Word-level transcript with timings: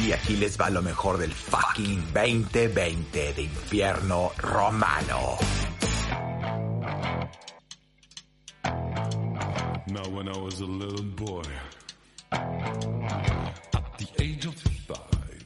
Y 0.00 0.12
aquí 0.12 0.36
les 0.36 0.56
va 0.56 0.70
lo 0.70 0.80
mejor 0.80 1.18
del 1.18 1.32
fucking 1.32 2.12
2020 2.14 3.32
de 3.34 3.42
infierno 3.42 4.30
romano. 4.38 5.36
Now, 9.90 10.08
when 10.10 10.28
I 10.28 10.38
was 10.38 10.60
a 10.60 10.66
little 10.66 11.02
boy, 11.16 11.42
at 12.30 13.98
the 13.98 14.06
age 14.20 14.46
of 14.46 14.54
five, 14.54 15.44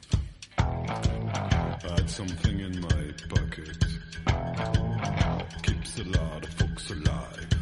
I 0.59 1.89
had 1.95 2.09
something 2.09 2.59
in 2.59 2.81
my 2.81 3.13
pocket. 3.29 3.85
Keeps 5.63 5.99
a 5.99 6.03
lot 6.03 6.43
of 6.43 6.49
folks 6.53 6.91
alive. 6.91 7.52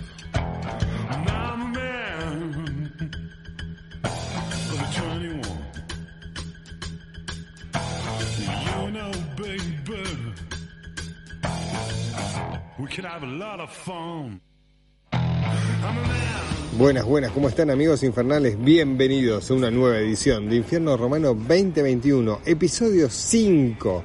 Buenas, 16.79 17.05
buenas, 17.05 17.31
¿cómo 17.31 17.47
están 17.47 17.69
amigos 17.69 18.01
infernales? 18.01 18.57
Bienvenidos 18.59 19.51
a 19.51 19.53
una 19.53 19.69
nueva 19.69 19.99
edición 19.99 20.49
de 20.49 20.55
Infierno 20.55 20.97
Romano 20.97 21.35
2021, 21.35 22.39
episodio 22.43 23.07
5, 23.07 24.03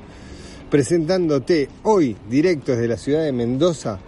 presentándote 0.69 1.71
hoy, 1.85 2.19
directo 2.29 2.73
desde 2.73 2.89
la 2.89 2.99
ciudad 2.99 3.25
de 3.25 3.33
Mendoza, 3.33 3.99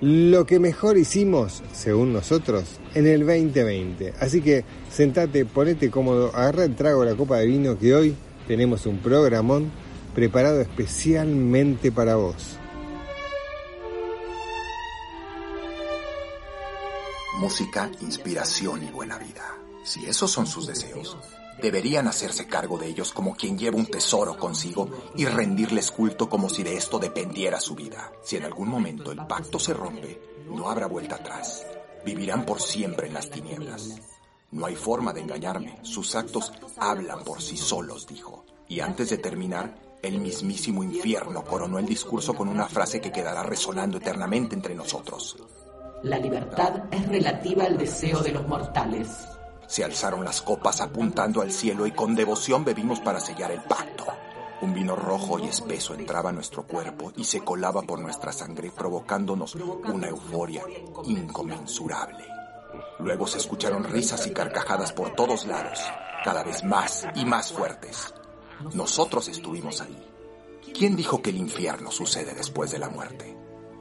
lo 0.00 0.44
que 0.44 0.58
mejor 0.58 0.98
hicimos, 0.98 1.62
según 1.72 2.12
nosotros, 2.12 2.80
en 2.96 3.06
el 3.06 3.20
2020. 3.20 4.14
Así 4.18 4.40
que 4.40 4.64
sentate, 4.90 5.44
ponete 5.44 5.88
cómodo, 5.88 6.34
agarra 6.34 6.64
el 6.64 6.74
trago, 6.74 7.04
la 7.04 7.14
copa 7.14 7.38
de 7.38 7.46
vino, 7.46 7.78
que 7.78 7.94
hoy 7.94 8.16
tenemos 8.48 8.86
un 8.86 8.98
programón 8.98 9.70
preparado 10.16 10.60
especialmente 10.60 11.92
para 11.92 12.16
vos. 12.16 12.59
Música, 17.40 17.90
inspiración 18.02 18.82
y 18.86 18.90
buena 18.90 19.16
vida. 19.16 19.56
Si 19.82 20.04
esos 20.04 20.30
son 20.30 20.46
sus 20.46 20.66
deseos, 20.66 21.16
deberían 21.62 22.06
hacerse 22.06 22.46
cargo 22.46 22.76
de 22.76 22.86
ellos 22.86 23.12
como 23.12 23.34
quien 23.34 23.56
lleva 23.56 23.78
un 23.78 23.86
tesoro 23.86 24.36
consigo 24.36 24.90
y 25.16 25.24
rendirles 25.24 25.90
culto 25.90 26.28
como 26.28 26.50
si 26.50 26.62
de 26.62 26.76
esto 26.76 26.98
dependiera 26.98 27.58
su 27.58 27.74
vida. 27.74 28.12
Si 28.22 28.36
en 28.36 28.44
algún 28.44 28.68
momento 28.68 29.10
el 29.10 29.26
pacto 29.26 29.58
se 29.58 29.72
rompe, 29.72 30.20
no 30.50 30.68
habrá 30.68 30.84
vuelta 30.84 31.14
atrás. 31.14 31.64
Vivirán 32.04 32.44
por 32.44 32.60
siempre 32.60 33.06
en 33.06 33.14
las 33.14 33.30
tinieblas. 33.30 33.88
No 34.50 34.66
hay 34.66 34.76
forma 34.76 35.14
de 35.14 35.22
engañarme. 35.22 35.78
Sus 35.80 36.14
actos 36.16 36.52
hablan 36.76 37.24
por 37.24 37.40
sí 37.40 37.56
solos, 37.56 38.06
dijo. 38.06 38.44
Y 38.68 38.80
antes 38.80 39.08
de 39.08 39.16
terminar, 39.16 39.80
el 40.02 40.20
mismísimo 40.20 40.84
infierno 40.84 41.42
coronó 41.42 41.78
el 41.78 41.86
discurso 41.86 42.34
con 42.34 42.48
una 42.48 42.66
frase 42.66 43.00
que 43.00 43.10
quedará 43.10 43.42
resonando 43.42 43.96
eternamente 43.96 44.54
entre 44.54 44.74
nosotros. 44.74 45.38
La 46.02 46.16
libertad 46.16 46.84
es 46.90 47.06
relativa 47.08 47.64
al 47.64 47.76
deseo 47.76 48.20
de 48.20 48.32
los 48.32 48.48
mortales. 48.48 49.28
Se 49.66 49.84
alzaron 49.84 50.24
las 50.24 50.40
copas 50.40 50.80
apuntando 50.80 51.42
al 51.42 51.52
cielo 51.52 51.86
y 51.86 51.92
con 51.92 52.14
devoción 52.14 52.64
bebimos 52.64 53.00
para 53.00 53.20
sellar 53.20 53.52
el 53.52 53.60
pacto. 53.60 54.06
Un 54.62 54.72
vino 54.72 54.96
rojo 54.96 55.38
y 55.38 55.46
espeso 55.46 55.94
entraba 55.94 56.30
a 56.30 56.32
nuestro 56.32 56.66
cuerpo 56.66 57.12
y 57.16 57.24
se 57.24 57.40
colaba 57.44 57.82
por 57.82 57.98
nuestra 58.00 58.32
sangre 58.32 58.70
provocándonos 58.70 59.54
una 59.54 60.08
euforia 60.08 60.62
inconmensurable. 61.04 62.24
Luego 62.98 63.26
se 63.26 63.36
escucharon 63.36 63.84
risas 63.84 64.26
y 64.26 64.30
carcajadas 64.30 64.94
por 64.94 65.14
todos 65.14 65.44
lados, 65.44 65.80
cada 66.24 66.42
vez 66.42 66.64
más 66.64 67.06
y 67.14 67.26
más 67.26 67.52
fuertes. 67.52 68.14
Nosotros 68.72 69.28
estuvimos 69.28 69.82
ahí. 69.82 70.06
¿Quién 70.72 70.96
dijo 70.96 71.20
que 71.20 71.28
el 71.28 71.36
infierno 71.36 71.90
sucede 71.90 72.32
después 72.34 72.70
de 72.70 72.78
la 72.78 72.88
muerte? 72.88 73.36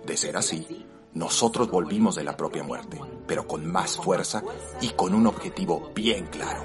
De 0.06 0.18
ser 0.18 0.38
así, 0.38 0.86
nosotros 1.20 1.70
volvimos 1.70 2.16
de 2.16 2.24
la 2.24 2.38
propia 2.38 2.64
muerte, 2.64 2.98
pero 3.28 3.46
con 3.46 3.70
más 3.70 3.98
fuerza 3.98 4.42
y 4.82 4.92
con 4.92 5.14
un 5.14 5.28
objetivo 5.28 5.92
bien 5.94 6.28
claro. 6.28 6.64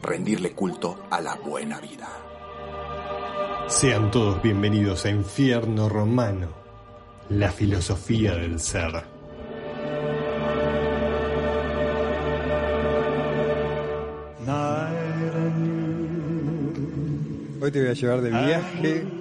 Rendirle 0.00 0.52
culto 0.52 0.96
a 1.10 1.20
la 1.20 1.34
buena 1.34 1.80
vida. 1.80 2.08
Sean 3.66 4.12
todos 4.12 4.40
bienvenidos 4.40 5.04
a 5.04 5.10
Infierno 5.10 5.88
Romano, 5.88 6.50
la 7.30 7.50
filosofía 7.50 8.36
del 8.36 8.60
ser. 8.60 9.02
Hoy 17.60 17.72
te 17.72 17.80
voy 17.80 17.88
a 17.88 17.92
llevar 17.92 18.20
de 18.20 18.30
viaje. 18.30 19.17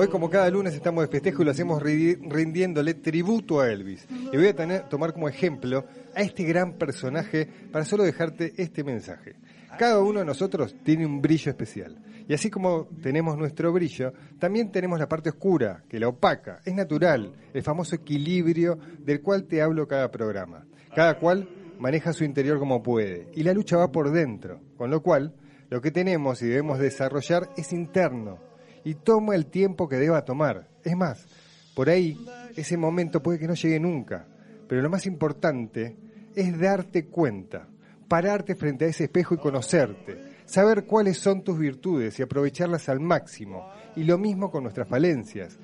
Hoy 0.00 0.06
como 0.06 0.30
cada 0.30 0.48
lunes 0.48 0.74
estamos 0.74 1.02
de 1.02 1.08
festejo 1.08 1.42
y 1.42 1.44
lo 1.44 1.50
hacemos 1.50 1.82
ri- 1.82 2.16
rindiéndole 2.30 2.94
tributo 2.94 3.58
a 3.60 3.68
Elvis. 3.68 4.06
Y 4.32 4.36
voy 4.36 4.46
a 4.46 4.54
tener- 4.54 4.88
tomar 4.88 5.12
como 5.12 5.28
ejemplo 5.28 5.86
a 6.14 6.20
este 6.22 6.44
gran 6.44 6.74
personaje 6.74 7.48
para 7.72 7.84
solo 7.84 8.04
dejarte 8.04 8.52
este 8.58 8.84
mensaje. 8.84 9.34
Cada 9.76 9.98
uno 9.98 10.20
de 10.20 10.24
nosotros 10.24 10.76
tiene 10.84 11.04
un 11.04 11.20
brillo 11.20 11.50
especial. 11.50 11.98
Y 12.28 12.32
así 12.32 12.48
como 12.48 12.86
tenemos 13.02 13.36
nuestro 13.36 13.72
brillo, 13.72 14.12
también 14.38 14.70
tenemos 14.70 15.00
la 15.00 15.08
parte 15.08 15.30
oscura, 15.30 15.82
que 15.88 15.98
la 15.98 16.06
opaca. 16.06 16.60
Es 16.64 16.76
natural, 16.76 17.32
el 17.52 17.62
famoso 17.64 17.96
equilibrio 17.96 18.78
del 19.00 19.20
cual 19.20 19.46
te 19.48 19.60
hablo 19.62 19.88
cada 19.88 20.12
programa. 20.12 20.64
Cada 20.94 21.18
cual 21.18 21.48
maneja 21.80 22.12
su 22.12 22.22
interior 22.22 22.60
como 22.60 22.84
puede. 22.84 23.26
Y 23.34 23.42
la 23.42 23.52
lucha 23.52 23.76
va 23.76 23.90
por 23.90 24.12
dentro. 24.12 24.60
Con 24.76 24.92
lo 24.92 25.02
cual, 25.02 25.34
lo 25.70 25.80
que 25.80 25.90
tenemos 25.90 26.40
y 26.42 26.46
debemos 26.46 26.78
desarrollar 26.78 27.48
es 27.56 27.72
interno. 27.72 28.46
Y 28.84 28.94
toma 28.94 29.34
el 29.34 29.46
tiempo 29.46 29.88
que 29.88 29.96
deba 29.96 30.24
tomar. 30.24 30.68
Es 30.84 30.96
más, 30.96 31.26
por 31.74 31.90
ahí, 31.90 32.18
ese 32.56 32.76
momento 32.76 33.22
puede 33.22 33.38
que 33.38 33.46
no 33.46 33.54
llegue 33.54 33.78
nunca. 33.78 34.26
Pero 34.68 34.82
lo 34.82 34.90
más 34.90 35.06
importante 35.06 35.96
es 36.34 36.58
darte 36.58 37.06
cuenta, 37.06 37.68
pararte 38.08 38.54
frente 38.54 38.84
a 38.84 38.88
ese 38.88 39.04
espejo 39.04 39.34
y 39.34 39.38
conocerte, 39.38 40.18
saber 40.44 40.84
cuáles 40.84 41.18
son 41.18 41.42
tus 41.42 41.58
virtudes 41.58 42.18
y 42.18 42.22
aprovecharlas 42.22 42.88
al 42.88 43.00
máximo. 43.00 43.70
Y 43.96 44.04
lo 44.04 44.18
mismo 44.18 44.50
con 44.50 44.62
nuestras 44.62 44.88
falencias, 44.88 45.58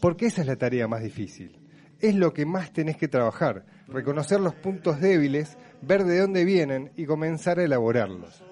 porque 0.00 0.26
esa 0.26 0.42
es 0.42 0.46
la 0.46 0.56
tarea 0.56 0.86
más 0.88 1.02
difícil. 1.02 1.58
Es 2.00 2.14
lo 2.14 2.34
que 2.34 2.44
más 2.44 2.72
tenés 2.72 2.96
que 2.96 3.08
trabajar, 3.08 3.64
reconocer 3.88 4.40
los 4.40 4.54
puntos 4.54 5.00
débiles, 5.00 5.56
ver 5.80 6.04
de 6.04 6.18
dónde 6.18 6.44
vienen 6.44 6.92
y 6.96 7.06
comenzar 7.06 7.58
a 7.58 7.64
elaborarlos. 7.64 8.44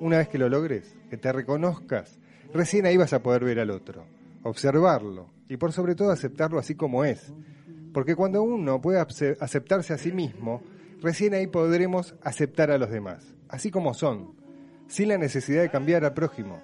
Una 0.00 0.18
vez 0.18 0.28
que 0.28 0.38
lo 0.38 0.48
logres, 0.48 0.94
que 1.08 1.16
te 1.16 1.32
reconozcas, 1.32 2.18
recién 2.52 2.86
ahí 2.86 2.96
vas 2.96 3.12
a 3.12 3.22
poder 3.22 3.44
ver 3.44 3.60
al 3.60 3.70
otro, 3.70 4.04
observarlo 4.42 5.28
y 5.48 5.56
por 5.56 5.72
sobre 5.72 5.94
todo 5.94 6.10
aceptarlo 6.10 6.58
así 6.58 6.74
como 6.74 7.04
es. 7.04 7.32
Porque 7.92 8.16
cuando 8.16 8.42
uno 8.42 8.80
puede 8.80 9.00
ace- 9.00 9.36
aceptarse 9.40 9.92
a 9.92 9.98
sí 9.98 10.12
mismo, 10.12 10.62
recién 11.00 11.34
ahí 11.34 11.46
podremos 11.46 12.14
aceptar 12.22 12.70
a 12.70 12.78
los 12.78 12.90
demás, 12.90 13.34
así 13.48 13.70
como 13.70 13.92
son, 13.94 14.34
sin 14.88 15.08
la 15.08 15.18
necesidad 15.18 15.62
de 15.62 15.70
cambiar 15.70 16.04
al 16.04 16.14
prójimo. 16.14 16.60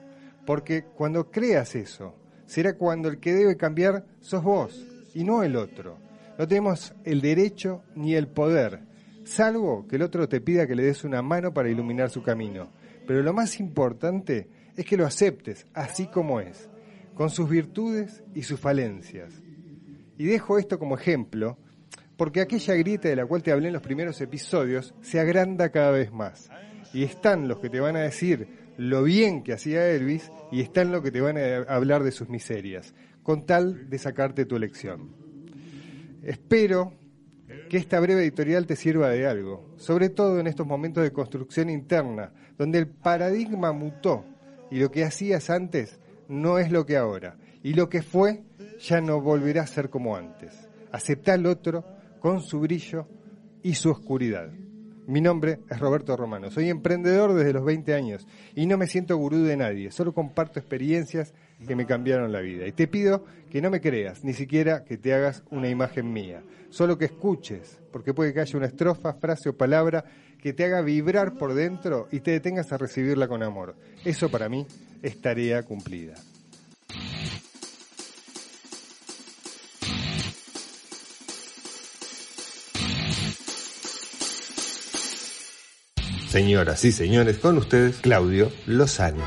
Porque 0.46 0.84
cuando 0.84 1.30
creas 1.30 1.74
eso, 1.74 2.14
será 2.46 2.74
cuando 2.76 3.08
el 3.08 3.18
que 3.18 3.34
debe 3.34 3.56
cambiar 3.56 4.06
sos 4.20 4.42
vos 4.42 4.86
y 5.14 5.24
no 5.24 5.42
el 5.42 5.56
otro. 5.56 5.98
No 6.38 6.48
tenemos 6.48 6.94
el 7.04 7.20
derecho 7.20 7.82
ni 7.94 8.14
el 8.14 8.28
poder, 8.28 8.80
salvo 9.24 9.86
que 9.86 9.96
el 9.96 10.02
otro 10.02 10.28
te 10.28 10.40
pida 10.40 10.66
que 10.66 10.74
le 10.76 10.84
des 10.84 11.04
una 11.04 11.20
mano 11.20 11.52
para 11.52 11.68
iluminar 11.68 12.08
su 12.08 12.22
camino. 12.22 12.68
Pero 13.06 13.22
lo 13.22 13.32
más 13.34 13.60
importante 13.60 14.48
es 14.78 14.86
que 14.86 14.96
lo 14.96 15.04
aceptes 15.04 15.66
así 15.74 16.06
como 16.06 16.40
es, 16.40 16.70
con 17.14 17.30
sus 17.30 17.50
virtudes 17.50 18.22
y 18.32 18.44
sus 18.44 18.60
falencias. 18.60 19.42
Y 20.16 20.26
dejo 20.26 20.56
esto 20.56 20.78
como 20.78 20.96
ejemplo, 20.96 21.58
porque 22.16 22.40
aquella 22.40 22.74
grieta 22.76 23.08
de 23.08 23.16
la 23.16 23.26
cual 23.26 23.42
te 23.42 23.50
hablé 23.50 23.66
en 23.66 23.74
los 23.74 23.82
primeros 23.82 24.20
episodios 24.20 24.94
se 25.00 25.18
agranda 25.18 25.70
cada 25.70 25.90
vez 25.90 26.12
más. 26.12 26.48
Y 26.94 27.02
están 27.02 27.48
los 27.48 27.58
que 27.58 27.70
te 27.70 27.80
van 27.80 27.96
a 27.96 28.02
decir 28.02 28.72
lo 28.76 29.02
bien 29.02 29.42
que 29.42 29.52
hacía 29.52 29.90
Elvis 29.90 30.30
y 30.52 30.60
están 30.60 30.92
los 30.92 31.02
que 31.02 31.10
te 31.10 31.20
van 31.20 31.36
a 31.38 31.74
hablar 31.74 32.04
de 32.04 32.12
sus 32.12 32.28
miserias, 32.28 32.94
con 33.24 33.46
tal 33.46 33.90
de 33.90 33.98
sacarte 33.98 34.46
tu 34.46 34.54
elección. 34.54 35.10
Espero 36.22 36.92
que 37.68 37.78
esta 37.78 37.98
breve 37.98 38.22
editorial 38.22 38.64
te 38.64 38.76
sirva 38.76 39.08
de 39.10 39.26
algo, 39.26 39.74
sobre 39.76 40.08
todo 40.08 40.38
en 40.38 40.46
estos 40.46 40.68
momentos 40.68 41.02
de 41.02 41.10
construcción 41.10 41.68
interna, 41.68 42.32
donde 42.56 42.78
el 42.78 42.86
paradigma 42.86 43.72
mutó 43.72 44.24
y 44.70 44.78
lo 44.78 44.90
que 44.90 45.04
hacías 45.04 45.50
antes 45.50 45.98
no 46.28 46.58
es 46.58 46.70
lo 46.70 46.84
que 46.86 46.96
ahora, 46.96 47.36
y 47.62 47.74
lo 47.74 47.88
que 47.88 48.02
fue 48.02 48.42
ya 48.80 49.00
no 49.00 49.20
volverá 49.20 49.62
a 49.62 49.66
ser 49.66 49.90
como 49.90 50.16
antes. 50.16 50.68
Aceptá 50.92 51.34
al 51.34 51.46
otro 51.46 51.84
con 52.20 52.40
su 52.40 52.60
brillo 52.60 53.06
y 53.62 53.74
su 53.74 53.90
oscuridad. 53.90 54.50
Mi 55.06 55.22
nombre 55.22 55.60
es 55.70 55.80
Roberto 55.80 56.14
Romano, 56.18 56.50
soy 56.50 56.68
emprendedor 56.68 57.32
desde 57.32 57.54
los 57.54 57.64
20 57.64 57.94
años 57.94 58.26
y 58.54 58.66
no 58.66 58.76
me 58.76 58.86
siento 58.86 59.16
gurú 59.16 59.38
de 59.38 59.56
nadie, 59.56 59.90
solo 59.90 60.12
comparto 60.12 60.58
experiencias 60.60 61.32
que 61.66 61.74
me 61.74 61.86
cambiaron 61.86 62.30
la 62.30 62.40
vida. 62.40 62.66
Y 62.66 62.72
te 62.72 62.88
pido 62.88 63.24
que 63.50 63.62
no 63.62 63.70
me 63.70 63.80
creas, 63.80 64.22
ni 64.22 64.34
siquiera 64.34 64.84
que 64.84 64.98
te 64.98 65.14
hagas 65.14 65.44
una 65.50 65.70
imagen 65.70 66.12
mía, 66.12 66.42
solo 66.68 66.98
que 66.98 67.06
escuches, 67.06 67.80
porque 67.90 68.12
puede 68.12 68.34
que 68.34 68.40
haya 68.40 68.58
una 68.58 68.66
estrofa, 68.66 69.14
frase 69.14 69.48
o 69.48 69.56
palabra 69.56 70.04
que 70.40 70.52
te 70.52 70.64
haga 70.64 70.80
vibrar 70.80 71.34
por 71.34 71.54
dentro 71.54 72.08
y 72.10 72.20
te 72.20 72.30
detengas 72.30 72.72
a 72.72 72.78
recibirla 72.78 73.28
con 73.28 73.42
amor. 73.42 73.76
Eso 74.04 74.30
para 74.30 74.48
mí 74.48 74.66
es 75.02 75.20
tarea 75.20 75.62
cumplida. 75.62 76.14
Señoras 86.28 86.84
y 86.84 86.92
señores, 86.92 87.38
con 87.38 87.56
ustedes 87.56 88.00
Claudio 88.00 88.52
Lozano. 88.66 89.24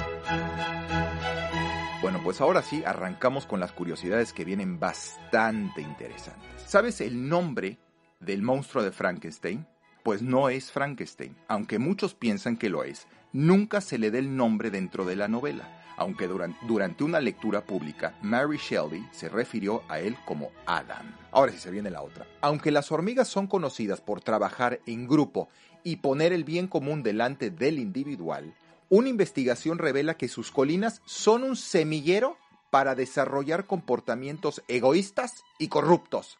Bueno, 2.01 2.21
pues 2.23 2.39
ahora 2.41 2.61
sí, 2.61 2.83
arrancamos 2.85 3.47
con 3.47 3.59
las 3.59 3.71
curiosidades 3.71 4.33
que 4.33 4.45
vienen 4.45 4.79
bastante 4.79 5.81
interesantes. 5.81 6.61
¿Sabes 6.67 7.01
el 7.01 7.27
nombre 7.27 7.79
del 8.19 8.43
monstruo 8.43 8.83
de 8.83 8.91
Frankenstein? 8.91 9.65
Pues 10.03 10.21
no 10.21 10.49
es 10.49 10.71
Frankenstein, 10.71 11.35
aunque 11.47 11.77
muchos 11.77 12.15
piensan 12.15 12.57
que 12.57 12.69
lo 12.69 12.83
es. 12.83 13.07
Nunca 13.33 13.81
se 13.81 13.97
le 13.97 14.09
da 14.09 14.17
el 14.17 14.35
nombre 14.35 14.71
dentro 14.71 15.05
de 15.05 15.15
la 15.15 15.27
novela, 15.27 15.83
aunque 15.95 16.27
durante, 16.27 16.65
durante 16.65 17.03
una 17.03 17.19
lectura 17.19 17.63
pública, 17.65 18.17
Mary 18.21 18.57
Shelley 18.57 19.07
se 19.11 19.29
refirió 19.29 19.83
a 19.87 19.99
él 19.99 20.17
como 20.25 20.51
Adam. 20.65 21.15
Ahora 21.31 21.51
sí 21.51 21.59
se 21.59 21.69
viene 21.69 21.91
la 21.91 22.01
otra. 22.01 22.25
Aunque 22.41 22.71
las 22.71 22.91
hormigas 22.91 23.27
son 23.27 23.45
conocidas 23.45 24.01
por 24.01 24.21
trabajar 24.21 24.79
en 24.87 25.07
grupo 25.07 25.49
y 25.83 25.97
poner 25.97 26.33
el 26.33 26.43
bien 26.43 26.67
común 26.67 27.03
delante 27.03 27.51
del 27.51 27.77
individual, 27.77 28.55
una 28.89 29.07
investigación 29.07 29.77
revela 29.77 30.17
que 30.17 30.27
sus 30.27 30.51
colinas 30.51 31.01
son 31.05 31.43
un 31.43 31.55
semillero 31.55 32.37
para 32.71 32.95
desarrollar 32.95 33.67
comportamientos 33.67 34.63
egoístas 34.67 35.43
y 35.59 35.67
corruptos, 35.67 36.39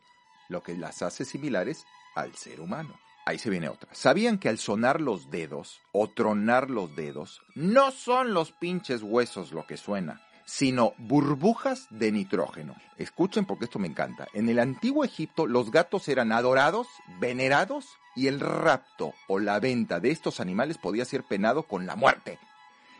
lo 0.50 0.64
que 0.64 0.75
las 0.75 1.02
hace 1.02 1.25
similares 1.25 1.86
al 2.16 2.36
ser 2.36 2.60
humano. 2.60 3.00
Ahí 3.25 3.38
se 3.38 3.50
viene 3.50 3.69
otra. 3.69 3.89
¿Sabían 3.94 4.39
que 4.39 4.50
al 4.50 4.57
sonar 4.57 5.00
los 5.00 5.29
dedos 5.29 5.81
o 5.91 6.09
tronar 6.09 6.69
los 6.69 6.95
dedos, 6.95 7.41
no 7.53 7.91
son 7.91 8.33
los 8.33 8.51
pinches 8.51 9.03
huesos 9.03 9.51
lo 9.51 9.68
que 9.68 9.77
suena, 9.77 10.21
sino 10.45 10.94
burbujas 10.97 11.88
de 11.91 12.12
nitrógeno? 12.12 12.75
Escuchen 12.97 13.45
porque 13.45 13.65
esto 13.65 13.77
me 13.77 13.88
encanta. 13.88 14.27
En 14.33 14.50
el 14.50 14.57
antiguo 14.57 15.03
Egipto 15.03 15.45
los 15.45 15.69
gatos 15.69 16.07
eran 16.07 16.31
adorados, 16.31 16.88
venerados 17.19 17.89
y 18.15 18.27
el 18.27 18.39
rapto 18.39 19.13
o 19.27 19.39
la 19.39 19.59
venta 19.59 20.00
de 20.00 20.09
estos 20.09 20.39
animales 20.39 20.79
podía 20.79 21.06
ser 21.06 21.23
penado 21.23 21.63
con 21.63 21.85
la 21.85 21.95
muerte. 21.95 22.39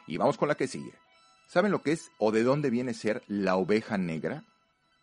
Y 0.06 0.18
vamos 0.18 0.38
con 0.38 0.50
la 0.50 0.56
que 0.56 0.68
sigue. 0.68 0.94
¿Saben 1.47 1.71
lo 1.71 1.81
que 1.81 1.94
es 1.94 2.12
o 2.19 2.31
de 2.31 2.44
dónde 2.44 2.69
viene 2.69 2.94
ser 2.94 3.23
la 3.27 3.56
oveja 3.56 3.97
negra? 3.97 4.44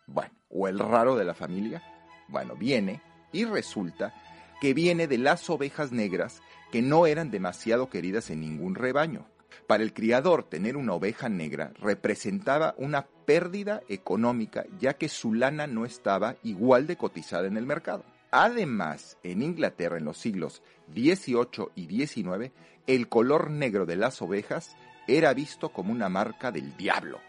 Bueno, 0.07 0.33
o 0.49 0.67
el 0.67 0.79
raro 0.79 1.15
de 1.15 1.25
la 1.25 1.33
familia. 1.33 1.83
Bueno, 2.29 2.55
viene 2.55 3.01
y 3.31 3.45
resulta 3.45 4.13
que 4.61 4.73
viene 4.73 5.07
de 5.07 5.17
las 5.17 5.49
ovejas 5.49 5.91
negras 5.91 6.41
que 6.71 6.81
no 6.81 7.07
eran 7.07 7.31
demasiado 7.31 7.89
queridas 7.89 8.29
en 8.29 8.41
ningún 8.41 8.75
rebaño. 8.75 9.25
Para 9.67 9.83
el 9.83 9.93
criador, 9.93 10.43
tener 10.43 10.77
una 10.77 10.93
oveja 10.93 11.29
negra 11.29 11.71
representaba 11.79 12.73
una 12.77 13.05
pérdida 13.25 13.81
económica 13.87 14.65
ya 14.79 14.95
que 14.95 15.09
su 15.09 15.33
lana 15.33 15.67
no 15.67 15.85
estaba 15.85 16.35
igual 16.43 16.87
de 16.87 16.97
cotizada 16.97 17.47
en 17.47 17.57
el 17.57 17.65
mercado. 17.65 18.03
Además, 18.31 19.17
en 19.23 19.41
Inglaterra 19.41 19.97
en 19.97 20.05
los 20.05 20.17
siglos 20.17 20.61
XVIII 20.93 21.69
y 21.75 22.05
XIX, 22.05 22.51
el 22.87 23.07
color 23.09 23.49
negro 23.49 23.85
de 23.85 23.95
las 23.95 24.21
ovejas 24.21 24.75
era 25.07 25.33
visto 25.33 25.69
como 25.69 25.91
una 25.91 26.09
marca 26.09 26.51
del 26.51 26.75
diablo. 26.77 27.19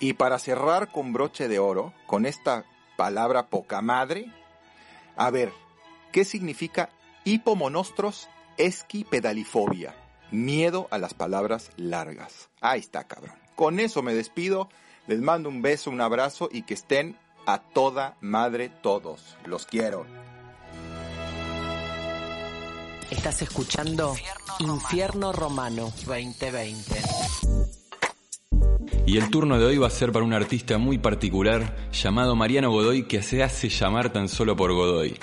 Y 0.00 0.14
para 0.14 0.38
cerrar 0.38 0.92
con 0.92 1.12
broche 1.12 1.48
de 1.48 1.58
oro, 1.58 1.92
con 2.06 2.26
esta 2.26 2.64
palabra 2.96 3.48
poca 3.48 3.80
madre, 3.82 4.32
a 5.16 5.30
ver, 5.30 5.52
¿qué 6.12 6.24
significa 6.24 6.90
hipomonostros 7.24 8.28
esquipedalifobia? 8.56 9.94
Miedo 10.30 10.88
a 10.90 10.98
las 10.98 11.14
palabras 11.14 11.70
largas. 11.76 12.50
Ahí 12.60 12.80
está, 12.80 13.04
cabrón. 13.04 13.34
Con 13.56 13.80
eso 13.80 14.02
me 14.02 14.14
despido. 14.14 14.68
Les 15.06 15.20
mando 15.20 15.48
un 15.48 15.62
beso, 15.62 15.90
un 15.90 16.00
abrazo 16.00 16.48
y 16.52 16.62
que 16.62 16.74
estén 16.74 17.16
a 17.46 17.58
toda 17.58 18.16
madre 18.20 18.68
todos. 18.68 19.36
Los 19.46 19.64
quiero. 19.64 20.04
Estás 23.10 23.40
escuchando 23.40 24.14
Infierno 24.58 25.32
Romano 25.32 25.90
2020. 26.06 26.82
Y 29.06 29.16
el 29.16 29.30
turno 29.30 29.58
de 29.58 29.64
hoy 29.64 29.78
va 29.78 29.86
a 29.86 29.90
ser 29.90 30.12
para 30.12 30.26
un 30.26 30.34
artista 30.34 30.76
muy 30.76 30.98
particular 30.98 31.74
llamado 31.90 32.36
Mariano 32.36 32.70
Godoy 32.70 33.08
que 33.08 33.22
se 33.22 33.42
hace 33.42 33.70
llamar 33.70 34.12
tan 34.12 34.28
solo 34.28 34.54
por 34.54 34.74
Godoy. 34.74 35.18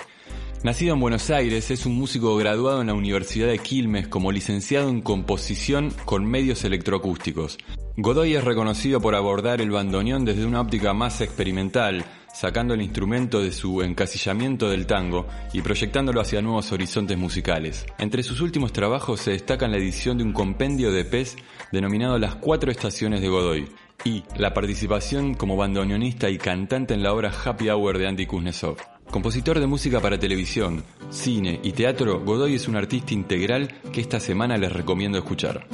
Nacido 0.66 0.96
en 0.96 1.00
Buenos 1.00 1.30
Aires, 1.30 1.70
es 1.70 1.86
un 1.86 1.94
músico 1.94 2.36
graduado 2.38 2.82
en 2.82 2.88
la 2.88 2.96
Universidad 2.96 3.50
de 3.50 3.60
Quilmes 3.60 4.08
como 4.08 4.32
licenciado 4.32 4.90
en 4.90 5.04
composición 5.04 5.94
con 6.06 6.26
medios 6.26 6.64
electroacústicos. 6.64 7.60
Godoy 7.98 8.34
es 8.34 8.44
reconocido 8.44 9.00
por 9.00 9.14
abordar 9.14 9.62
el 9.62 9.70
bandoneón 9.70 10.26
desde 10.26 10.44
una 10.44 10.62
óptica 10.62 10.96
más 10.96 11.22
experimental, 11.22 12.04
sacando 12.34 12.74
el 12.74 12.82
instrumento 12.82 13.42
de 13.42 13.52
su 13.52 13.84
encasillamiento 13.84 14.68
del 14.68 14.88
tango 14.88 15.28
y 15.54 15.62
proyectándolo 15.62 16.20
hacia 16.20 16.42
nuevos 16.42 16.72
horizontes 16.72 17.16
musicales. 17.16 17.86
Entre 18.00 18.24
sus 18.24 18.42
últimos 18.42 18.74
trabajos 18.74 19.20
se 19.20 19.34
destacan 19.34 19.70
la 19.70 19.78
edición 19.78 20.18
de 20.18 20.24
un 20.24 20.34
compendio 20.34 20.92
de 20.92 21.06
pez 21.06 21.36
denominado 21.72 22.18
Las 22.18 22.38
Cuatro 22.38 22.72
Estaciones 22.72 23.22
de 23.22 23.30
Godoy 23.30 23.70
y 24.04 24.24
la 24.36 24.56
participación 24.56 25.36
como 25.36 25.58
bandoneonista 25.58 26.28
y 26.32 26.40
cantante 26.40 26.96
en 26.96 27.04
la 27.04 27.14
obra 27.14 27.32
Happy 27.32 27.70
Hour 27.70 28.00
de 28.00 28.08
Andy 28.08 28.26
Kuznetsov. 28.26 28.95
Compositor 29.12 29.60
de 29.60 29.68
música 29.68 30.00
para 30.02 30.20
televisión, 30.20 30.84
cine 31.10 31.60
y 31.64 31.72
teatro, 31.72 32.20
Godoy 32.20 32.56
es 32.56 32.68
un 32.68 32.76
artista 32.76 33.14
integral 33.14 33.82
que 33.92 34.02
esta 34.02 34.20
semana 34.20 34.58
les 34.58 34.72
recomiendo 34.72 35.18
escuchar. 35.18 35.68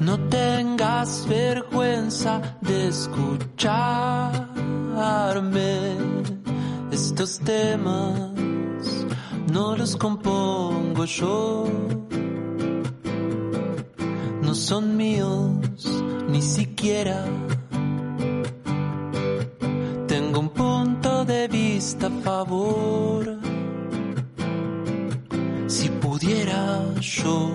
No 0.00 0.18
tengas 0.28 1.26
vergüenza 1.28 2.58
de 2.60 2.88
escucharme. 2.88 3.72
Estos 6.90 7.38
temas 7.40 8.32
no 9.52 9.76
los 9.76 9.96
compongo 9.96 11.04
yo. 11.04 11.66
No 14.42 14.54
son 14.54 14.96
míos, 14.96 15.50
ni 16.28 16.42
siquiera. 16.42 17.24
Tengo 20.32 20.48
un 20.48 20.48
punto 20.48 21.26
de 21.26 21.46
vista 21.46 22.06
a 22.06 22.10
favor. 22.22 23.38
Si 25.66 25.90
pudiera 25.90 26.80
yo 27.00 27.50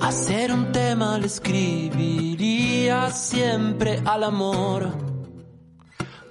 hacer 0.00 0.52
un 0.52 0.72
tema, 0.72 1.16
le 1.16 1.26
escribiría 1.26 3.12
siempre 3.12 4.02
al 4.04 4.24
amor. 4.24 4.90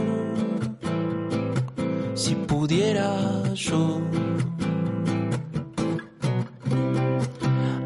Si 2.14 2.34
pudiera 2.34 3.42
yo 3.54 4.00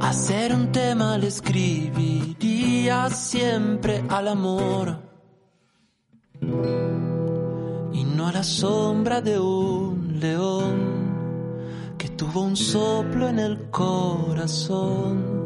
hacer 0.00 0.52
un 0.54 0.72
tema, 0.72 1.16
le 1.18 1.28
escribiría 1.28 3.08
siempre 3.10 4.02
al 4.08 4.28
amor. 4.28 4.99
Y 7.92 8.04
no 8.04 8.28
a 8.28 8.32
la 8.32 8.42
sombra 8.42 9.20
de 9.20 9.38
un 9.38 10.18
león 10.20 11.96
que 11.98 12.08
tuvo 12.08 12.42
un 12.42 12.56
soplo 12.56 13.28
en 13.28 13.38
el 13.38 13.70
corazón 13.70 15.40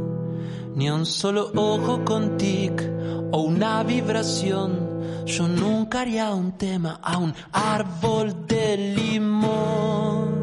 ni 0.75 0.91
un 0.91 1.07
solo 1.07 1.53
ojo 1.55 2.05
con 2.05 2.37
tic 2.37 2.83
o 3.31 3.43
una 3.43 3.83
vibración. 3.83 5.25
Yo 5.27 5.49
nunca 5.49 6.03
haría 6.03 6.35
un 6.35 6.53
tema 6.59 7.01
a 7.03 7.19
un 7.19 7.35
árbol 7.53 8.47
de 8.47 8.95
limón. 8.97 10.35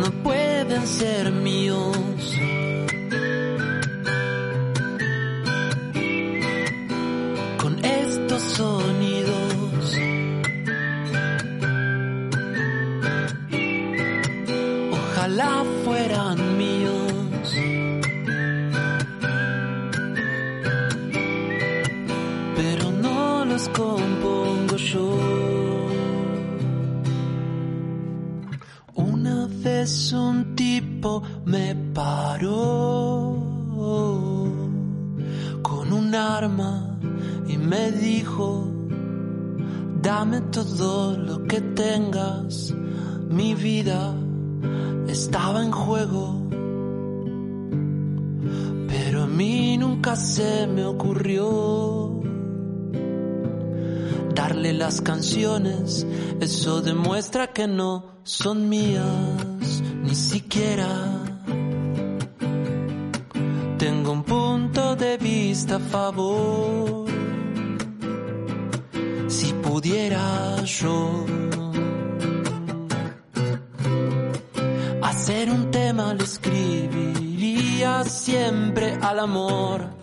No 0.00 0.22
pueden 0.22 0.86
ser 0.86 1.32
me 31.48 31.74
paró 31.94 33.34
con 35.62 35.92
un 35.94 36.14
arma 36.14 36.98
y 37.48 37.56
me 37.56 37.90
dijo, 37.90 38.70
dame 40.02 40.42
todo 40.42 41.16
lo 41.16 41.46
que 41.46 41.62
tengas, 41.62 42.74
mi 43.30 43.54
vida 43.54 44.14
estaba 45.08 45.64
en 45.64 45.72
juego. 45.72 46.50
Pero 48.88 49.22
a 49.22 49.26
mí 49.26 49.78
nunca 49.78 50.16
se 50.16 50.66
me 50.66 50.84
ocurrió 50.84 52.20
darle 54.34 54.74
las 54.74 55.00
canciones, 55.00 56.06
eso 56.40 56.82
demuestra 56.82 57.54
que 57.54 57.66
no 57.66 58.18
son 58.22 58.68
mías, 58.68 59.82
ni 60.02 60.14
siquiera. 60.14 61.17
Tengo 63.78 64.10
un 64.10 64.24
punto 64.24 64.96
de 64.96 65.16
vista 65.18 65.76
a 65.76 65.78
favor. 65.78 67.06
Si 69.28 69.52
pudiera 69.52 70.56
yo 70.64 71.24
hacer 75.00 75.50
un 75.50 75.70
tema, 75.70 76.12
lo 76.12 76.24
escribiría 76.24 78.02
siempre 78.02 78.98
al 79.00 79.20
amor. 79.20 79.97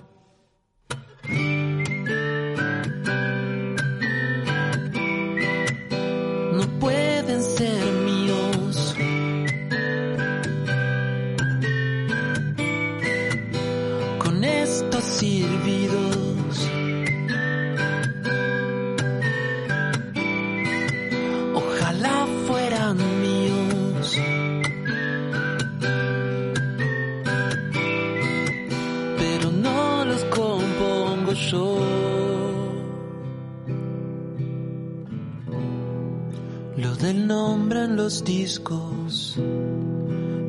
En 37.28 37.96
los 37.96 38.24
discos 38.24 39.36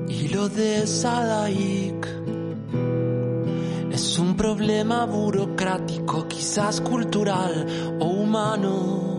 y 0.09 0.29
lo 0.29 0.47
de 0.51 0.87
Sadaik 0.87 2.07
es 3.91 4.19
un 4.19 4.37
problema 4.37 5.07
burocrático, 5.07 6.29
quizás 6.29 6.83
cultural 6.83 7.97
o 7.99 8.05
humano. 8.05 9.19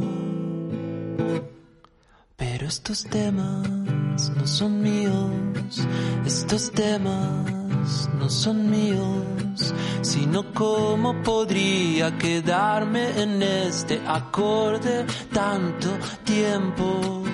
Pero 2.36 2.68
estos 2.68 3.04
temas 3.06 4.32
no 4.36 4.46
son 4.46 4.80
míos, 4.80 5.82
estos 6.28 6.72
temas 6.72 8.08
no 8.20 8.30
son 8.30 8.70
míos, 8.70 9.74
sino 10.04 10.54
cómo 10.54 11.24
podría 11.24 12.16
quedarme 12.20 13.20
en 13.20 13.42
este 13.42 14.00
acorde 14.06 15.08
tanto 15.34 15.90
tiempo. 16.24 17.27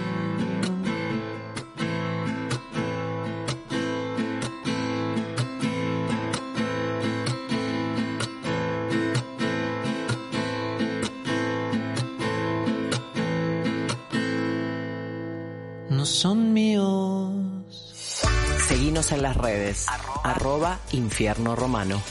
En 19.12 19.22
las 19.22 19.36
redes. 19.38 19.86
Arroba 20.24 20.80
Infierno 20.92 21.56
Romano. 21.56 22.02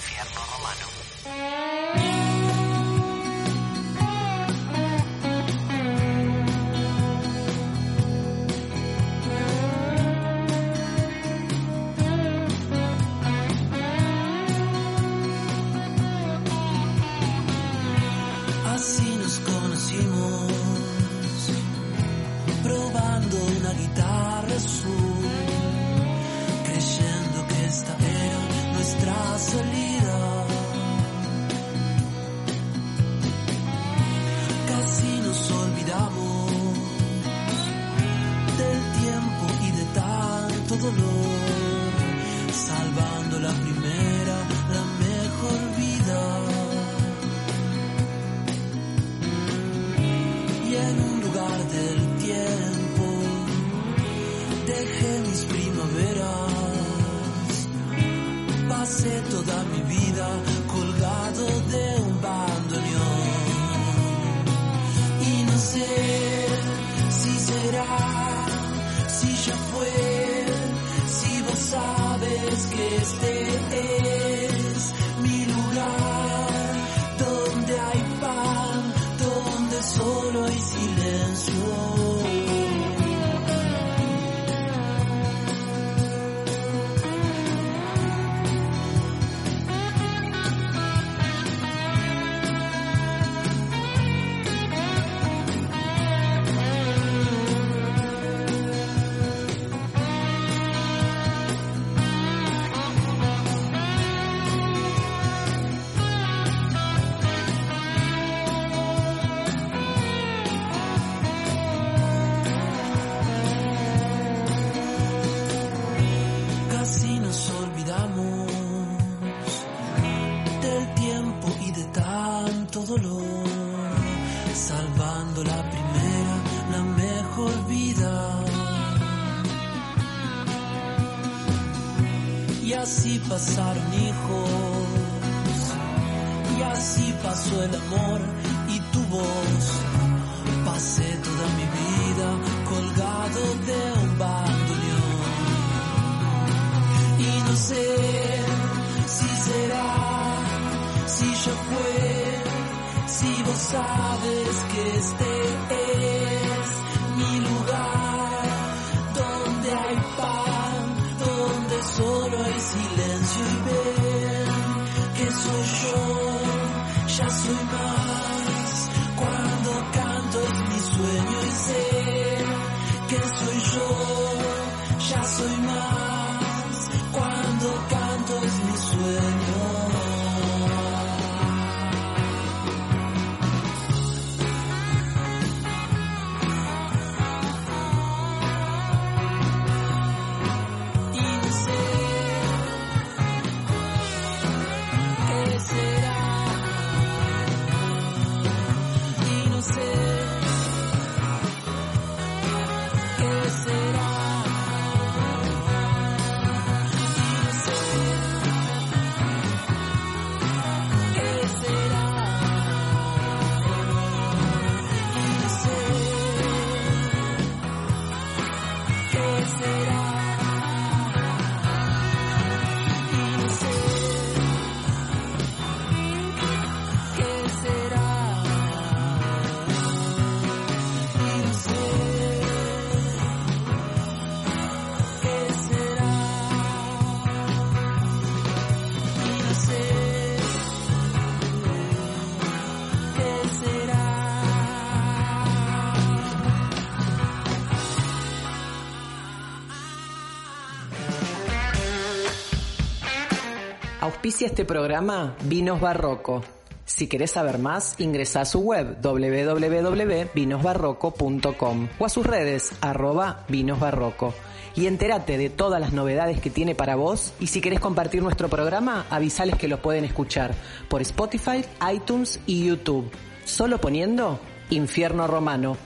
Auspicia 254.22 254.46
este 254.46 254.64
programa 254.64 255.34
Vinos 255.46 255.80
Barroco. 255.80 256.44
Si 256.84 257.08
querés 257.08 257.32
saber 257.32 257.58
más, 257.58 257.96
ingresa 257.98 258.42
a 258.42 258.44
su 258.44 258.60
web 258.60 258.98
www.vinosbarroco.com 259.02 261.88
o 261.98 262.06
a 262.06 262.08
sus 262.08 262.24
redes 262.24 262.70
arroba 262.80 263.44
vinosbarroco 263.48 264.32
y 264.76 264.86
entérate 264.86 265.38
de 265.38 265.50
todas 265.50 265.80
las 265.80 265.92
novedades 265.92 266.40
que 266.40 266.50
tiene 266.50 266.76
para 266.76 266.94
vos 266.94 267.34
y 267.40 267.48
si 267.48 267.60
querés 267.60 267.80
compartir 267.80 268.22
nuestro 268.22 268.48
programa, 268.48 269.06
avisales 269.10 269.56
que 269.56 269.66
lo 269.66 269.82
pueden 269.82 270.04
escuchar 270.04 270.54
por 270.88 271.02
Spotify, 271.02 271.64
iTunes 271.92 272.38
y 272.46 272.64
YouTube. 272.64 273.10
Solo 273.44 273.80
poniendo 273.80 274.38
Infierno 274.70 275.26
Romano. 275.26 275.76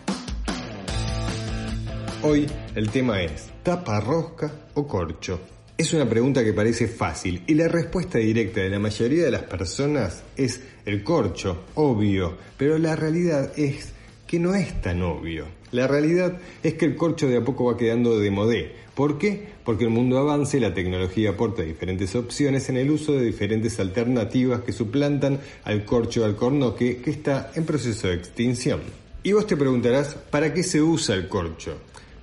Hoy 2.22 2.46
el 2.74 2.90
tema 2.90 3.22
es 3.22 3.50
¿tapa 3.62 3.98
rosca 4.00 4.52
o 4.74 4.86
corcho? 4.86 5.40
Es 5.78 5.92
una 5.92 6.08
pregunta 6.08 6.42
que 6.42 6.54
parece 6.54 6.88
fácil 6.88 7.42
y 7.46 7.52
la 7.52 7.68
respuesta 7.68 8.16
directa 8.16 8.62
de 8.62 8.70
la 8.70 8.78
mayoría 8.78 9.24
de 9.24 9.30
las 9.30 9.42
personas 9.42 10.22
es 10.34 10.62
el 10.86 11.04
corcho, 11.04 11.64
obvio, 11.74 12.34
pero 12.56 12.78
la 12.78 12.96
realidad 12.96 13.52
es 13.58 13.92
que 14.26 14.38
no 14.38 14.54
es 14.54 14.80
tan 14.80 15.02
obvio. 15.02 15.44
La 15.72 15.86
realidad 15.86 16.38
es 16.62 16.74
que 16.74 16.86
el 16.86 16.96
corcho 16.96 17.28
de 17.28 17.36
a 17.36 17.44
poco 17.44 17.66
va 17.66 17.76
quedando 17.76 18.18
de 18.18 18.30
modé. 18.30 18.72
¿Por 18.94 19.18
qué? 19.18 19.48
Porque 19.66 19.84
el 19.84 19.90
mundo 19.90 20.16
avanza 20.16 20.56
y 20.56 20.60
la 20.60 20.72
tecnología 20.72 21.30
aporta 21.30 21.60
diferentes 21.60 22.14
opciones 22.14 22.70
en 22.70 22.78
el 22.78 22.90
uso 22.90 23.12
de 23.12 23.26
diferentes 23.26 23.78
alternativas 23.78 24.62
que 24.62 24.72
suplantan 24.72 25.40
al 25.64 25.84
corcho 25.84 26.24
al 26.24 26.36
cornoque 26.36 27.02
que 27.02 27.10
está 27.10 27.52
en 27.54 27.66
proceso 27.66 28.08
de 28.08 28.14
extinción. 28.14 28.80
Y 29.22 29.32
vos 29.32 29.46
te 29.46 29.58
preguntarás, 29.58 30.14
¿para 30.30 30.54
qué 30.54 30.62
se 30.62 30.80
usa 30.80 31.14
el 31.16 31.28
corcho? 31.28 31.76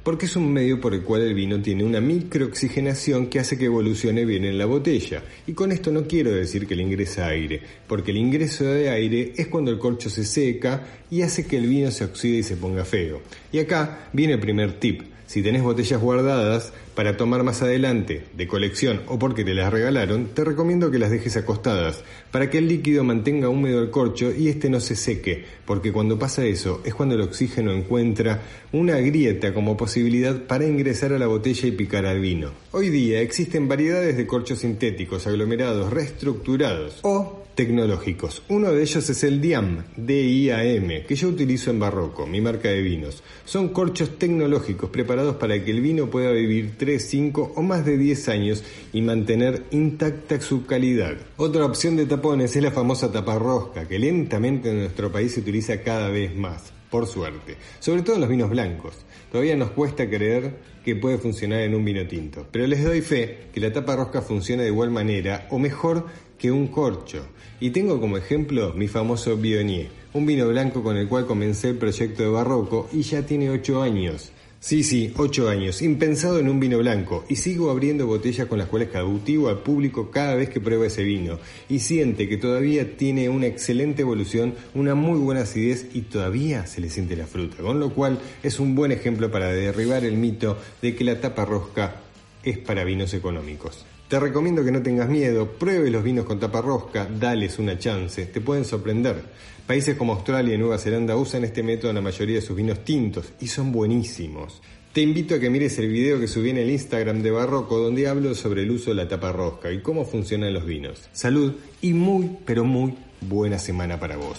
Porque 0.03 0.25
es 0.25 0.35
un 0.35 0.51
medio 0.51 0.81
por 0.81 0.93
el 0.93 1.01
cual 1.01 1.21
el 1.21 1.33
vino 1.33 1.61
tiene 1.61 1.85
una 1.85 2.01
microoxigenación 2.01 3.27
que 3.27 3.39
hace 3.39 3.57
que 3.57 3.65
evolucione 3.65 4.25
bien 4.25 4.43
en 4.43 4.57
la 4.57 4.65
botella. 4.65 5.23
Y 5.47 5.53
con 5.53 5.71
esto 5.71 5.91
no 5.91 6.05
quiero 6.07 6.31
decir 6.31 6.67
que 6.67 6.75
le 6.75 6.83
ingresa 6.83 7.27
aire, 7.27 7.61
porque 7.87 8.11
el 8.11 8.17
ingreso 8.17 8.65
de 8.65 8.89
aire 8.89 9.31
es 9.37 9.47
cuando 9.47 9.71
el 9.71 9.79
corcho 9.79 10.09
se 10.09 10.25
seca 10.25 10.85
y 11.09 11.21
hace 11.21 11.47
que 11.47 11.55
el 11.55 11.67
vino 11.67 11.89
se 11.89 12.03
oxide 12.03 12.39
y 12.39 12.43
se 12.43 12.57
ponga 12.57 12.83
feo. 12.83 13.21
Y 13.53 13.59
acá 13.59 14.09
viene 14.11 14.33
el 14.33 14.41
primer 14.41 14.73
tip. 14.73 15.03
Si 15.25 15.41
tenés 15.41 15.63
botellas 15.63 16.01
guardadas 16.01 16.73
para 16.95 17.17
tomar 17.17 17.43
más 17.43 17.61
adelante, 17.61 18.23
de 18.35 18.47
colección 18.47 19.01
o 19.07 19.19
porque 19.19 19.43
te 19.43 19.53
las 19.53 19.71
regalaron, 19.71 20.27
te 20.33 20.43
recomiendo 20.43 20.91
que 20.91 20.99
las 20.99 21.11
dejes 21.11 21.37
acostadas, 21.37 22.03
para 22.31 22.49
que 22.49 22.57
el 22.57 22.67
líquido 22.67 23.03
mantenga 23.03 23.49
húmedo 23.49 23.81
el 23.81 23.89
corcho 23.89 24.31
y 24.31 24.47
este 24.47 24.69
no 24.69 24.79
se 24.79 24.95
seque, 24.95 25.45
porque 25.65 25.91
cuando 25.91 26.19
pasa 26.19 26.45
eso 26.45 26.81
es 26.85 26.93
cuando 26.93 27.15
el 27.15 27.21
oxígeno 27.21 27.71
encuentra 27.71 28.41
una 28.71 28.97
grieta 28.97 29.53
como 29.53 29.77
posibilidad 29.77 30.43
para 30.43 30.65
ingresar 30.65 31.13
a 31.13 31.19
la 31.19 31.27
botella 31.27 31.67
y 31.67 31.71
picar 31.71 32.05
al 32.05 32.19
vino. 32.19 32.51
Hoy 32.71 32.89
día 32.89 33.21
existen 33.21 33.67
variedades 33.67 34.17
de 34.17 34.27
corchos 34.27 34.59
sintéticos, 34.59 35.27
aglomerados, 35.27 35.91
reestructurados 35.91 36.99
o 37.03 37.42
tecnológicos. 37.55 38.43
Uno 38.49 38.71
de 38.71 38.81
ellos 38.81 39.09
es 39.09 39.23
el 39.23 39.41
DIAM, 39.41 39.83
D-I-A-M, 39.95 41.05
que 41.05 41.15
yo 41.15 41.27
utilizo 41.29 41.71
en 41.71 41.79
Barroco, 41.79 42.25
mi 42.25 42.41
marca 42.41 42.69
de 42.69 42.81
vinos. 42.81 43.23
Son 43.45 43.69
corchos 43.69 44.17
tecnológicos 44.17 44.89
preparados 44.89 45.35
para 45.35 45.63
que 45.63 45.71
el 45.71 45.81
vino 45.81 46.09
pueda 46.09 46.31
vivir 46.31 46.73
3, 46.77 47.03
5 47.03 47.53
o 47.55 47.61
más 47.61 47.85
de 47.85 47.97
10 47.97 48.29
años 48.29 48.63
y 48.91 49.01
mantener 49.01 49.63
intacta 49.71 50.39
su 50.41 50.65
calidad. 50.65 51.15
Otra 51.37 51.65
opción 51.65 51.95
de 51.95 52.05
tapones 52.05 52.55
es 52.55 52.63
la 52.63 52.71
famosa 52.71 53.11
taparrosca, 53.11 53.87
que 53.87 53.99
lentamente 53.99 54.69
en 54.69 54.79
nuestro 54.79 55.11
país 55.11 55.33
se 55.33 55.41
utiliza 55.41 55.81
cada 55.81 56.09
vez 56.09 56.35
más, 56.35 56.73
por 56.89 57.07
suerte, 57.07 57.57
sobre 57.79 58.01
todo 58.01 58.15
en 58.15 58.21
los 58.21 58.29
vinos 58.29 58.49
blancos. 58.49 58.93
Todavía 59.33 59.55
nos 59.55 59.71
cuesta 59.71 60.07
creer 60.07 60.59
que 60.85 60.95
puede 60.95 61.17
funcionar 61.17 61.61
en 61.61 61.73
un 61.73 61.83
vino 61.83 62.05
tinto, 62.05 62.45
pero 62.51 62.67
les 62.67 62.83
doy 62.83 63.01
fe 63.01 63.47
que 63.51 63.59
la 63.59 63.73
tapa 63.73 63.95
rosca 63.95 64.21
funciona 64.21 64.61
de 64.61 64.69
igual 64.69 64.91
manera 64.91 65.47
o 65.49 65.57
mejor 65.57 66.05
que 66.37 66.51
un 66.51 66.67
corcho. 66.67 67.25
Y 67.59 67.71
tengo 67.71 67.99
como 67.99 68.17
ejemplo 68.17 68.75
mi 68.75 68.87
famoso 68.87 69.35
Bionier, 69.35 69.87
un 70.13 70.27
vino 70.27 70.47
blanco 70.47 70.83
con 70.83 70.97
el 70.97 71.07
cual 71.07 71.25
comencé 71.25 71.69
el 71.69 71.77
proyecto 71.79 72.21
de 72.21 72.29
Barroco 72.29 72.87
y 72.93 73.01
ya 73.01 73.25
tiene 73.25 73.49
8 73.49 73.81
años. 73.81 74.31
Sí, 74.65 74.81
sí, 74.81 75.11
8 75.17 75.49
años, 75.49 75.81
impensado 75.81 76.39
en 76.39 76.47
un 76.47 76.57
vino 76.57 76.77
blanco, 76.77 77.25
y 77.27 77.35
sigo 77.35 77.69
abriendo 77.69 78.07
botellas 78.07 78.47
con 78.47 78.59
las 78.59 78.69
cuales 78.69 78.87
cautivo 78.87 79.49
al 79.49 79.61
público 79.61 80.09
cada 80.09 80.35
vez 80.35 80.47
que 80.47 80.61
prueba 80.61 80.87
ese 80.87 81.03
vino, 81.03 81.37
y 81.67 81.79
siente 81.79 82.29
que 82.29 82.37
todavía 82.37 82.95
tiene 82.95 83.27
una 83.27 83.47
excelente 83.47 84.03
evolución, 84.03 84.55
una 84.73 84.95
muy 84.95 85.19
buena 85.19 85.41
acidez 85.41 85.87
y 85.93 86.03
todavía 86.03 86.65
se 86.65 86.79
le 86.79 86.89
siente 86.89 87.17
la 87.17 87.27
fruta, 87.27 87.57
con 87.57 87.81
lo 87.81 87.93
cual 87.93 88.21
es 88.41 88.57
un 88.61 88.73
buen 88.73 88.93
ejemplo 88.93 89.29
para 89.29 89.47
derribar 89.47 90.05
el 90.05 90.15
mito 90.15 90.57
de 90.81 90.95
que 90.95 91.03
la 91.03 91.19
tapa 91.19 91.43
rosca 91.43 91.97
es 92.41 92.57
para 92.57 92.85
vinos 92.85 93.13
económicos. 93.13 93.85
Te 94.13 94.19
recomiendo 94.19 94.63
que 94.63 94.71
no 94.71 94.83
tengas 94.83 95.09
miedo, 95.09 95.53
pruebe 95.53 95.89
los 95.89 96.03
vinos 96.03 96.25
con 96.25 96.39
tapa 96.39 96.61
rosca, 96.61 97.09
dales 97.19 97.57
una 97.57 97.79
chance, 97.79 98.27
te 98.27 98.41
pueden 98.41 98.63
sorprender. 98.63 99.23
Países 99.65 99.97
como 99.97 100.13
Australia 100.13 100.53
y 100.53 100.57
Nueva 100.59 100.77
Zelanda 100.77 101.15
usan 101.15 101.43
este 101.45 101.63
método 101.63 101.89
en 101.89 101.95
la 101.95 102.01
mayoría 102.03 102.35
de 102.35 102.43
sus 102.43 102.55
vinos 102.55 102.83
tintos 102.85 103.33
y 103.41 103.47
son 103.47 103.71
buenísimos. 103.71 104.61
Te 104.93 105.01
invito 105.01 105.33
a 105.33 105.39
que 105.39 105.49
mires 105.49 105.79
el 105.79 105.87
video 105.87 106.19
que 106.19 106.27
subí 106.27 106.51
en 106.51 106.57
el 106.57 106.69
Instagram 106.69 107.23
de 107.23 107.31
Barroco 107.31 107.79
donde 107.79 108.07
hablo 108.07 108.35
sobre 108.35 108.61
el 108.61 108.69
uso 108.69 108.91
de 108.91 108.97
la 108.97 109.07
tapa 109.07 109.31
rosca 109.31 109.71
y 109.71 109.81
cómo 109.81 110.05
funcionan 110.05 110.53
los 110.53 110.67
vinos. 110.67 111.09
Salud 111.11 111.53
y 111.81 111.93
muy, 111.93 112.37
pero 112.45 112.63
muy 112.65 112.93
buena 113.19 113.57
semana 113.57 113.99
para 113.99 114.17
vos. 114.17 114.37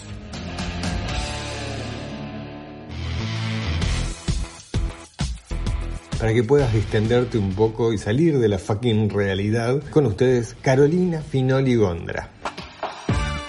Para 6.25 6.33
que 6.33 6.43
puedas 6.43 6.73
distenderte 6.73 7.37
un 7.37 7.53
poco 7.53 7.93
y 7.93 7.99
salir 7.99 8.39
de 8.39 8.47
la 8.47 8.57
fucking 8.57 9.11
realidad, 9.11 9.83
con 9.91 10.07
ustedes 10.07 10.55
Carolina 10.59 11.21
Finoli 11.21 11.75
Gondra. 11.75 12.31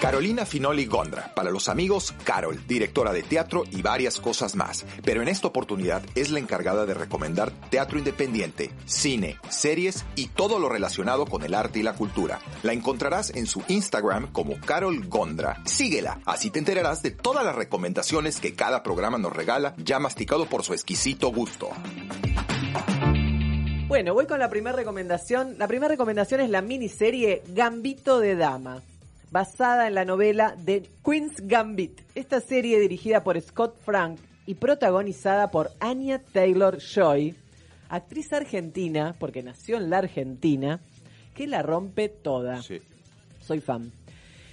Carolina 0.01 0.45
Finoli 0.45 0.85
Gondra, 0.85 1.33
para 1.33 1.49
los 1.49 1.69
amigos 1.69 2.13
Carol, 2.23 2.61
directora 2.67 3.11
de 3.13 3.23
teatro 3.23 3.63
y 3.71 3.81
varias 3.81 4.19
cosas 4.19 4.55
más. 4.55 4.85
Pero 5.03 5.23
en 5.23 5.27
esta 5.27 5.47
oportunidad 5.47 6.03
es 6.13 6.29
la 6.29 6.37
encargada 6.37 6.85
de 6.85 6.93
recomendar 6.93 7.51
teatro 7.71 7.97
independiente, 7.97 8.69
cine, 8.85 9.37
series 9.49 10.05
y 10.15 10.27
todo 10.27 10.59
lo 10.59 10.69
relacionado 10.69 11.25
con 11.25 11.43
el 11.43 11.55
arte 11.55 11.79
y 11.79 11.83
la 11.83 11.93
cultura. 11.93 12.39
La 12.61 12.73
encontrarás 12.73 13.31
en 13.31 13.47
su 13.47 13.63
Instagram 13.67 14.31
como 14.31 14.59
Carol 14.61 15.07
Gondra. 15.07 15.63
Síguela, 15.65 16.19
así 16.25 16.51
te 16.51 16.59
enterarás 16.59 17.01
de 17.01 17.09
todas 17.09 17.43
las 17.43 17.55
recomendaciones 17.55 18.39
que 18.39 18.53
cada 18.53 18.83
programa 18.83 19.17
nos 19.17 19.35
regala, 19.35 19.73
ya 19.77 19.97
masticado 19.97 20.45
por 20.45 20.63
su 20.63 20.73
exquisito 20.73 21.31
gusto. 21.31 21.69
Bueno, 23.87 24.13
voy 24.13 24.27
con 24.27 24.37
la 24.37 24.49
primera 24.49 24.75
recomendación. 24.75 25.55
La 25.57 25.67
primera 25.67 25.87
recomendación 25.87 26.41
es 26.41 26.51
la 26.51 26.61
miniserie 26.61 27.41
Gambito 27.47 28.19
de 28.19 28.35
Dama, 28.35 28.83
basada 29.31 29.87
en 29.87 29.95
la 29.95 30.05
novela 30.05 30.55
The 30.65 30.83
Queen's 31.03 31.35
Gambit. 31.41 32.01
Esta 32.15 32.39
serie 32.39 32.79
dirigida 32.79 33.23
por 33.23 33.39
Scott 33.41 33.77
Frank 33.83 34.19
y 34.45 34.55
protagonizada 34.55 35.51
por 35.51 35.71
Anya 35.79 36.19
Taylor 36.19 36.79
Joy, 36.79 37.35
actriz 37.89 38.31
argentina, 38.33 39.15
porque 39.19 39.43
nació 39.43 39.77
en 39.77 39.89
la 39.89 39.99
Argentina, 39.99 40.79
que 41.35 41.47
la 41.47 41.61
rompe 41.61 42.09
toda. 42.09 42.61
Soy 43.41 43.59
fan. 43.59 43.91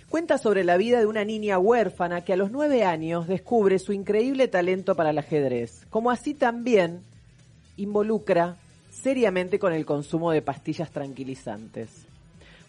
Cuenta 0.09 0.39
sobre 0.39 0.63
la 0.63 0.77
vida 0.77 1.01
de 1.01 1.07
una 1.07 1.25
niña 1.25 1.59
huérfana 1.59 2.21
que 2.21 2.33
a 2.33 2.37
los 2.37 2.51
nueve 2.53 2.85
años 2.85 3.27
descubre 3.27 3.79
su 3.79 3.93
increíble 3.93 4.47
talento 4.49 4.95
para 4.95 5.11
el 5.11 5.19
ajedrez, 5.19 5.87
como 5.91 6.11
así 6.11 6.35
también 6.35 7.01
involucra 7.77 8.57
seriamente 8.93 9.59
con 9.59 9.73
el 9.73 9.85
consumo 9.85 10.31
de 10.31 10.43
pastillas 10.43 10.91
tranquilizantes. 10.91 12.04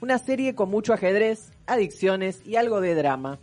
Una 0.05 0.19
serie 0.19 0.53
con 0.53 0.69
mucho 0.69 0.93
ajedrez, 0.93 1.51
adicciones 1.65 2.45
y 2.45 2.57
algo 2.57 2.79
de 2.79 2.93
drama. 2.93 3.39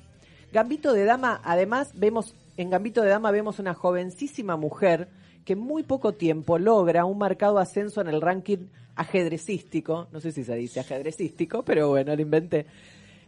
Gambito 0.52 0.92
de 0.92 1.04
Dama, 1.04 1.40
además, 1.42 1.90
vemos 1.96 2.36
en 2.56 2.70
Gambito 2.70 3.02
de 3.02 3.08
Dama 3.08 3.32
vemos 3.32 3.58
una 3.58 3.74
jovencísima 3.74 4.56
mujer 4.56 5.08
que 5.44 5.54
en 5.54 5.58
muy 5.58 5.82
poco 5.82 6.12
tiempo 6.12 6.60
logra 6.60 7.04
un 7.04 7.18
marcado 7.18 7.58
ascenso 7.58 8.00
en 8.00 8.06
el 8.06 8.20
ranking 8.20 8.68
ajedrecístico, 8.94 10.06
no 10.12 10.20
sé 10.20 10.30
si 10.30 10.44
se 10.44 10.54
dice 10.54 10.78
ajedrecístico, 10.78 11.64
pero 11.64 11.88
bueno, 11.88 12.14
lo 12.14 12.22
inventé. 12.22 12.66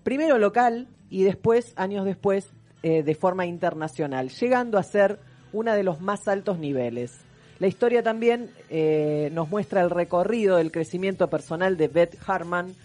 Primero 0.05 0.39
local 0.39 0.87
y 1.11 1.25
después, 1.25 1.73
años 1.75 2.05
después, 2.05 2.51
eh, 2.85 3.03
de 3.03 3.15
forma 3.17 3.47
internacional, 3.47 4.29
llegando 4.29 4.79
a 4.79 4.85
ser 4.85 5.19
una 5.53 5.75
de 5.75 5.83
los 5.83 6.01
más 6.01 6.29
altos 6.29 6.61
niveles. 6.61 7.19
La 7.59 7.67
historia 7.67 8.05
también 8.05 8.51
eh, 8.71 9.29
nos 9.33 9.51
muestra 9.51 9.81
el 9.81 9.91
recorrido 9.91 10.59
del 10.59 10.71
crecimiento 10.71 11.29
personal 11.29 11.77
de 11.77 11.89
Beth 11.89 12.17
Harman 12.29 12.77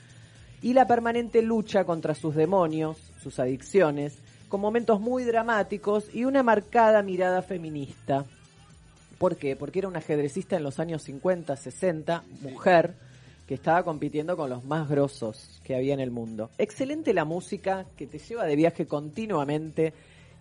y 0.62 0.74
la 0.74 0.88
permanente 0.88 1.42
lucha 1.42 1.86
contra 1.86 2.16
sus 2.16 2.36
demonios, 2.36 2.98
sus 3.22 3.40
adicciones, 3.40 4.18
con 4.50 4.62
momentos 4.62 5.00
muy 5.00 5.24
dramáticos 5.24 6.14
y 6.14 6.26
una 6.26 6.44
marcada 6.44 7.02
mirada 7.04 7.42
feminista. 7.42 8.26
¿Por 9.18 9.36
qué? 9.36 9.56
Porque 9.56 9.80
era 9.80 9.88
una 9.88 10.00
ajedrecista 10.00 10.56
en 10.56 10.64
los 10.64 10.80
años 10.80 11.04
50, 11.04 11.56
60, 11.56 12.24
mujer, 12.42 12.96
que 13.46 13.56
estaba 13.56 13.84
compitiendo 13.84 14.38
con 14.38 14.50
los 14.50 14.64
más 14.64 14.88
grosos 14.88 15.60
que 15.64 15.76
había 15.76 15.94
en 15.94 16.00
el 16.00 16.12
mundo. 16.12 16.50
Excelente 16.58 17.14
la 17.14 17.26
música 17.26 17.86
que 17.98 18.08
te 18.08 18.20
lleva 18.20 18.46
de 18.46 18.56
viaje 18.56 18.86
continuamente. 18.86 19.94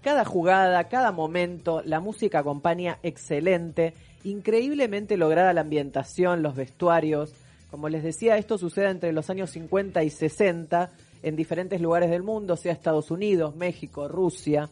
Cada 0.03 0.25
jugada, 0.25 0.85
cada 0.89 1.11
momento, 1.11 1.83
la 1.85 2.01
música 2.01 2.41
acompaña 2.41 2.99
excelente. 3.03 3.95
Increíblemente 4.25 5.17
lograda 5.17 5.53
la 5.53 5.63
ambientación, 5.63 6.43
los 6.43 6.55
vestuarios. 6.55 7.35
Como 7.71 7.89
les 7.89 8.03
decía, 8.03 8.39
esto 8.39 8.57
sucede 8.57 8.91
entre 8.91 9.13
los 9.13 9.29
años 9.31 9.51
50 9.51 10.03
y 10.03 10.11
60 10.11 10.91
en 11.23 11.37
diferentes 11.37 11.81
lugares 11.81 12.11
del 12.11 12.23
mundo, 12.23 12.57
sea 12.57 12.73
Estados 12.73 13.11
Unidos, 13.11 13.55
México, 13.57 14.09
Rusia. 14.09 14.69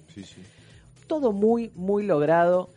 Todo 1.06 1.32
muy, 1.32 1.70
muy 1.74 2.04
logrado. 2.04 2.70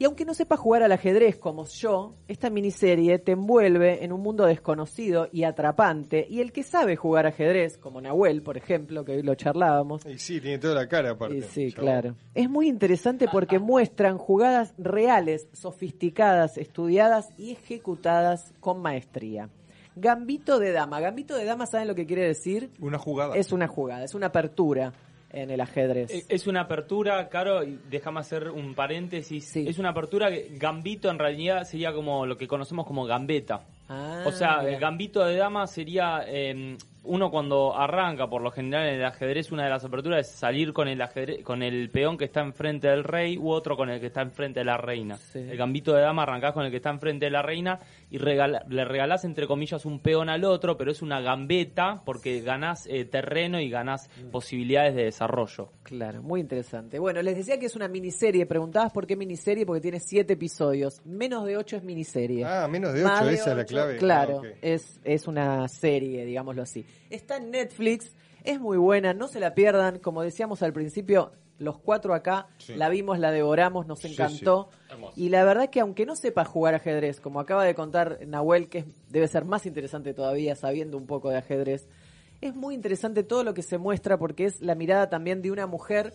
Y 0.00 0.04
aunque 0.04 0.24
no 0.24 0.32
sepas 0.32 0.60
jugar 0.60 0.84
al 0.84 0.92
ajedrez 0.92 1.36
como 1.36 1.66
yo, 1.66 2.14
esta 2.28 2.50
miniserie 2.50 3.18
te 3.18 3.32
envuelve 3.32 4.04
en 4.04 4.12
un 4.12 4.20
mundo 4.20 4.46
desconocido 4.46 5.28
y 5.32 5.42
atrapante. 5.42 6.24
Y 6.30 6.40
el 6.40 6.52
que 6.52 6.62
sabe 6.62 6.94
jugar 6.94 7.26
ajedrez, 7.26 7.76
como 7.78 8.00
Nahuel, 8.00 8.42
por 8.42 8.56
ejemplo, 8.56 9.04
que 9.04 9.16
hoy 9.16 9.22
lo 9.22 9.34
charlábamos. 9.34 10.06
Y 10.06 10.18
sí, 10.18 10.40
tiene 10.40 10.58
toda 10.58 10.76
la 10.76 10.88
cara 10.88 11.10
aparte. 11.10 11.38
Y 11.38 11.42
sí, 11.42 11.72
Chabón. 11.72 11.84
claro. 11.84 12.14
Es 12.32 12.48
muy 12.48 12.68
interesante 12.68 13.26
porque 13.30 13.58
muestran 13.58 14.18
jugadas 14.18 14.72
reales, 14.78 15.48
sofisticadas, 15.52 16.58
estudiadas 16.58 17.30
y 17.36 17.50
ejecutadas 17.50 18.52
con 18.60 18.80
maestría. 18.80 19.48
Gambito 20.00 20.58
de 20.58 20.72
dama. 20.72 21.00
Gambito 21.00 21.36
de 21.36 21.44
dama, 21.44 21.66
¿saben 21.66 21.88
lo 21.88 21.94
que 21.94 22.06
quiere 22.06 22.26
decir? 22.26 22.70
Una 22.80 22.98
jugada. 22.98 23.36
Es 23.36 23.52
una 23.52 23.66
jugada, 23.68 24.04
es 24.04 24.14
una 24.14 24.26
apertura 24.26 24.92
en 25.30 25.50
el 25.50 25.60
ajedrez. 25.60 26.10
Eh, 26.10 26.24
Es 26.28 26.46
una 26.46 26.62
apertura, 26.62 27.28
Caro, 27.28 27.62
y 27.62 27.78
déjame 27.90 28.20
hacer 28.20 28.48
un 28.48 28.74
paréntesis. 28.74 29.54
Es 29.56 29.78
una 29.78 29.90
apertura 29.90 30.30
que 30.30 30.48
Gambito 30.56 31.10
en 31.10 31.18
realidad 31.18 31.64
sería 31.64 31.92
como 31.92 32.26
lo 32.26 32.36
que 32.36 32.48
conocemos 32.48 32.86
como 32.86 33.04
gambeta. 33.04 33.60
Ah, 33.90 34.24
o 34.26 34.32
sea, 34.32 34.58
mira. 34.58 34.72
el 34.74 34.80
gambito 34.80 35.24
de 35.24 35.36
dama 35.36 35.66
sería 35.66 36.22
eh, 36.26 36.76
uno 37.04 37.30
cuando 37.30 37.74
arranca, 37.74 38.28
por 38.28 38.42
lo 38.42 38.50
general 38.50 38.86
en 38.86 38.96
el 38.96 39.04
ajedrez, 39.04 39.50
una 39.50 39.64
de 39.64 39.70
las 39.70 39.82
aperturas 39.82 40.28
es 40.28 40.34
salir 40.34 40.74
con 40.74 40.88
el 40.88 41.00
ajedrez, 41.00 41.42
con 41.42 41.62
el 41.62 41.88
peón 41.88 42.18
que 42.18 42.26
está 42.26 42.42
enfrente 42.42 42.88
del 42.88 43.02
rey 43.02 43.38
u 43.38 43.48
otro 43.50 43.78
con 43.78 43.88
el 43.88 43.98
que 43.98 44.08
está 44.08 44.20
enfrente 44.20 44.60
de 44.60 44.66
la 44.66 44.76
reina. 44.76 45.16
El 45.34 45.56
gambito 45.56 45.94
de 45.94 46.02
dama 46.02 46.24
arrancás 46.24 46.52
con 46.52 46.66
el 46.66 46.70
que 46.70 46.76
está 46.76 46.90
enfrente 46.90 47.24
de 47.26 47.30
la 47.30 47.40
reina 47.40 47.80
y 48.10 48.18
regala- 48.18 48.64
le 48.68 48.84
regalás 48.84 49.24
entre 49.24 49.46
comillas 49.46 49.84
un 49.84 50.00
peón 50.00 50.28
al 50.28 50.44
otro, 50.44 50.76
pero 50.76 50.90
es 50.90 51.02
una 51.02 51.20
gambeta 51.20 52.02
porque 52.04 52.40
ganás 52.40 52.86
eh, 52.86 53.04
terreno 53.04 53.60
y 53.60 53.68
ganás 53.68 54.08
posibilidades 54.32 54.94
de 54.94 55.04
desarrollo. 55.04 55.72
Claro, 55.82 56.22
muy 56.22 56.40
interesante. 56.40 56.98
Bueno, 56.98 57.20
les 57.22 57.36
decía 57.36 57.58
que 57.58 57.66
es 57.66 57.76
una 57.76 57.88
miniserie. 57.88 58.46
Preguntabas 58.46 58.92
por 58.92 59.06
qué 59.06 59.16
miniserie, 59.16 59.66
porque 59.66 59.80
tiene 59.80 60.00
siete 60.00 60.34
episodios. 60.34 61.00
Menos 61.04 61.44
de 61.46 61.56
ocho 61.56 61.76
es 61.76 61.82
miniserie. 61.84 62.44
Ah, 62.44 62.66
menos 62.68 62.94
de 62.94 63.02
Más 63.02 63.20
ocho, 63.22 63.30
esa 63.30 63.50
es 63.52 63.56
la 63.56 63.64
clave. 63.64 63.96
Claro, 63.96 64.36
Ah, 64.44 64.48
ok. 64.48 64.56
es, 64.62 65.00
es 65.04 65.26
una 65.26 65.68
serie, 65.68 66.24
digámoslo 66.24 66.62
así. 66.62 66.86
Está 67.10 67.36
en 67.36 67.50
Netflix, 67.50 68.14
es 68.44 68.58
muy 68.60 68.78
buena, 68.78 69.12
no 69.14 69.28
se 69.28 69.40
la 69.40 69.54
pierdan. 69.54 69.98
Como 69.98 70.22
decíamos 70.22 70.62
al 70.62 70.72
principio, 70.72 71.32
los 71.58 71.78
cuatro 71.78 72.14
acá 72.14 72.46
Sí. 72.58 72.74
la 72.76 72.88
vimos, 72.88 73.18
la 73.18 73.30
devoramos, 73.32 73.86
nos 73.86 74.04
encantó. 74.04 74.68
sí. 75.14 75.24
Y 75.24 75.28
la 75.30 75.44
verdad 75.44 75.70
que 75.70 75.80
aunque 75.80 76.06
no 76.06 76.14
sepa 76.16 76.44
jugar 76.44 76.74
ajedrez, 76.74 77.20
como 77.20 77.40
acaba 77.40 77.64
de 77.64 77.74
contar 77.74 78.20
Nahuel, 78.26 78.68
que 78.68 78.78
es- 78.78 78.86
debe 79.10 79.26
ser 79.28 79.44
más 79.44 79.66
interesante 79.66 80.14
todavía 80.14 80.54
sabiendo 80.56 80.96
un 80.96 81.06
poco 81.06 81.30
de 81.30 81.38
ajedrez, 81.38 81.88
es 82.40 82.54
muy 82.54 82.74
interesante 82.76 83.24
todo 83.24 83.42
lo 83.42 83.54
que 83.54 83.62
se 83.62 83.78
muestra 83.78 84.16
porque 84.18 84.44
es 84.44 84.60
la 84.60 84.76
mirada 84.76 85.08
también 85.10 85.42
de 85.42 85.50
una 85.50 85.66
mujer 85.66 86.12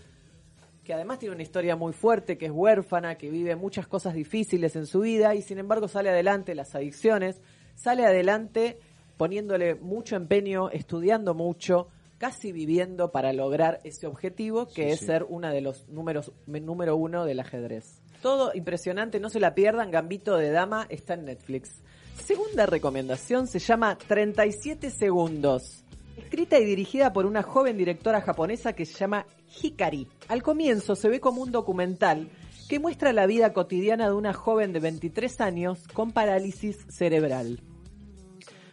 que 0.86 0.94
además 0.94 1.20
tiene 1.20 1.34
una 1.36 1.44
historia 1.44 1.76
muy 1.78 1.94
fuerte, 1.94 2.38
que 2.38 2.46
es 2.48 2.52
huérfana, 2.52 3.16
que 3.16 3.30
vive 3.30 3.56
muchas 3.56 3.88
cosas 3.88 4.14
difíciles 4.14 4.76
en 4.76 4.86
su 4.86 5.00
vida 5.02 5.34
y 5.36 5.42
sin 5.42 5.58
embargo 5.58 5.88
sale 5.88 6.10
adelante 6.10 6.56
las 6.56 6.76
adicciones, 6.76 7.42
sale 7.76 8.06
adelante 8.06 8.80
poniéndole 9.18 9.76
mucho 9.76 10.16
empeño, 10.18 10.70
estudiando 10.70 11.34
mucho, 11.34 11.88
casi 12.24 12.54
viviendo 12.54 13.12
para 13.12 13.34
lograr 13.34 13.82
ese 13.84 14.08
objetivo 14.08 14.66
que 14.68 14.86
Sí, 14.86 14.90
es 14.92 15.00
sí. 15.02 15.08
ser 15.08 15.26
una 15.28 15.52
de 15.52 15.60
los 15.60 15.90
números 15.90 16.32
número 16.48 16.96
uno 16.96 17.26
del 17.26 17.42
ajedrez. 17.42 18.02
Todo 18.22 18.52
impresionante, 18.56 19.20
no 19.20 19.28
se 19.30 19.42
la 19.42 19.54
pierdan, 19.54 19.92
Gambito 19.92 20.38
de 20.38 20.50
Dama 20.50 20.88
está 20.90 21.16
en 21.16 21.26
Netflix. 21.26 21.82
Segunda 22.24 22.66
recomendación 22.66 23.46
se 23.48 23.60
llama 23.60 23.98
37 23.98 24.90
segundos. 24.90 25.84
Escrita 26.16 26.58
y 26.60 26.64
dirigida 26.64 27.12
por 27.12 27.26
una 27.26 27.44
joven 27.44 27.76
directora 27.76 28.22
japonesa 28.22 28.72
que 28.72 28.86
se 28.86 28.94
llama 28.98 29.26
Hikari. 29.62 30.08
Al 30.30 30.44
comienzo 30.44 30.96
se 30.96 31.10
ve 31.10 31.20
como 31.20 31.42
un 31.42 31.52
documental 31.52 32.30
que 32.70 32.80
muestra 32.80 33.12
la 33.12 33.26
vida 33.26 33.52
cotidiana 33.52 34.08
de 34.08 34.14
una 34.14 34.32
joven 34.32 34.72
de 34.72 34.80
23 34.80 35.42
años 35.42 35.86
con 35.94 36.14
parálisis 36.14 36.86
cerebral. 36.88 37.60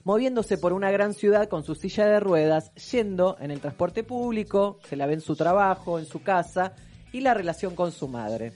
Moviéndose 0.05 0.57
por 0.57 0.73
una 0.73 0.91
gran 0.91 1.13
ciudad 1.13 1.49
con 1.49 1.63
su 1.63 1.75
silla 1.75 2.07
de 2.07 2.21
ruedas, 2.21 2.73
yendo 2.91 3.37
en 3.39 3.51
el 3.51 3.61
transporte 3.61 4.03
público, 4.03 4.79
se 4.89 4.97
la 4.97 5.07
ve 5.07 5.15
en 5.15 5.21
su 5.21 5.37
trabajo, 5.37 5.99
en 5.99 6.07
su 6.07 6.23
casa 6.23 6.73
y 7.13 7.21
la 7.21 7.35
relación 7.35 7.75
con 7.75 7.93
su 7.93 8.09
madre. 8.09 8.55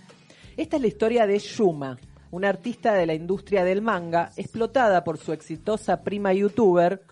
Esta 0.56 0.76
es 0.76 0.82
la 0.82 0.88
historia 0.88 1.26
de 1.26 1.38
Yuma, 1.38 1.98
una 2.30 2.48
artista 2.48 2.94
de 2.94 3.04
la 3.04 3.12
industria 3.12 3.62
del 3.62 3.82
manga, 3.82 4.32
explotada 4.36 5.04
por 5.04 5.18
su 5.18 5.32
exitosa 5.32 6.02
prima 6.02 6.32
youtuber, 6.32 7.02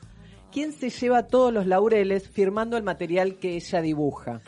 quien 0.53 0.73
se 0.73 0.91
lleva 0.91 1.27
todos 1.27 1.53
los 1.53 1.67
laureles 1.67 2.29
firmando 2.29 2.77
el 2.77 2.85
material 2.85 3.37
que 3.37 3.57
ella 3.57 3.81
dibuja. 3.81 4.41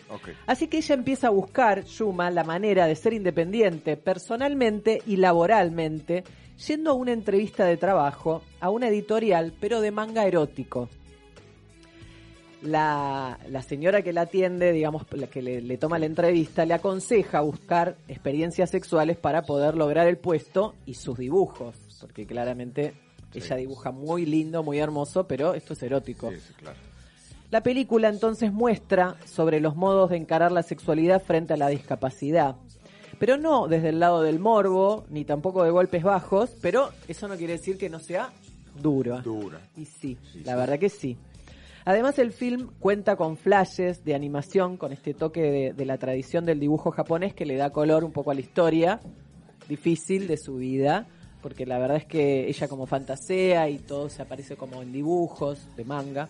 Así 0.47 0.69
que 0.69 0.77
ella 0.77 0.95
empieza 0.95 1.29
a 1.29 1.31
buscar, 1.31 1.85
Yuma, 1.85 2.31
la 2.31 2.45
manera 2.45 2.87
de 2.87 2.95
ser 2.95 3.15
independiente 3.15 3.97
personalmente 3.97 5.03
y 5.07 5.17
laboralmente, 5.17 6.23
yendo 6.69 6.91
a 6.91 6.95
una 6.95 7.13
entrevista 7.13 7.65
de 7.65 7.77
trabajo, 7.77 8.43
a 8.61 8.71
una 8.71 8.89
editorial, 8.89 9.53
pero 9.59 9.81
de 9.81 9.91
manga 9.91 10.27
erótico. 10.27 10.89
La, 12.63 13.39
la 13.51 13.63
señora 13.63 14.01
que 14.03 14.13
la 14.13 14.23
atiende, 14.23 14.73
digamos, 14.73 15.05
la 15.13 15.27
que 15.27 15.43
le, 15.43 15.61
le 15.61 15.77
toma 15.77 15.99
la 15.99 16.07
entrevista, 16.07 16.65
le 16.65 16.75
aconseja 16.75 17.41
buscar 17.41 17.97
experiencias 18.09 18.71
sexuales 18.71 19.19
para 19.19 19.43
poder 19.43 19.77
lograr 19.77 20.07
el 20.07 20.17
puesto 20.17 20.75
y 20.87 20.95
sus 20.95 21.19
dibujos, 21.19 21.77
porque 22.01 22.27
claramente 22.27 22.95
ella 23.35 23.57
dibuja 23.57 23.91
muy 23.91 24.27
lindo, 24.27 24.63
muy 24.63 24.79
hermoso, 24.79 25.27
pero 25.27 25.55
esto 25.55 25.73
es 25.73 25.83
erótico. 25.83 26.31
Sí, 26.31 26.37
sí, 26.37 26.53
claro. 26.55 26.79
La 27.51 27.63
película 27.63 28.09
entonces 28.09 28.53
muestra 28.53 29.17
sobre 29.27 29.61
los 29.61 29.77
modos 29.77 30.11
de 30.11 30.17
encarar 30.17 30.51
la 30.51 30.63
sexualidad 30.63 31.23
frente 31.23 31.55
a 31.55 31.57
la 31.57 31.69
discapacidad. 31.69 32.57
Pero 33.19 33.37
no 33.37 33.69
desde 33.69 33.91
el 33.91 34.01
lado 34.01 34.23
del 34.23 34.41
morbo, 34.41 35.05
ni 35.09 35.25
tampoco 35.25 35.63
de 35.63 35.71
golpes 35.71 36.03
bajos, 36.03 36.51
pero 36.61 36.91
eso 37.07 37.29
no 37.29 37.37
quiere 37.37 37.55
decir 37.55 37.79
que 37.79 37.89
no 37.89 38.01
sea 38.01 38.33
duro. 38.81 39.21
Dura. 39.23 39.61
Y 39.77 39.85
sí, 39.85 40.19
la 40.45 40.57
verdad 40.57 40.79
que 40.79 40.89
sí. 40.89 41.17
Además 41.85 42.19
el 42.19 42.33
film 42.33 42.71
cuenta 42.81 43.15
con 43.15 43.37
flashes 43.37 44.05
de 44.05 44.15
animación, 44.15 44.77
con 44.77 44.93
este 44.93 45.15
toque 45.15 45.43
de, 45.43 45.73
de 45.75 45.85
la 45.85 45.99
tradición 45.99 46.45
del 46.45 46.59
dibujo 46.59 46.91
japonés 46.91 47.35
que 47.35 47.47
le 47.47 47.57
da 47.57 47.71
color 47.71 48.05
un 48.05 48.11
poco 48.13 48.31
a 48.31 48.35
la 48.35 48.41
historia 48.41 49.01
difícil 49.69 50.27
de 50.27 50.37
su 50.37 50.57
vida, 50.57 51.07
porque 51.45 51.67
la 51.67 51.79
verdad 51.79 51.99
es 51.99 52.07
que 52.07 52.49
ella 52.49 52.69
como 52.69 52.87
fantasea 52.87 53.69
y 53.69 53.77
todo 53.77 54.09
se 54.09 54.23
aparece 54.23 54.57
como 54.57 54.81
en 54.81 54.93
dibujos 54.93 55.59
de 55.77 55.85
manga. 55.85 56.27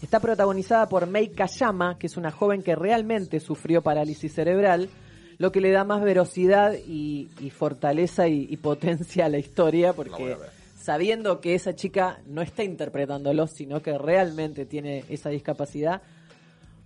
Está 0.00 0.20
protagonizada 0.20 0.88
por 0.88 1.08
Mei 1.08 1.30
Kayama, 1.30 1.98
que 1.98 2.06
es 2.06 2.16
una 2.16 2.30
joven 2.30 2.62
que 2.62 2.76
realmente 2.76 3.40
sufrió 3.40 3.82
parálisis 3.82 4.32
cerebral, 4.32 4.88
lo 5.38 5.50
que 5.50 5.60
le 5.60 5.72
da 5.72 5.82
más 5.82 6.02
verosidad 6.02 6.74
y, 6.86 7.30
y 7.40 7.50
fortaleza 7.50 8.28
y, 8.28 8.46
y 8.48 8.58
potencia 8.58 9.26
a 9.26 9.28
la 9.28 9.38
historia, 9.38 9.92
porque 9.92 10.36
sabiendo 10.80 11.40
que 11.40 11.56
esa 11.56 11.74
chica 11.74 12.20
no 12.28 12.42
está 12.42 12.62
interpretándolo, 12.62 13.48
sino 13.48 13.82
que 13.82 13.98
realmente 13.98 14.66
tiene 14.66 15.02
esa 15.08 15.30
discapacidad, 15.30 16.00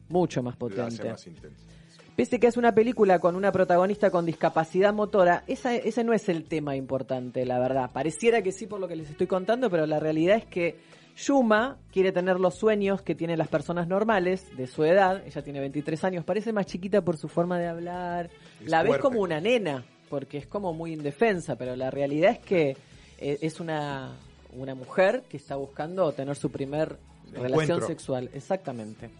mucho 0.08 0.42
más 0.42 0.56
potente. 0.56 1.10
más 1.10 1.26
intensa. 1.26 1.73
Pese 2.16 2.38
que 2.38 2.46
es 2.46 2.56
una 2.56 2.72
película 2.72 3.18
con 3.18 3.34
una 3.34 3.50
protagonista 3.50 4.10
con 4.10 4.24
discapacidad 4.24 4.94
motora, 4.94 5.42
esa, 5.48 5.74
ese 5.74 6.04
no 6.04 6.12
es 6.12 6.28
el 6.28 6.44
tema 6.44 6.76
importante, 6.76 7.44
la 7.44 7.58
verdad. 7.58 7.90
Pareciera 7.92 8.40
que 8.40 8.52
sí 8.52 8.66
por 8.66 8.78
lo 8.78 8.86
que 8.86 8.94
les 8.94 9.10
estoy 9.10 9.26
contando, 9.26 9.68
pero 9.68 9.84
la 9.84 9.98
realidad 9.98 10.36
es 10.36 10.44
que 10.46 10.76
Yuma 11.16 11.76
quiere 11.92 12.12
tener 12.12 12.38
los 12.38 12.54
sueños 12.54 13.02
que 13.02 13.16
tienen 13.16 13.36
las 13.36 13.48
personas 13.48 13.88
normales 13.88 14.46
de 14.56 14.68
su 14.68 14.84
edad. 14.84 15.24
Ella 15.26 15.42
tiene 15.42 15.58
23 15.58 16.04
años, 16.04 16.24
parece 16.24 16.52
más 16.52 16.66
chiquita 16.66 17.02
por 17.02 17.16
su 17.16 17.26
forma 17.26 17.58
de 17.58 17.66
hablar. 17.66 18.30
Es 18.60 18.68
la 18.68 18.84
ves 18.84 18.98
como 18.98 19.20
una 19.20 19.40
nena, 19.40 19.84
porque 20.08 20.38
es 20.38 20.46
como 20.46 20.72
muy 20.72 20.92
indefensa, 20.92 21.56
pero 21.56 21.74
la 21.74 21.90
realidad 21.90 22.30
es 22.30 22.38
que 22.38 22.76
eh, 23.18 23.38
es 23.40 23.58
una, 23.58 24.12
una 24.52 24.76
mujer 24.76 25.24
que 25.28 25.36
está 25.36 25.56
buscando 25.56 26.12
tener 26.12 26.36
su 26.36 26.48
primer 26.50 26.96
relación 27.32 27.84
sexual. 27.84 28.30
Exactamente. 28.32 29.10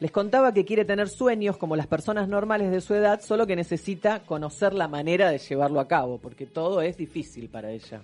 Les 0.00 0.10
contaba 0.10 0.54
que 0.54 0.64
quiere 0.64 0.86
tener 0.86 1.10
sueños 1.10 1.58
como 1.58 1.76
las 1.76 1.86
personas 1.86 2.26
normales 2.26 2.70
de 2.70 2.80
su 2.80 2.94
edad, 2.94 3.20
solo 3.20 3.46
que 3.46 3.54
necesita 3.54 4.20
conocer 4.20 4.72
la 4.72 4.88
manera 4.88 5.30
de 5.30 5.36
llevarlo 5.36 5.78
a 5.78 5.86
cabo, 5.86 6.16
porque 6.16 6.46
todo 6.46 6.80
es 6.80 6.96
difícil 6.96 7.50
para 7.50 7.70
ella. 7.70 8.00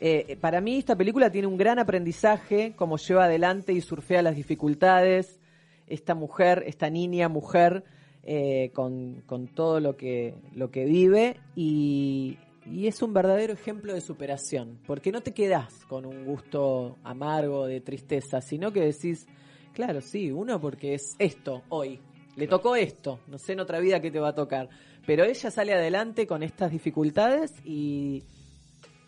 Eh, 0.00 0.38
para 0.40 0.62
mí 0.62 0.78
esta 0.78 0.96
película 0.96 1.30
tiene 1.30 1.46
un 1.46 1.58
gran 1.58 1.78
aprendizaje, 1.78 2.72
como 2.74 2.96
lleva 2.96 3.24
adelante 3.24 3.74
y 3.74 3.82
surfea 3.82 4.22
las 4.22 4.34
dificultades, 4.34 5.38
esta 5.86 6.14
mujer, 6.14 6.64
esta 6.66 6.88
niña 6.88 7.28
mujer, 7.28 7.84
eh, 8.22 8.70
con, 8.72 9.22
con 9.26 9.48
todo 9.48 9.80
lo 9.80 9.98
que, 9.98 10.34
lo 10.54 10.70
que 10.70 10.86
vive 10.86 11.36
y, 11.54 12.38
y 12.64 12.86
es 12.86 13.02
un 13.02 13.12
verdadero 13.12 13.52
ejemplo 13.52 13.92
de 13.92 14.00
superación, 14.00 14.78
porque 14.86 15.12
no 15.12 15.20
te 15.20 15.34
quedás 15.34 15.84
con 15.86 16.06
un 16.06 16.24
gusto 16.24 16.96
amargo 17.04 17.66
de 17.66 17.82
tristeza, 17.82 18.40
sino 18.40 18.72
que 18.72 18.80
decís, 18.80 19.26
claro, 19.72 20.00
sí, 20.00 20.30
uno 20.30 20.60
porque 20.60 20.94
es 20.94 21.16
esto 21.18 21.62
hoy, 21.68 22.00
le 22.36 22.46
tocó 22.46 22.76
esto, 22.76 23.20
no 23.26 23.38
sé 23.38 23.52
en 23.52 23.60
otra 23.60 23.80
vida 23.80 24.00
qué 24.00 24.10
te 24.10 24.20
va 24.20 24.28
a 24.28 24.34
tocar, 24.34 24.68
pero 25.06 25.24
ella 25.24 25.50
sale 25.50 25.74
adelante 25.74 26.26
con 26.26 26.42
estas 26.42 26.70
dificultades 26.70 27.54
y 27.64 28.22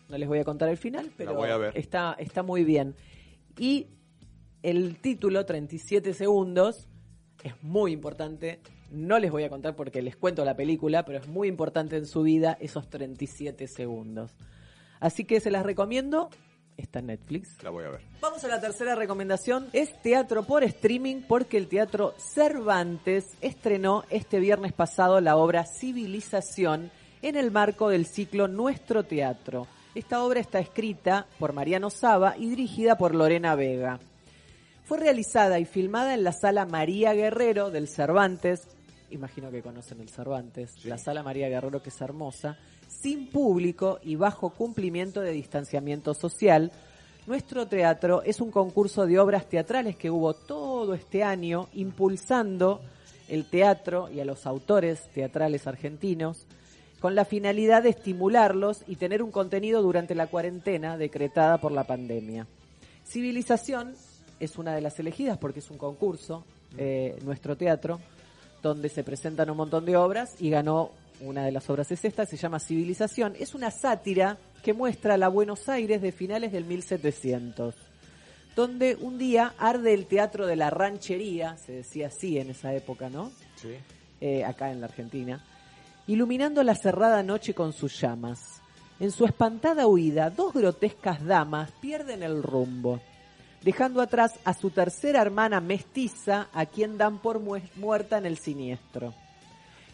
no 0.09 0.17
les 0.17 0.27
voy 0.27 0.39
a 0.39 0.43
contar 0.43 0.69
el 0.69 0.77
final, 0.77 1.11
pero 1.17 1.33
voy 1.33 1.49
a 1.49 1.57
ver. 1.57 1.77
Está, 1.77 2.15
está 2.19 2.43
muy 2.43 2.63
bien. 2.63 2.95
Y 3.57 3.87
el 4.61 4.97
título, 4.99 5.45
37 5.45 6.13
segundos, 6.13 6.87
es 7.43 7.53
muy 7.61 7.91
importante. 7.91 8.61
No 8.91 9.19
les 9.19 9.31
voy 9.31 9.43
a 9.43 9.49
contar 9.49 9.75
porque 9.75 10.01
les 10.01 10.15
cuento 10.15 10.45
la 10.45 10.55
película, 10.55 11.03
pero 11.03 11.19
es 11.19 11.27
muy 11.27 11.47
importante 11.47 11.97
en 11.97 12.05
su 12.05 12.21
vida 12.21 12.57
esos 12.59 12.89
37 12.89 13.67
segundos. 13.67 14.35
Así 14.99 15.25
que 15.25 15.39
se 15.39 15.51
las 15.51 15.63
recomiendo. 15.63 16.29
Está 16.77 16.99
en 16.99 17.07
Netflix. 17.07 17.61
La 17.63 17.69
voy 17.69 17.85
a 17.85 17.89
ver. 17.89 18.01
Vamos 18.21 18.43
a 18.43 18.47
la 18.47 18.59
tercera 18.59 18.95
recomendación. 18.95 19.67
Es 19.73 20.01
teatro 20.01 20.43
por 20.43 20.63
streaming 20.63 21.21
porque 21.27 21.57
el 21.57 21.67
Teatro 21.67 22.15
Cervantes 22.17 23.25
estrenó 23.41 24.03
este 24.09 24.39
viernes 24.39 24.73
pasado 24.73 25.21
la 25.21 25.37
obra 25.37 25.65
Civilización 25.65 26.91
en 27.21 27.35
el 27.35 27.51
marco 27.51 27.89
del 27.89 28.05
ciclo 28.05 28.47
Nuestro 28.47 29.03
Teatro. 29.03 29.67
Esta 29.95 30.23
obra 30.23 30.39
está 30.39 30.59
escrita 30.59 31.27
por 31.37 31.53
Mariano 31.53 31.89
Saba 31.89 32.35
y 32.37 32.49
dirigida 32.49 32.97
por 32.97 33.13
Lorena 33.13 33.55
Vega. 33.55 33.99
Fue 34.85 34.97
realizada 34.97 35.59
y 35.59 35.65
filmada 35.65 36.13
en 36.13 36.23
la 36.23 36.33
sala 36.33 36.65
María 36.65 37.13
Guerrero 37.13 37.69
del 37.69 37.87
Cervantes. 37.87 38.67
Imagino 39.11 39.51
que 39.51 39.61
conocen 39.61 40.01
el 40.01 40.09
Cervantes. 40.09 40.83
La 40.85 40.97
sala 40.97 41.21
María 41.21 41.47
Guerrero 41.47 41.81
que 41.81 41.89
es 41.89 42.01
hermosa. 42.01 42.57
Sin 43.01 43.27
público 43.27 43.99
y 44.03 44.15
bajo 44.15 44.51
cumplimiento 44.51 45.21
de 45.21 45.31
distanciamiento 45.31 46.13
social. 46.13 46.71
Nuestro 47.27 47.67
teatro 47.67 48.21
es 48.23 48.41
un 48.41 48.51
concurso 48.51 49.05
de 49.05 49.19
obras 49.19 49.47
teatrales 49.47 49.95
que 49.95 50.09
hubo 50.09 50.33
todo 50.33 50.93
este 50.93 51.23
año 51.23 51.69
impulsando 51.73 52.81
el 53.27 53.45
teatro 53.49 54.09
y 54.09 54.19
a 54.19 54.25
los 54.25 54.45
autores 54.45 55.09
teatrales 55.13 55.67
argentinos 55.67 56.45
con 56.99 57.15
la 57.15 57.25
finalidad 57.25 57.83
de 57.83 57.89
estimularlos 57.89 58.83
y 58.87 58.95
tener 58.95 59.21
un 59.21 59.31
contenido 59.31 59.81
durante 59.81 60.15
la 60.15 60.27
cuarentena 60.27 60.97
decretada 60.97 61.57
por 61.57 61.73
la 61.73 61.83
pandemia. 61.83 62.47
Civilización 63.05 63.93
es 64.39 64.57
una 64.57 64.73
de 64.73 64.81
las 64.81 64.97
elegidas 64.99 65.37
porque 65.37 65.59
es 65.59 65.69
un 65.69 65.77
concurso, 65.77 66.45
eh, 66.77 67.19
nuestro 67.25 67.57
teatro, 67.57 67.99
donde 68.61 68.87
se 68.87 69.03
presentan 69.03 69.49
un 69.49 69.57
montón 69.57 69.83
de 69.83 69.97
obras 69.97 70.35
y 70.39 70.49
ganó 70.49 70.91
una 71.27 71.43
de 71.45 71.51
las 71.51 71.69
obras 71.69 71.91
es 71.91 72.03
esta, 72.05 72.25
se 72.25 72.37
llama 72.37 72.59
Civilización. 72.59 73.33
Es 73.39 73.53
una 73.55 73.71
sátira 73.71 74.37
que 74.63 74.73
muestra 74.73 75.17
la 75.17 75.27
Buenos 75.27 75.67
Aires 75.69 76.01
de 76.01 76.11
finales 76.11 76.51
del 76.51 76.65
1700, 76.65 77.75
donde 78.55 78.95
un 78.95 79.17
día 79.17 79.53
arde 79.57 79.93
el 79.93 80.05
teatro 80.05 80.45
de 80.47 80.55
la 80.55 80.69
ranchería, 80.69 81.57
se 81.57 81.71
decía 81.73 82.07
así 82.07 82.37
en 82.37 82.49
esa 82.51 82.73
época, 82.73 83.09
¿no? 83.09 83.31
Sí. 83.55 83.75
eh, 84.21 84.43
acá 84.45 84.71
en 84.71 84.79
la 84.81 84.87
Argentina, 84.87 85.43
iluminando 86.07 86.63
la 86.63 86.75
cerrada 86.75 87.23
noche 87.23 87.53
con 87.53 87.73
sus 87.73 87.99
llamas. 87.99 88.61
En 88.99 89.11
su 89.11 89.25
espantada 89.25 89.87
huida, 89.87 90.29
dos 90.29 90.53
grotescas 90.53 91.25
damas 91.25 91.71
pierden 91.81 92.23
el 92.23 92.41
rumbo, 92.43 93.01
dejando 93.63 94.01
atrás 94.01 94.33
a 94.45 94.53
su 94.53 94.69
tercera 94.69 95.21
hermana 95.21 95.59
mestiza, 95.61 96.47
a 96.53 96.65
quien 96.65 96.97
dan 96.97 97.17
por 97.19 97.39
mu- 97.39 97.59
muerta 97.75 98.17
en 98.17 98.25
el 98.25 98.37
siniestro. 98.37 99.13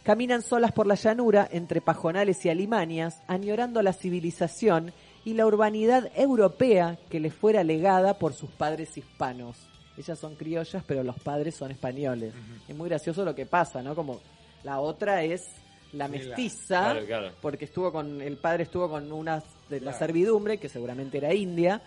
Caminan 0.10 0.42
solas 0.42 0.72
por 0.72 0.88
la 0.88 0.96
llanura, 0.96 1.48
entre 1.52 1.82
pajonales 1.82 2.44
y 2.44 2.50
alimañas, 2.50 3.22
añorando 3.28 3.84
la 3.84 3.94
civilización 3.94 4.92
y 5.24 5.36
la 5.36 5.46
urbanidad 5.46 6.10
europea 6.16 6.98
que 7.12 7.20
les 7.20 7.32
fuera 7.32 7.64
legada 7.64 8.16
por 8.18 8.34
sus 8.34 8.50
padres 8.50 8.98
hispanos. 8.98 9.56
Ellas 10.00 10.18
son 10.18 10.34
criollas, 10.34 10.84
pero 10.88 11.04
los 11.04 11.20
padres 11.20 11.54
son 11.54 11.70
españoles. 11.70 12.34
Es 12.68 12.76
muy 12.76 12.90
gracioso 12.90 13.24
lo 13.24 13.36
que 13.36 13.46
pasa, 13.46 13.84
¿no? 13.84 13.94
Como 13.94 14.20
la 14.64 14.80
otra 14.80 15.22
es 15.22 15.46
la 15.94 16.08
mestiza, 16.08 16.80
Claro, 16.94 17.06
claro. 17.06 17.32
porque 17.40 17.66
estuvo 17.66 17.92
con, 17.92 18.20
el 18.20 18.38
padre 18.38 18.64
estuvo 18.64 18.90
con 18.90 19.12
una 19.12 19.44
de 19.70 19.76
la 19.80 19.92
Claro. 19.92 20.00
servidumbre, 20.00 20.58
que 20.58 20.70
seguramente 20.70 21.20
era 21.20 21.36
india, 21.36 21.84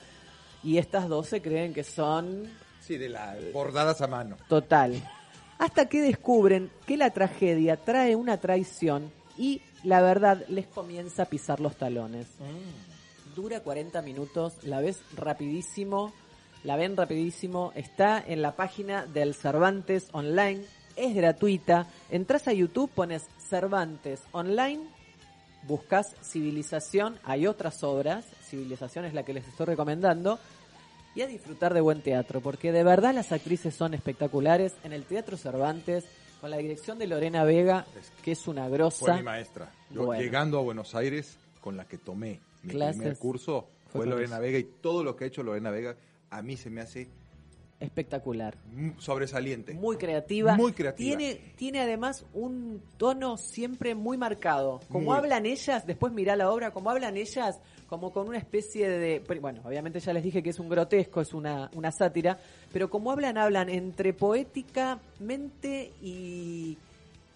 y 0.62 0.78
estas 0.78 1.08
dos 1.08 1.26
se 1.26 1.42
creen 1.42 1.74
que 1.74 1.82
son 1.82 2.48
Sí, 2.80 2.98
de 2.98 3.08
las 3.08 3.52
bordadas 3.52 4.00
a 4.00 4.06
mano. 4.06 4.36
total. 4.48 4.92
Hasta 5.58 5.88
que 5.88 6.02
descubren 6.02 6.70
que 6.86 6.96
la 6.96 7.10
tragedia 7.10 7.76
trae 7.76 8.16
una 8.16 8.38
traición 8.38 9.10
y 9.38 9.62
la 9.84 10.00
verdad 10.00 10.44
les 10.48 10.66
comienza 10.66 11.24
a 11.24 11.26
pisar 11.26 11.60
los 11.60 11.76
talones. 11.76 12.26
Dura 13.34 13.60
40 13.60 14.02
minutos, 14.02 14.54
la 14.64 14.80
ves 14.80 15.00
rapidísimo, 15.16 16.12
la 16.64 16.76
ven 16.76 16.96
rapidísimo, 16.96 17.72
está 17.74 18.22
en 18.24 18.42
la 18.42 18.54
página 18.54 19.06
del 19.06 19.34
Cervantes 19.34 20.08
Online, 20.12 20.62
es 20.96 21.14
gratuita, 21.14 21.86
entras 22.10 22.46
a 22.46 22.52
YouTube, 22.52 22.90
pones 22.90 23.24
Cervantes 23.38 24.22
Online, 24.32 24.82
buscas 25.62 26.14
Civilización, 26.22 27.18
hay 27.24 27.46
otras 27.46 27.82
obras, 27.82 28.24
Civilización 28.44 29.06
es 29.06 29.14
la 29.14 29.24
que 29.24 29.32
les 29.32 29.48
estoy 29.48 29.66
recomendando, 29.66 30.38
y 31.14 31.20
a 31.22 31.26
disfrutar 31.26 31.74
de 31.74 31.80
buen 31.80 32.00
teatro, 32.02 32.40
porque 32.40 32.72
de 32.72 32.84
verdad 32.84 33.14
las 33.14 33.32
actrices 33.32 33.74
son 33.74 33.94
espectaculares. 33.94 34.74
En 34.84 34.92
el 34.92 35.04
Teatro 35.04 35.36
Cervantes, 35.36 36.04
con 36.40 36.50
la 36.50 36.56
dirección 36.58 36.98
de 36.98 37.06
Lorena 37.06 37.44
Vega, 37.44 37.84
que 38.22 38.32
es 38.32 38.46
una 38.48 38.66
Fue 38.68 38.72
grosa. 38.78 39.16
mi 39.16 39.22
maestra. 39.22 39.70
Yo 39.90 40.06
Bueno. 40.06 40.22
llegando 40.22 40.58
a 40.58 40.62
Buenos 40.62 40.94
Aires, 40.94 41.36
con 41.60 41.76
la 41.76 41.84
que 41.86 41.98
tomé 41.98 42.40
mi 42.62 42.70
Clases. 42.72 42.96
primer 42.96 43.18
curso, 43.18 43.68
Fue 43.90 44.00
fue 44.02 44.06
Lorena. 44.06 44.38
Vega 44.38 44.58
y 44.58 44.64
todo 44.64 45.04
lo 45.04 45.14
que 45.16 45.24
ha 45.24 45.26
hecho 45.28 45.42
Lorena 45.42 45.70
Vega 45.70 45.94
a 46.30 46.40
mí 46.42 46.56
se 46.56 46.70
me 46.70 46.80
hace 46.80 47.08
espectacular. 47.78 48.56
Sobresaliente. 48.98 49.74
Muy 49.74 49.96
creativa. 49.96 50.54
Muy 50.56 50.72
creativa. 50.72 51.16
Tiene, 51.18 51.34
tiene 51.56 51.80
además 51.80 52.24
un 52.32 52.80
tono 52.96 53.36
siempre 53.36 53.94
muy 53.94 54.16
marcado. 54.16 54.80
Como 54.88 55.06
Muy. 55.10 55.18
hablan 55.18 55.46
ellas, 55.46 55.86
después 55.86 56.12
mirá 56.12 56.36
la 56.36 56.50
obra, 56.50 56.70
como 56.70 56.90
hablan 56.90 57.16
ellas, 57.16 57.58
como 57.92 58.10
con 58.10 58.26
una 58.26 58.38
especie 58.38 58.88
de... 58.88 59.22
Bueno, 59.38 59.60
obviamente 59.66 60.00
ya 60.00 60.14
les 60.14 60.24
dije 60.24 60.42
que 60.42 60.48
es 60.48 60.58
un 60.58 60.70
grotesco, 60.70 61.20
es 61.20 61.34
una, 61.34 61.70
una 61.74 61.92
sátira, 61.92 62.38
pero 62.72 62.88
como 62.88 63.12
hablan, 63.12 63.36
hablan 63.36 63.68
entre 63.68 64.14
poéticamente 64.14 65.92
y, 66.00 66.78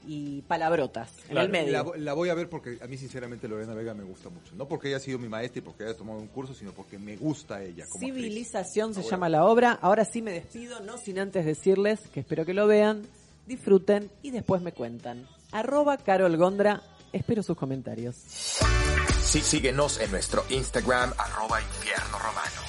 y 0.07 0.41
palabrotas, 0.49 1.13
en 1.29 1.37
el 1.37 1.51
medio. 1.51 1.73
La, 1.73 1.99
la 1.99 2.15
voy 2.15 2.31
a 2.31 2.35
ver 2.35 2.49
porque 2.49 2.79
a 2.81 2.87
mí 2.87 2.97
sinceramente 2.97 3.47
Lorena 3.49 3.75
Vega 3.75 3.93
me 3.93 4.05
gusta 4.05 4.31
mucho. 4.31 4.55
No 4.57 4.67
porque 4.67 4.89
haya 4.89 4.99
sido 4.99 5.19
mi 5.19 5.29
maestra 5.29 5.59
y 5.59 5.63
porque 5.63 5.85
haya 5.85 5.95
tomado 5.95 6.21
un 6.21 6.29
curso, 6.29 6.55
sino 6.55 6.73
porque 6.73 6.99
me 6.99 7.19
gusta 7.19 7.63
ella 7.63 7.85
como 7.91 8.07
actriz. 8.07 8.15
Civilización 8.15 8.95
se 8.95 9.03
llama 9.03 9.29
la 9.29 9.45
obra. 9.45 9.73
Ahora 9.73 10.07
sí 10.07 10.23
me 10.23 10.33
despido, 10.33 10.81
no 10.81 10.97
sin 10.97 11.19
antes 11.19 11.45
decirles 11.45 12.01
que 12.15 12.21
espero 12.21 12.47
que 12.47 12.55
lo 12.55 12.67
vean, 12.67 13.03
disfruten 13.47 14.11
y 14.23 14.31
después 14.31 14.63
me 14.63 14.73
cuentan. 14.73 15.29
Arroba 15.53 15.99
Carol 15.99 16.35
Gondra, 16.39 16.81
espero 17.13 17.43
sus 17.43 17.59
comentarios. 17.59 18.57
Sí, 19.27 19.41
síguenos 19.41 20.01
en 20.01 20.13
nuestro 20.13 20.45
Instagram, 20.51 21.11
arroba 21.19 21.61
infierno 21.61 22.17
romano. 22.17 22.61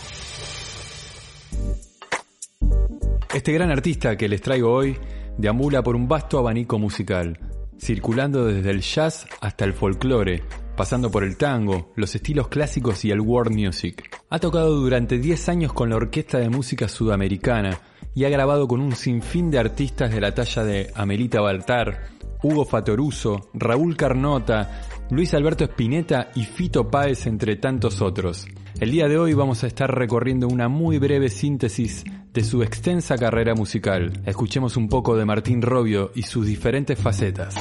Este 3.31 3.53
gran 3.53 3.69
artista 3.69 4.17
que 4.17 4.27
les 4.27 4.41
traigo 4.41 4.73
hoy 4.73 4.97
deambula 5.37 5.83
por 5.83 5.95
un 5.95 6.07
vasto 6.07 6.39
abanico 6.39 6.79
musical, 6.79 7.39
circulando 7.79 8.45
desde 8.45 8.71
el 8.71 8.81
jazz 8.81 9.27
hasta 9.39 9.65
el 9.65 9.73
folclore, 9.73 10.43
pasando 10.75 11.11
por 11.11 11.23
el 11.23 11.37
tango, 11.37 11.93
los 11.95 12.15
estilos 12.15 12.47
clásicos 12.47 13.05
y 13.05 13.11
el 13.11 13.21
world 13.21 13.51
music. 13.55 14.09
Ha 14.31 14.39
tocado 14.39 14.73
durante 14.77 15.19
10 15.19 15.49
años 15.49 15.73
con 15.73 15.91
la 15.91 15.97
Orquesta 15.97 16.39
de 16.39 16.49
Música 16.49 16.87
Sudamericana 16.87 17.79
y 18.15 18.25
ha 18.25 18.29
grabado 18.29 18.67
con 18.67 18.81
un 18.81 18.95
sinfín 18.95 19.51
de 19.51 19.59
artistas 19.59 20.09
de 20.09 20.21
la 20.21 20.33
talla 20.33 20.63
de 20.63 20.91
Amelita 20.95 21.39
Baltar, 21.39 22.16
Hugo 22.43 22.65
Fatoruso, 22.65 23.49
Raúl 23.53 23.95
Carnota, 23.95 24.81
Luis 25.09 25.33
Alberto 25.33 25.63
Spinetta 25.63 26.29
y 26.35 26.43
Fito 26.43 26.89
Páez 26.89 27.25
entre 27.27 27.55
tantos 27.55 28.01
otros. 28.01 28.45
El 28.79 28.91
día 28.91 29.07
de 29.07 29.17
hoy 29.17 29.33
vamos 29.33 29.63
a 29.63 29.67
estar 29.67 29.93
recorriendo 29.93 30.47
una 30.47 30.67
muy 30.67 30.99
breve 30.99 31.29
síntesis 31.29 32.03
de 32.33 32.43
su 32.43 32.61
extensa 32.61 33.17
carrera 33.17 33.55
musical. 33.55 34.13
Escuchemos 34.25 34.77
un 34.77 34.89
poco 34.89 35.15
de 35.15 35.25
Martín 35.25 35.61
Robio 35.61 36.11
y 36.13 36.23
sus 36.23 36.45
diferentes 36.45 36.99
facetas. 36.99 37.55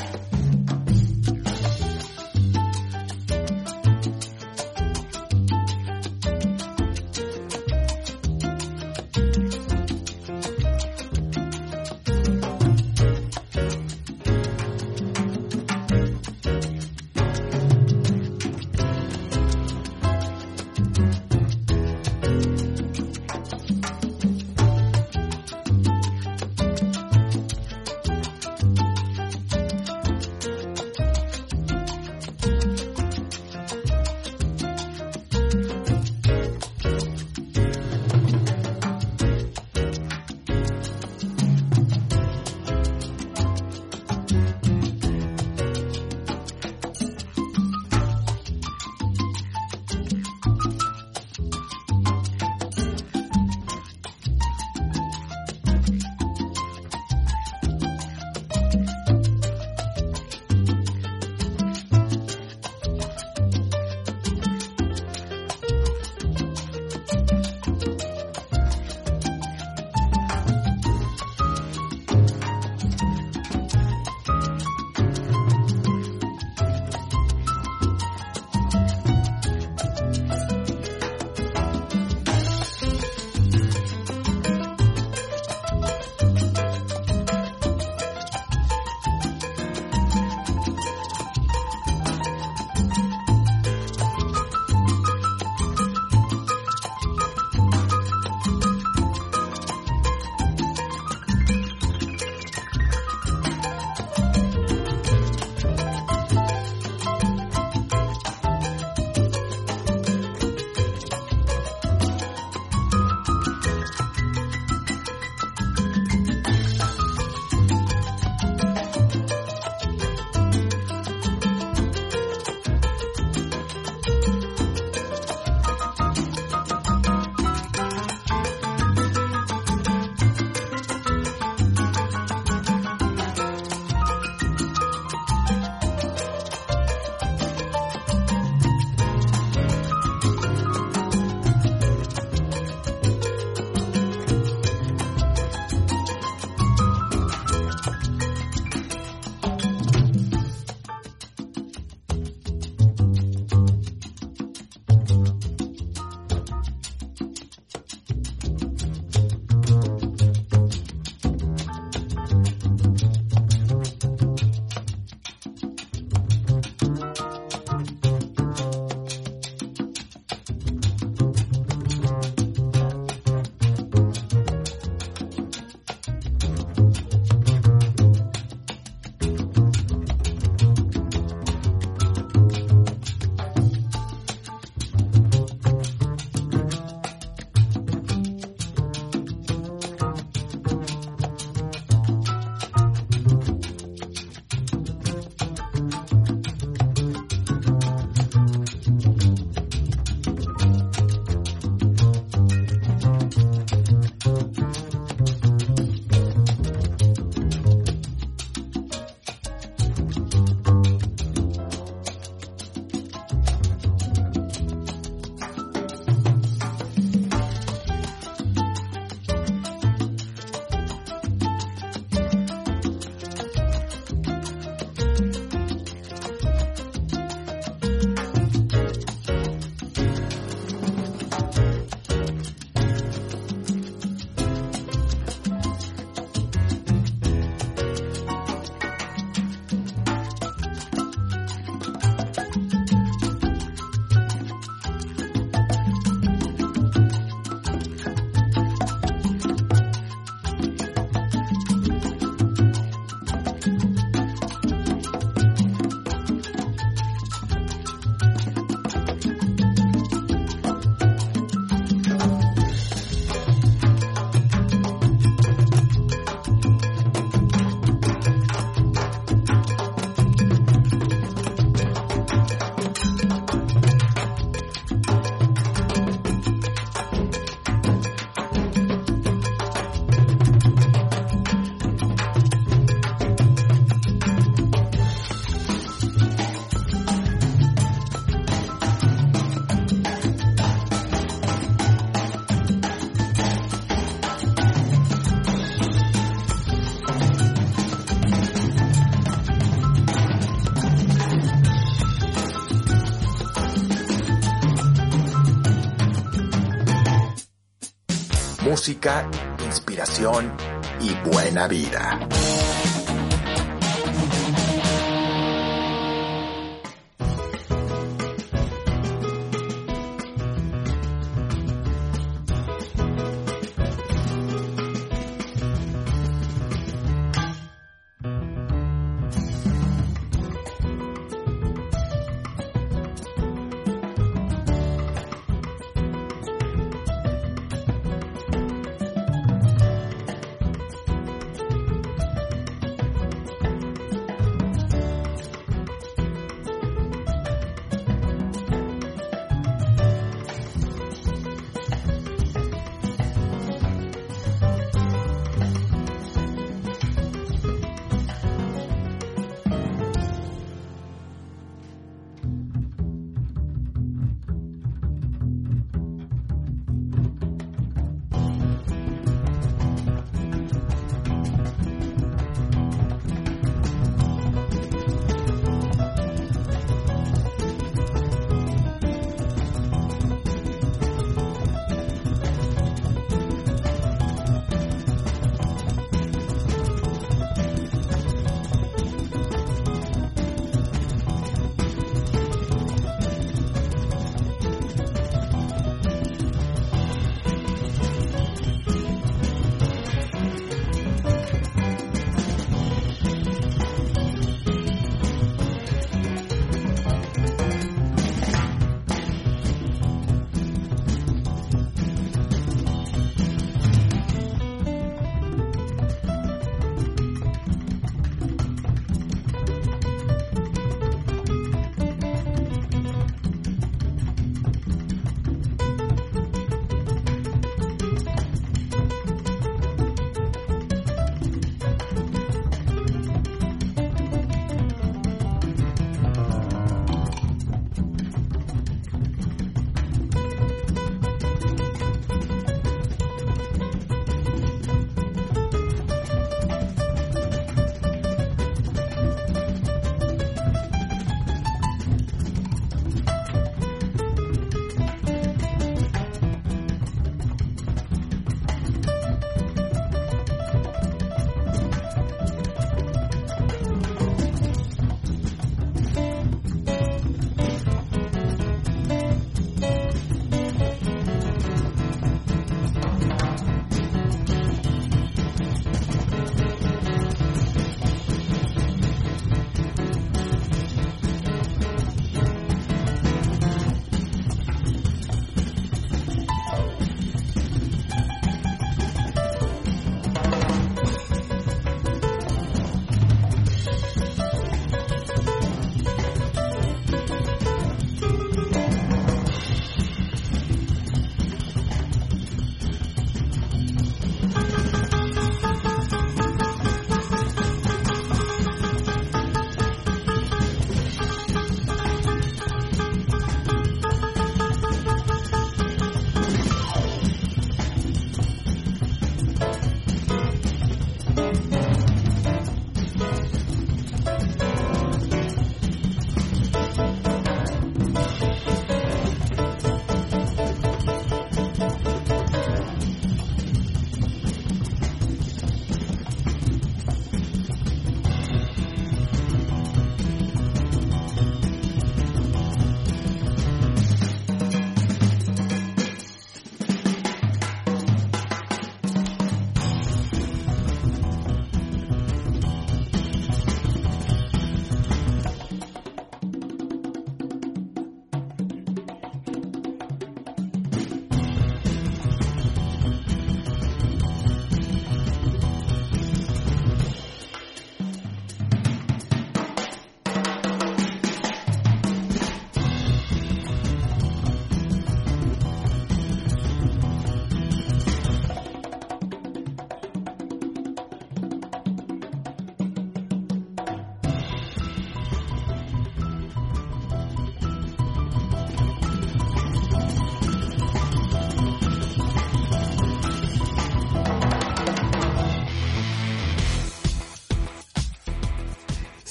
Música, 308.86 309.28
inspiración 309.64 310.52
y 311.00 311.12
buena 311.28 311.66
vida. 311.66 312.20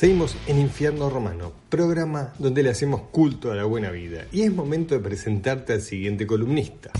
Seguimos 0.05 0.37
en 0.45 0.59
Infierno 0.59 1.09
Romano, 1.09 1.51
programa 1.67 2.31
donde 2.37 2.61
le 2.61 2.69
hacemos 2.69 3.01
culto 3.11 3.51
a 3.51 3.55
la 3.55 3.63
buena 3.63 3.89
vida. 3.89 4.27
Y 4.31 4.43
es 4.43 4.53
momento 4.53 4.93
de 4.93 5.01
presentarte 5.01 5.73
al 5.73 5.81
siguiente 5.81 6.27
columnista. 6.27 6.91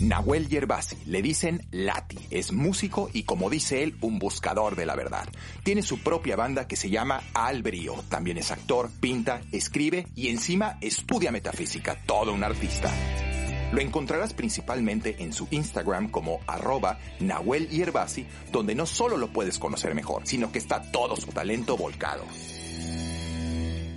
Nahuel 0.00 0.48
Yerbasi, 0.48 0.94
le 1.06 1.22
dicen 1.22 1.66
Lati, 1.72 2.18
es 2.30 2.52
músico 2.52 3.10
y 3.12 3.24
como 3.24 3.50
dice 3.50 3.82
él, 3.82 3.96
un 4.00 4.20
buscador 4.20 4.76
de 4.76 4.86
la 4.86 4.94
verdad. 4.94 5.28
Tiene 5.64 5.82
su 5.82 6.04
propia 6.04 6.36
banda 6.36 6.68
que 6.68 6.76
se 6.76 6.88
llama 6.88 7.20
Albrío, 7.34 7.96
también 8.08 8.38
es 8.38 8.52
actor, 8.52 8.90
pinta, 9.00 9.40
escribe 9.50 10.06
y 10.14 10.28
encima 10.28 10.78
estudia 10.80 11.32
metafísica, 11.32 11.98
todo 12.06 12.32
un 12.32 12.44
artista. 12.44 12.92
Lo 13.74 13.80
encontrarás 13.80 14.34
principalmente 14.34 15.16
en 15.24 15.32
su 15.32 15.48
Instagram 15.50 16.08
como 16.08 16.38
arroba 16.46 17.00
Nahuel 17.18 17.68
Yerbasi, 17.68 18.24
donde 18.52 18.76
no 18.76 18.86
solo 18.86 19.16
lo 19.16 19.32
puedes 19.32 19.58
conocer 19.58 19.96
mejor, 19.96 20.28
sino 20.28 20.52
que 20.52 20.60
está 20.60 20.92
todo 20.92 21.16
su 21.16 21.32
talento 21.32 21.76
volcado. 21.76 22.24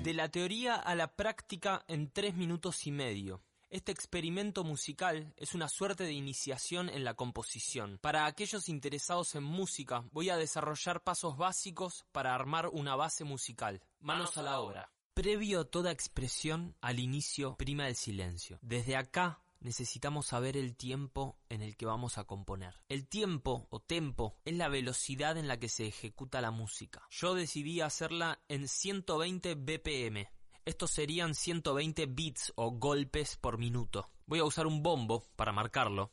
De 0.02 0.14
la 0.16 0.30
teoría 0.30 0.78
a 0.78 0.96
la 0.96 1.16
práctica 1.16 1.86
en 1.88 2.10
tres 2.10 2.34
minutos 2.34 2.88
y 2.88 2.92
medio. 2.92 3.44
Este 3.70 3.92
experimento 3.92 4.64
musical 4.64 5.32
es 5.38 5.54
una 5.54 5.70
suerte 5.70 6.06
de 6.06 6.14
iniciación 6.14 6.90
en 6.90 7.04
la 7.04 7.14
composición. 7.14 8.00
Para 8.02 8.26
aquellos 8.26 8.70
interesados 8.70 9.36
en 9.36 9.44
música, 9.44 10.06
voy 10.12 10.32
a 10.32 10.38
desarrollar 10.38 11.04
pasos 11.04 11.38
básicos 11.38 12.04
para 12.12 12.34
armar 12.34 12.68
una 12.74 12.96
base 12.96 13.26
musical. 13.26 13.84
Manos 14.00 14.40
a 14.40 14.42
la 14.42 14.60
obra. 14.60 14.90
Previo 15.14 15.62
a 15.62 15.66
toda 15.66 15.92
expresión, 15.92 16.76
al 16.82 16.98
inicio 16.98 17.56
prima 17.58 17.88
el 17.88 17.96
silencio. 17.96 18.58
Desde 18.64 18.96
acá 18.96 19.40
necesitamos 19.60 20.28
saber 20.28 20.58
el 20.58 20.76
tiempo 20.76 21.38
en 21.50 21.62
el 21.62 21.76
que 21.76 21.86
vamos 21.86 22.18
a 22.18 22.24
componer. 22.24 22.76
El 22.90 23.08
tiempo 23.08 23.68
o 23.70 23.80
tempo 23.80 24.36
es 24.46 24.56
la 24.56 24.70
velocidad 24.70 25.38
en 25.38 25.48
la 25.48 25.60
que 25.60 25.70
se 25.70 25.88
ejecuta 25.88 26.42
la 26.42 26.52
música. 26.52 27.08
Yo 27.10 27.34
decidí 27.34 27.82
hacerla 27.82 28.40
en 28.48 28.68
120 28.68 29.56
BPM. 29.56 30.28
Estos 30.66 30.92
serían 30.92 31.34
120 31.34 32.06
bits 32.08 32.54
o 32.56 32.72
golpes 32.72 33.38
por 33.38 33.58
minuto. 33.58 34.10
Voy 34.26 34.40
a 34.40 34.46
usar 34.46 34.68
un 34.68 34.84
bombo 34.84 35.26
para 35.36 35.54
marcarlo. 35.54 36.10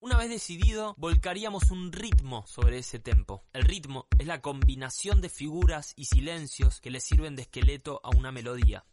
Una 0.00 0.18
vez 0.18 0.30
decidido, 0.30 0.94
volcaríamos 0.98 1.70
un 1.70 1.90
ritmo 1.90 2.46
sobre 2.46 2.78
ese 2.78 3.00
tempo. 3.00 3.44
El 3.52 3.62
ritmo 3.62 4.06
es 4.18 4.26
la 4.26 4.40
combinación 4.40 5.20
de 5.20 5.28
figuras 5.28 5.94
y 5.96 6.04
silencios 6.04 6.80
que 6.80 6.90
le 6.90 7.00
sirven 7.00 7.34
de 7.34 7.42
esqueleto 7.42 8.00
a 8.04 8.10
una 8.10 8.30
melodía. 8.30 8.84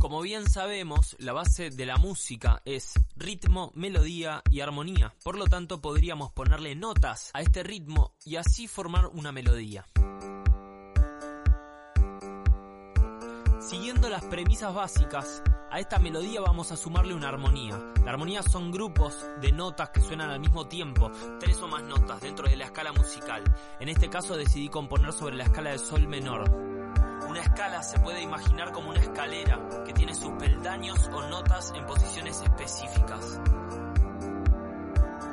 Como 0.00 0.22
bien 0.22 0.48
sabemos, 0.48 1.14
la 1.18 1.34
base 1.34 1.68
de 1.68 1.84
la 1.84 1.98
música 1.98 2.62
es 2.64 2.94
ritmo, 3.16 3.70
melodía 3.74 4.42
y 4.50 4.60
armonía. 4.60 5.14
Por 5.22 5.36
lo 5.36 5.44
tanto, 5.44 5.82
podríamos 5.82 6.32
ponerle 6.32 6.74
notas 6.74 7.30
a 7.34 7.42
este 7.42 7.62
ritmo 7.62 8.14
y 8.24 8.36
así 8.36 8.66
formar 8.66 9.08
una 9.08 9.30
melodía. 9.30 9.84
Siguiendo 13.60 14.08
las 14.08 14.24
premisas 14.24 14.74
básicas, 14.74 15.42
a 15.70 15.78
esta 15.78 15.98
melodía 15.98 16.40
vamos 16.40 16.72
a 16.72 16.78
sumarle 16.78 17.12
una 17.12 17.28
armonía. 17.28 17.78
La 18.02 18.12
armonía 18.12 18.42
son 18.42 18.72
grupos 18.72 19.14
de 19.42 19.52
notas 19.52 19.90
que 19.90 20.00
suenan 20.00 20.30
al 20.30 20.40
mismo 20.40 20.66
tiempo, 20.66 21.12
tres 21.38 21.60
o 21.60 21.68
más 21.68 21.82
notas 21.82 22.22
dentro 22.22 22.48
de 22.48 22.56
la 22.56 22.64
escala 22.64 22.94
musical. 22.94 23.44
En 23.78 23.90
este 23.90 24.08
caso 24.08 24.34
decidí 24.38 24.70
componer 24.70 25.12
sobre 25.12 25.36
la 25.36 25.44
escala 25.44 25.72
de 25.72 25.78
sol 25.78 26.08
menor. 26.08 26.79
Una 27.30 27.42
escala 27.42 27.80
se 27.80 27.96
puede 28.00 28.22
imaginar 28.22 28.72
como 28.72 28.90
una 28.90 28.98
escalera 28.98 29.56
que 29.86 29.92
tiene 29.92 30.12
sus 30.16 30.32
peldaños 30.32 31.08
o 31.12 31.22
notas 31.28 31.72
en 31.76 31.86
posiciones 31.86 32.42
específicas. 32.42 33.40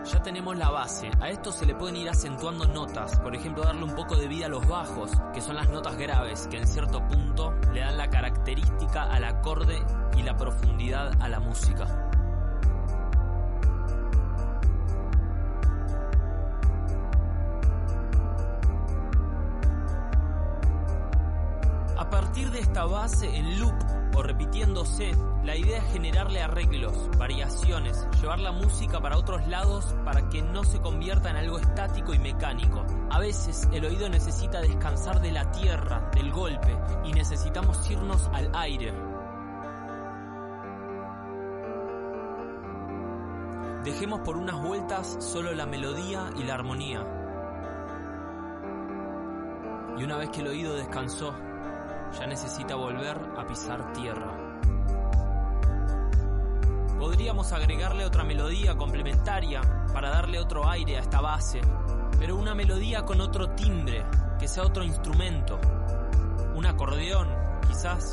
Ya 0.06 0.22
tenemos 0.22 0.56
la 0.56 0.70
base, 0.70 1.10
a 1.20 1.30
esto 1.30 1.52
se 1.52 1.66
le 1.66 1.74
pueden 1.74 1.96
ir 1.96 2.08
acentuando 2.08 2.68
notas, 2.68 3.20
por 3.20 3.36
ejemplo 3.36 3.64
darle 3.64 3.84
un 3.84 3.96
poco 3.96 4.16
de 4.16 4.28
vida 4.28 4.46
a 4.46 4.50
los 4.50 4.68
bajos, 4.68 5.10
que 5.34 5.42
son 5.42 5.56
las 5.56 5.70
notas 5.70 5.98
graves, 5.98 6.48
que 6.52 6.58
en 6.58 6.68
cierto 6.68 7.04
punto 7.08 7.56
le 7.74 7.80
dan 7.80 7.98
la 7.98 8.12
característica 8.12 9.12
al 9.12 9.24
acorde 9.24 9.84
y 10.16 10.22
la 10.22 10.38
profundidad 10.38 11.20
a 11.20 11.28
la 11.28 11.40
música. 11.40 12.12
A 22.08 22.10
partir 22.10 22.50
de 22.52 22.60
esta 22.60 22.86
base 22.86 23.28
en 23.36 23.60
loop 23.60 23.76
o 24.16 24.24
repitiéndose, 24.24 25.12
la 25.44 25.58
idea 25.58 25.80
es 25.80 25.92
generarle 25.92 26.42
arreglos, 26.42 27.10
variaciones, 27.18 28.08
llevar 28.22 28.40
la 28.40 28.54
música 28.54 29.02
para 29.02 29.18
otros 29.18 29.46
lados 29.50 29.94
para 30.06 30.30
que 30.30 30.42
no 30.42 30.64
se 30.64 30.80
convierta 30.80 31.32
en 31.32 31.36
algo 31.36 31.60
estático 31.60 32.14
y 32.14 32.20
mecánico. 32.20 32.86
A 33.10 33.20
veces 33.20 33.68
el 33.74 33.84
oído 33.84 34.08
necesita 34.08 34.62
descansar 34.62 35.20
de 35.20 35.34
la 35.34 35.52
tierra, 35.52 36.10
del 36.16 36.32
golpe, 36.32 36.78
y 37.04 37.12
necesitamos 37.12 37.92
irnos 37.92 38.30
al 38.34 38.56
aire. 38.56 38.94
Dejemos 43.84 44.22
por 44.22 44.38
unas 44.38 44.62
vueltas 44.64 45.18
solo 45.20 45.54
la 45.54 45.66
melodía 45.66 46.30
y 46.38 46.44
la 46.44 46.54
armonía. 46.54 47.06
Y 49.98 50.04
una 50.06 50.16
vez 50.16 50.30
que 50.30 50.40
el 50.40 50.48
oído 50.48 50.74
descansó, 50.76 51.34
ya 52.12 52.28
necesita 52.28 52.76
volver 52.76 53.18
a 53.38 53.46
pisar 53.46 53.94
tierra. 53.94 54.48
Podríamos 57.00 57.52
agregarle 57.52 58.06
otra 58.06 58.24
melodía 58.24 58.76
complementaria 58.76 59.62
para 59.94 60.10
darle 60.10 60.40
otro 60.40 60.68
aire 60.68 60.98
a 60.98 61.02
esta 61.02 61.22
base, 61.22 61.62
pero 62.20 62.36
una 62.36 62.56
melodía 62.56 63.04
con 63.06 63.22
otro 63.22 63.52
timbre, 63.52 64.04
que 64.40 64.48
sea 64.48 64.64
otro 64.64 64.84
instrumento, 64.84 65.60
un 66.56 66.66
acordeón, 66.66 67.28
quizás. 67.68 68.12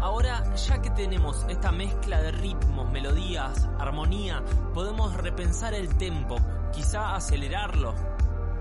Ahora, 0.00 0.54
ya 0.54 0.80
que 0.80 0.90
tenemos 0.90 1.44
esta 1.48 1.70
mezcla 1.72 2.22
de 2.22 2.32
ritmos, 2.32 2.90
melodías, 2.90 3.68
armonía, 3.78 4.42
podemos 4.72 5.14
repensar 5.14 5.74
el 5.74 5.94
tempo, 5.98 6.36
quizá 6.72 7.14
acelerarlo, 7.14 7.94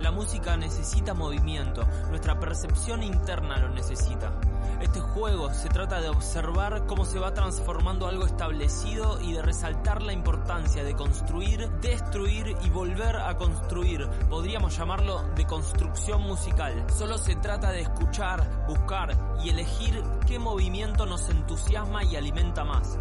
la 0.06 0.12
música 0.12 0.56
necesita 0.56 1.16
movimiento, 1.16 1.84
nuestra 2.12 2.39
percepción 2.39 3.01
interna 3.01 3.58
lo 3.58 3.70
necesita. 3.70 4.39
Este 4.80 4.99
juego 4.99 5.51
se 5.51 5.68
trata 5.68 5.99
de 5.99 6.10
observar 6.10 6.86
cómo 6.86 7.06
se 7.06 7.18
va 7.18 7.34
transformando 7.34 8.08
algo 8.08 8.28
establecido 8.28 9.20
y 9.20 9.34
de 9.34 9.41
resaltar 9.41 10.03
la 10.03 10.14
importancia 10.14 10.84
de 10.84 10.93
construir, 10.93 11.68
destruir 11.82 12.56
y 12.64 12.70
volver 12.70 13.16
a 13.16 13.36
construir. 13.36 14.08
Podríamos 14.30 14.78
llamarlo 14.78 15.24
de 15.36 15.47
construcción 15.47 16.22
musical. 16.22 16.86
Solo 16.95 17.18
se 17.18 17.36
trata 17.38 17.72
de 17.72 17.82
escuchar, 17.82 18.68
buscar 18.68 19.18
y 19.43 19.49
elegir 19.49 20.03
qué 20.28 20.38
movimiento 20.38 21.08
nos 21.08 21.28
entusiasma 21.30 22.03
y 22.03 22.16
alimenta 22.16 22.64
más. 22.64 22.99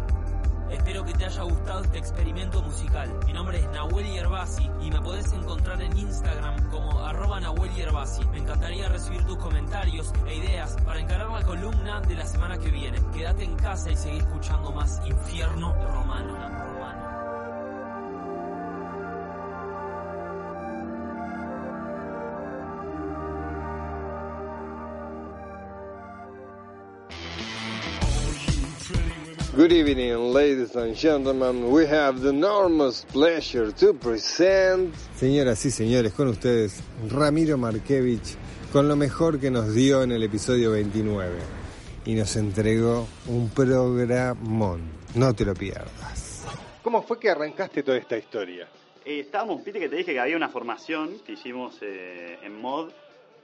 Espero 0.69 1.05
que 1.05 1.13
te 1.13 1.25
haya 1.25 1.43
gustado 1.43 1.83
este 1.83 1.99
experimento 1.99 2.61
musical. 2.61 3.09
Mi 3.25 3.33
nombre 3.33 3.59
es 3.59 3.69
Nahuel 3.69 4.05
Yerbasi 4.07 4.69
y 4.81 4.89
me 4.89 4.99
podés 4.99 5.31
encontrar 5.33 5.81
en 5.81 5.95
Instagram 5.97 6.69
como 6.69 7.05
arroba 7.05 7.39
Nahuel 7.39 7.71
Yerbasi. 7.75 8.25
Me 8.25 8.39
encantaría 8.39 8.89
recibir 8.89 9.23
tus 9.25 9.37
comentarios 9.37 10.11
e 10.27 10.35
ideas 10.35 10.75
para 10.83 10.99
encarar 10.99 11.29
la 11.29 11.43
columna 11.43 12.01
de 12.01 12.15
la 12.15 12.25
semana 12.25 12.57
que 12.57 12.69
viene. 12.69 12.99
Quédate 13.13 13.43
en 13.43 13.55
casa 13.55 13.91
y 13.91 13.95
seguí 13.95 14.17
escuchando 14.17 14.71
más 14.71 15.01
Infierno 15.05 15.73
Romano. 15.93 16.64
Good 29.65 29.73
evening, 29.73 30.31
ladies 30.31 30.75
and 30.75 30.95
gentlemen. 30.95 31.71
We 31.71 31.87
have 31.87 32.21
the 32.21 32.29
enormous 32.29 33.03
pleasure 33.11 33.71
to 33.71 33.95
present. 33.95 34.93
Señoras 35.15 35.65
y 35.65 35.71
señores, 35.71 36.13
con 36.13 36.27
ustedes, 36.27 36.83
Ramiro 37.09 37.57
Markevich, 37.57 38.35
con 38.71 38.87
lo 38.87 38.95
mejor 38.95 39.39
que 39.39 39.49
nos 39.49 39.73
dio 39.73 40.03
en 40.03 40.11
el 40.11 40.21
episodio 40.21 40.69
29. 40.73 41.39
Y 42.05 42.13
nos 42.13 42.35
entregó 42.35 43.07
un 43.25 43.49
programón. 43.49 44.81
No 45.15 45.33
te 45.33 45.43
lo 45.43 45.55
pierdas. 45.55 46.45
¿Cómo 46.83 47.01
fue 47.01 47.17
que 47.17 47.31
arrancaste 47.31 47.81
toda 47.81 47.97
esta 47.97 48.19
historia? 48.19 48.67
Eh, 49.03 49.21
estábamos, 49.21 49.65
viste 49.65 49.79
que 49.79 49.89
te 49.89 49.95
dije 49.95 50.13
que 50.13 50.19
había 50.19 50.37
una 50.37 50.49
formación 50.49 51.17
que 51.25 51.31
hicimos 51.31 51.79
eh, 51.81 52.37
en 52.43 52.61
mod 52.61 52.91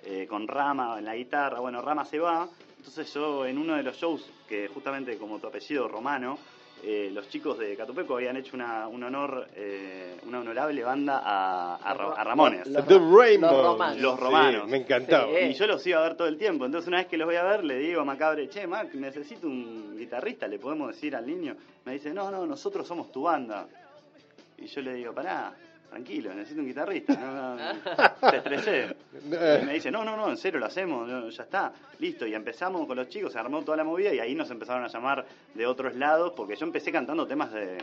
eh, 0.05 0.27
con 0.29 0.47
Rama 0.47 0.99
en 0.99 1.05
la 1.05 1.15
guitarra. 1.15 1.61
Bueno, 1.61 1.81
Rama 1.81 2.05
se 2.05 2.19
va. 2.19 2.47
Entonces 2.77 3.11
yo 3.11 3.43
en 3.47 3.57
uno 3.57 3.75
de 3.75 3.81
los 3.81 3.95
shows, 3.97 4.29
que 4.51 4.67
justamente 4.67 5.17
como 5.17 5.39
tu 5.39 5.47
apellido 5.47 5.87
romano, 5.87 6.37
eh, 6.83 7.09
los 7.13 7.29
chicos 7.29 7.57
de 7.57 7.73
Catupeco 7.77 8.15
habían 8.15 8.35
hecho 8.35 8.53
una, 8.57 8.85
un 8.89 9.01
honor, 9.01 9.47
eh, 9.55 10.17
una 10.27 10.41
honorable 10.41 10.83
banda 10.83 11.21
a, 11.23 11.75
a 11.77 11.93
Ra- 11.93 12.13
a 12.17 12.23
Ramones. 12.25 12.63
The 12.63 12.99
Rainbow. 12.99 13.49
Los 13.49 13.63
romanos. 13.65 14.01
Los 14.01 14.19
romanos. 14.19 14.61
Sí, 14.65 14.71
me 14.71 14.77
encantaba. 14.77 15.39
Y 15.39 15.53
yo 15.53 15.67
los 15.67 15.87
iba 15.87 15.99
a 15.99 16.03
ver 16.03 16.17
todo 16.17 16.27
el 16.27 16.37
tiempo. 16.37 16.65
Entonces 16.65 16.89
una 16.89 16.97
vez 16.97 17.07
que 17.07 17.15
los 17.15 17.27
voy 17.27 17.37
a 17.37 17.43
ver, 17.43 17.63
le 17.63 17.77
digo 17.77 18.01
a 18.01 18.03
Macabre, 18.03 18.49
che, 18.49 18.67
Mac, 18.67 18.93
necesito 18.95 19.47
un 19.47 19.95
guitarrista, 19.97 20.47
¿le 20.49 20.59
podemos 20.59 20.89
decir 20.93 21.15
al 21.15 21.25
niño? 21.25 21.55
Me 21.85 21.93
dice, 21.93 22.13
no, 22.13 22.29
no, 22.29 22.45
nosotros 22.45 22.85
somos 22.85 23.09
tu 23.09 23.21
banda. 23.23 23.67
Y 24.57 24.65
yo 24.65 24.81
le 24.81 24.93
digo, 24.95 25.13
pará, 25.13 25.53
tranquilo, 25.91 26.33
necesito 26.33 26.61
un 26.61 26.67
guitarrista. 26.67 27.13
No, 27.13 27.55
no, 27.55 28.29
te 28.31 28.37
estresé. 28.37 28.95
Y 29.25 29.65
me 29.65 29.73
dice, 29.73 29.91
no, 29.91 30.05
no, 30.05 30.15
no, 30.15 30.29
en 30.29 30.37
serio 30.37 30.57
lo 30.57 30.65
hacemos, 30.65 31.05
no, 31.07 31.29
ya 31.29 31.43
está, 31.43 31.73
listo. 31.99 32.25
Y 32.25 32.33
empezamos 32.33 32.87
con 32.87 32.95
los 32.95 33.09
chicos, 33.09 33.33
se 33.33 33.39
armó 33.39 33.61
toda 33.61 33.75
la 33.77 33.83
movida 33.83 34.13
y 34.13 34.19
ahí 34.19 34.33
nos 34.33 34.49
empezaron 34.49 34.85
a 34.85 34.87
llamar 34.87 35.25
de 35.53 35.65
otros 35.65 35.93
lados, 35.95 36.31
porque 36.33 36.55
yo 36.55 36.65
empecé 36.65 36.93
cantando 36.93 37.27
temas 37.27 37.51
de, 37.51 37.77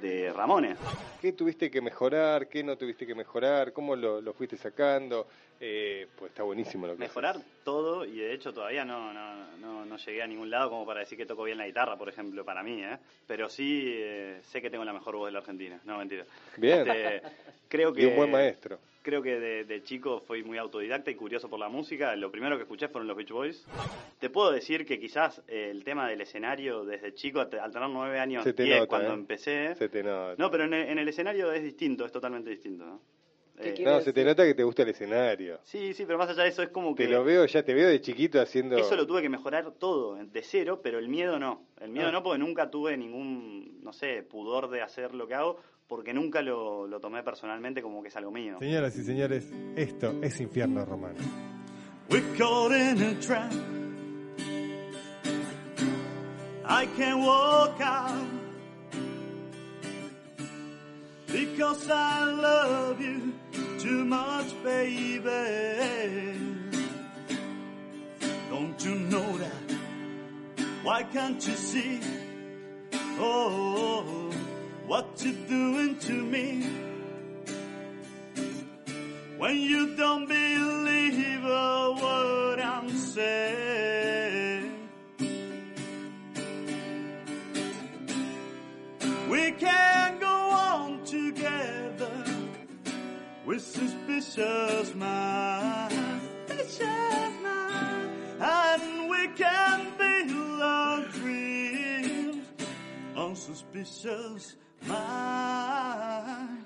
de 0.00 0.32
Ramones. 0.32 0.78
¿Qué 1.20 1.32
tuviste 1.32 1.70
que 1.70 1.80
mejorar? 1.80 2.48
¿Qué 2.48 2.62
no 2.62 2.76
tuviste 2.76 3.06
que 3.06 3.14
mejorar? 3.14 3.72
¿Cómo 3.72 3.96
lo, 3.96 4.20
lo 4.20 4.32
fuiste 4.32 4.56
sacando? 4.56 5.26
Eh, 5.60 6.08
pues 6.18 6.30
está 6.30 6.42
buenísimo 6.42 6.86
lo 6.86 6.94
que 6.94 6.98
Mejorar 6.98 7.36
todo 7.62 8.04
y 8.04 8.18
de 8.18 8.34
hecho 8.34 8.52
todavía 8.52 8.84
no, 8.84 9.12
no, 9.12 9.56
no, 9.58 9.84
no 9.84 9.96
llegué 9.96 10.22
a 10.22 10.26
ningún 10.26 10.50
lado 10.50 10.68
como 10.68 10.84
para 10.84 11.00
decir 11.00 11.16
que 11.16 11.26
toco 11.26 11.44
bien 11.44 11.58
la 11.58 11.66
guitarra, 11.66 11.96
por 11.96 12.08
ejemplo, 12.08 12.44
para 12.44 12.62
mí, 12.62 12.82
¿eh? 12.82 12.98
Pero 13.26 13.48
sí 13.48 13.94
eh, 13.96 14.40
sé 14.42 14.60
que 14.60 14.68
tengo 14.68 14.84
la 14.84 14.92
mejor 14.92 15.16
voz 15.16 15.26
de 15.26 15.32
la 15.32 15.38
Argentina, 15.38 15.80
no, 15.84 15.98
mentira. 15.98 16.24
Bien. 16.56 16.86
Este, 16.88 17.22
creo 17.68 17.92
que... 17.92 18.02
Y 18.04 18.06
un 18.06 18.16
buen 18.16 18.30
maestro. 18.30 18.78
Creo 19.04 19.20
que 19.20 19.38
de, 19.38 19.64
de 19.64 19.82
chico 19.82 20.18
fui 20.26 20.42
muy 20.42 20.56
autodidacta 20.56 21.10
y 21.10 21.14
curioso 21.14 21.50
por 21.50 21.58
la 21.60 21.68
música. 21.68 22.16
Lo 22.16 22.30
primero 22.30 22.56
que 22.56 22.62
escuché 22.62 22.88
fueron 22.88 23.06
los 23.06 23.14
Beach 23.14 23.32
Boys. 23.32 23.66
Te 24.18 24.30
puedo 24.30 24.50
decir 24.50 24.86
que 24.86 24.98
quizás 24.98 25.42
eh, 25.46 25.68
el 25.70 25.84
tema 25.84 26.08
del 26.08 26.22
escenario 26.22 26.86
desde 26.86 27.12
chico, 27.14 27.40
al 27.40 27.50
tener 27.50 27.88
nueve 27.90 28.18
años, 28.18 28.42
Se 28.44 28.54
te 28.54 28.62
diez, 28.62 28.76
nota, 28.78 28.88
cuando 28.88 29.10
¿eh? 29.10 29.12
empecé... 29.14 29.74
Se 29.74 29.90
te 29.90 30.02
nota. 30.02 30.36
No, 30.38 30.50
pero 30.50 30.64
en 30.64 30.72
el, 30.72 30.88
en 30.88 30.98
el 30.98 31.06
escenario 31.06 31.52
es 31.52 31.62
distinto, 31.62 32.06
es 32.06 32.12
totalmente 32.12 32.48
distinto. 32.48 32.86
¿no? 32.86 33.02
Eh, 33.58 33.74
No, 33.84 34.00
se 34.00 34.14
te 34.14 34.24
nota 34.24 34.42
que 34.44 34.54
te 34.54 34.64
gusta 34.64 34.84
el 34.84 34.88
escenario. 34.88 35.60
Sí, 35.64 35.92
sí, 35.92 36.06
pero 36.06 36.16
más 36.16 36.30
allá 36.30 36.44
de 36.44 36.48
eso 36.48 36.62
es 36.62 36.70
como 36.70 36.94
que... 36.94 37.04
Te 37.04 37.10
lo 37.12 37.22
veo, 37.24 37.44
ya 37.44 37.62
te 37.62 37.74
veo 37.74 37.88
de 37.88 38.00
chiquito 38.00 38.40
haciendo... 38.40 38.78
Eso 38.78 38.96
lo 38.96 39.06
tuve 39.06 39.20
que 39.20 39.28
mejorar 39.28 39.70
todo, 39.78 40.16
de 40.16 40.42
cero, 40.42 40.80
pero 40.82 40.98
el 40.98 41.08
miedo 41.10 41.38
no. 41.38 41.66
El 41.78 41.90
miedo 41.90 42.08
Ah. 42.08 42.12
no 42.12 42.22
porque 42.22 42.38
nunca 42.38 42.70
tuve 42.70 42.96
ningún, 42.96 43.82
no 43.82 43.92
sé, 43.92 44.22
pudor 44.22 44.70
de 44.70 44.80
hacer 44.80 45.14
lo 45.14 45.28
que 45.28 45.34
hago, 45.34 45.60
porque 45.86 46.12
nunca 46.12 46.42
lo, 46.42 46.86
lo 46.86 47.00
tomé 47.00 47.22
personalmente 47.22 47.82
como 47.82 48.02
que 48.02 48.08
es 48.08 48.16
algo 48.16 48.30
mío. 48.30 48.58
Señoras 48.58 48.96
y 48.96 49.04
señores, 49.04 49.52
esto 49.76 50.14
es 50.22 50.40
Infierno 50.40 50.84
Romano. 50.84 51.18
We're 52.10 52.36
caught 52.36 52.72
in 52.72 53.02
a 53.02 53.20
trap. 53.20 53.52
I 56.66 56.86
can't 56.96 57.20
walk 57.20 57.80
out 57.80 58.26
because 61.26 61.90
I 61.90 62.24
love 62.24 63.00
you 63.00 63.32
too 63.78 64.04
much, 64.04 64.46
baby. 64.62 65.28
Don't 68.48 68.82
you 68.84 68.94
know 68.94 69.38
that? 69.38 69.76
Why 70.82 71.02
can't 71.04 71.46
you 71.46 71.54
see? 71.54 72.00
Oh, 73.18 74.30
what 74.86 75.06
you're 75.24 75.46
doing 75.48 75.98
to 75.98 76.12
me? 76.12 76.62
When 79.38 79.56
you 79.56 79.96
don't 79.96 80.26
believe 80.26 81.44
a 81.44 81.98
word 82.00 82.60
I'm 82.60 82.88
saying. 82.90 84.70
We 89.28 89.52
can 89.52 90.18
go 90.20 90.26
on 90.26 91.04
together 91.04 92.24
with 93.44 93.62
suspicious 93.62 94.94
minds, 94.94 95.94
suspicious 96.46 97.34
minds, 97.42 98.12
and 98.40 99.10
we 99.10 99.28
can 99.28 99.92
build 99.98 100.62
our 100.62 101.04
dreams 101.08 102.46
on 103.16 103.34
suspicious 103.34 104.56
minds. 104.86 106.64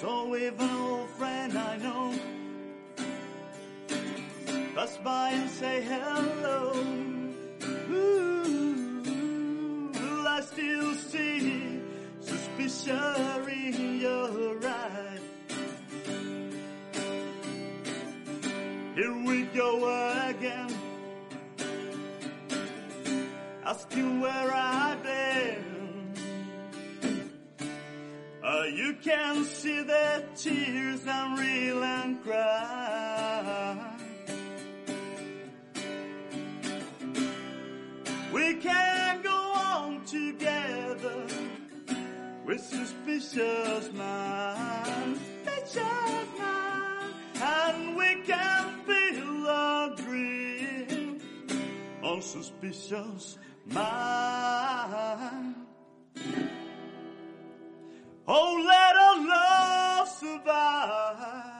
So 0.00 0.34
if 0.34 0.60
an 0.60 0.70
old 0.70 1.08
friend 1.10 1.56
I 1.56 1.76
know 1.78 2.14
pass 4.74 4.96
by 4.98 5.30
and 5.30 5.50
say 5.50 5.82
hello, 5.82 6.72
ooh, 7.90 9.12
will 9.92 10.28
I 10.28 10.40
still 10.40 10.94
see 10.94 11.80
suspicion 12.20 13.48
in 13.48 14.00
your 14.00 14.66
eyes? 14.66 15.20
Here 18.94 19.16
we 19.26 19.42
go 19.54 19.70
again, 20.28 20.72
asking 23.64 24.20
where 24.20 24.54
I've 24.54 25.02
been. 25.02 25.73
Uh, 28.44 28.64
you 28.64 28.94
can 29.02 29.42
see 29.42 29.82
the 29.82 30.22
tears 30.36 31.00
I'm 31.08 31.38
and 31.38 32.22
cry. 32.22 33.96
We 38.34 38.56
can 38.56 39.22
go 39.22 39.30
on 39.30 40.04
together 40.04 41.26
with 42.44 42.60
suspicious 42.60 43.90
minds, 43.94 45.20
suspicious 45.44 46.28
minds, 46.38 47.14
and 47.40 47.96
we 47.96 48.16
can 48.26 48.84
build 48.84 49.46
a 49.46 49.94
dream 49.96 51.18
on 52.02 52.20
suspicious 52.20 53.38
minds. 53.64 55.56
Oh, 58.26 58.64
let 58.66 58.96
our 58.96 59.18
love 59.28 60.08
survive. 60.08 61.54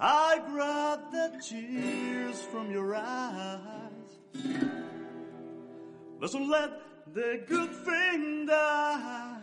I 0.00 0.40
grab 0.46 1.10
the 1.10 1.42
tears 1.44 2.42
from 2.42 2.70
your 2.70 2.94
eyes. 2.94 3.88
Not 6.20 6.34
let 6.34 6.70
the 7.12 7.42
good 7.48 7.70
thing 7.70 8.46
die. 8.46 9.40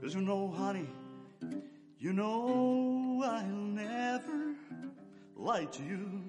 Cause 0.00 0.14
you 0.14 0.22
know, 0.22 0.48
honey, 0.48 0.88
you 2.00 2.12
know 2.12 3.22
I'll 3.24 3.46
never 3.46 4.54
lie 5.36 5.66
to 5.66 5.82
you. 5.84 6.22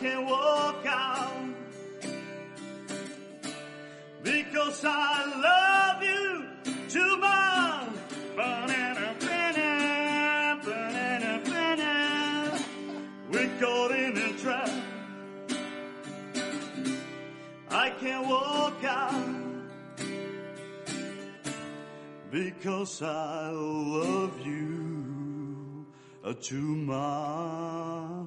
I 0.00 0.02
can't 0.02 0.26
walk 0.26 0.86
out 0.86 1.54
because 4.22 4.82
I 4.82 5.24
love 5.50 6.02
you 6.02 6.46
too 6.88 7.18
much. 7.18 7.88
Banana, 8.34 9.14
banana, 9.20 10.58
banana, 10.64 11.40
banana. 11.44 12.58
We're 13.30 13.50
caught 13.60 13.90
in 13.90 14.16
a 14.16 14.32
trap. 14.38 14.70
I 17.70 17.90
can't 18.00 18.26
walk 18.26 18.82
out 18.82 19.36
because 22.30 23.02
I 23.02 23.50
love 23.50 24.40
you 24.46 25.84
too 26.40 26.56
much, 26.56 28.26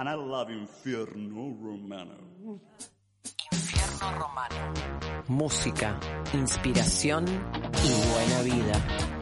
And 0.00 0.08
I 0.08 0.14
love 0.14 0.48
Infierno 0.50 1.54
Romano. 1.60 2.58
Infierno 3.52 4.18
Romano. 4.18 4.72
Música, 5.28 6.00
inspiración 6.32 7.26
y 7.28 8.08
buena 8.10 8.40
vida. 8.40 9.19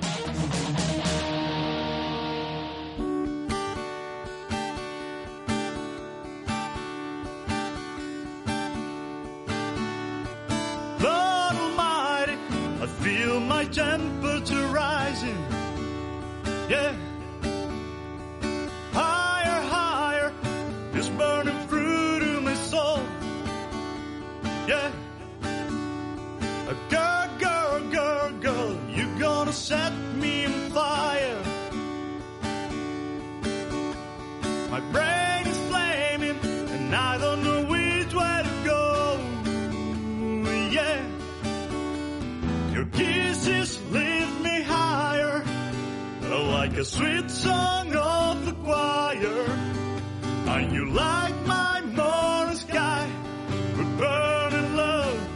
A 46.78 46.84
sweet 46.84 47.28
song 47.28 47.92
of 47.92 48.46
the 48.46 48.52
choir. 48.52 49.44
And 50.46 50.72
you 50.72 50.86
like 50.90 51.34
my 51.44 51.80
morning 51.80 52.54
sky 52.54 53.10
with 53.76 53.98
burning 53.98 54.76
love. 54.76 55.28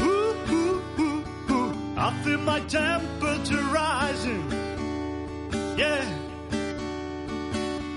Ooh, 0.00 0.36
ooh, 0.50 0.82
ooh, 1.00 1.24
ooh. 1.50 1.74
I 1.96 2.22
feel 2.22 2.38
my 2.38 2.60
temperature 2.60 3.64
rising. 3.80 4.50
Yeah. 5.76 6.04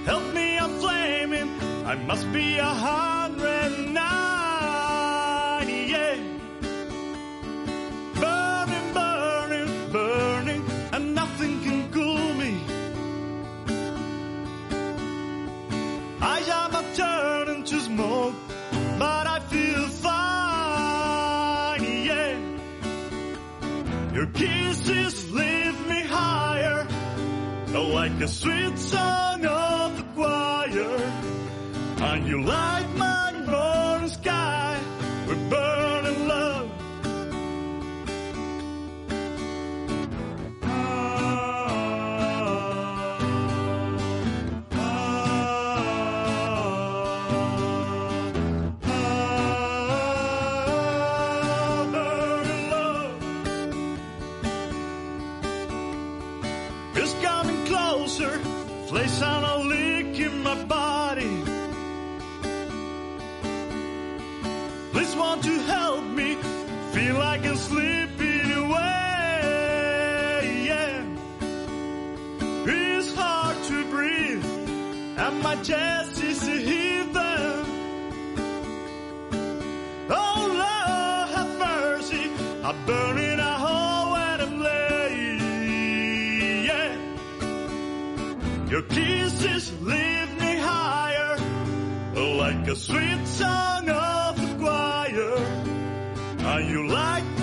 Help 0.06 0.34
me, 0.34 0.58
I'm 0.58 0.80
flaming. 0.80 1.62
I 1.86 1.96
must 1.96 2.34
be 2.34 2.58
a 2.58 2.64
hundred 2.64 3.46
and 3.46 3.94
nine. 3.94 4.07
Like 28.18 28.26
a 28.26 28.32
sweet 28.32 28.80
song 28.80 29.46
of 29.46 29.98
the 29.98 30.04
choir. 30.16 30.98
And 31.98 32.28
you 32.28 32.42
light 32.42 32.77
And 75.28 75.44
my 75.44 75.56
chest 75.58 76.24
is 76.24 76.48
a 76.48 76.52
heaving. 76.52 77.66
Oh 80.10 80.40
Lord, 80.62 81.30
have 81.36 81.52
mercy. 81.60 82.32
I 82.64 82.72
burn 82.86 83.18
in 83.18 83.38
a 83.38 83.54
hole 83.64 84.14
when 84.14 84.40
I'm. 84.46 84.62
Yeah. 86.70 86.92
Your 88.70 88.84
kisses 88.84 89.74
lift 89.82 90.40
me 90.40 90.56
higher, 90.56 91.38
like 92.16 92.66
a 92.70 92.76
sweet 92.78 93.28
song 93.28 93.90
of 93.90 94.38
the 94.38 94.56
choir. 94.64 95.36
And 96.40 96.70
you 96.70 96.88
like 96.88 97.37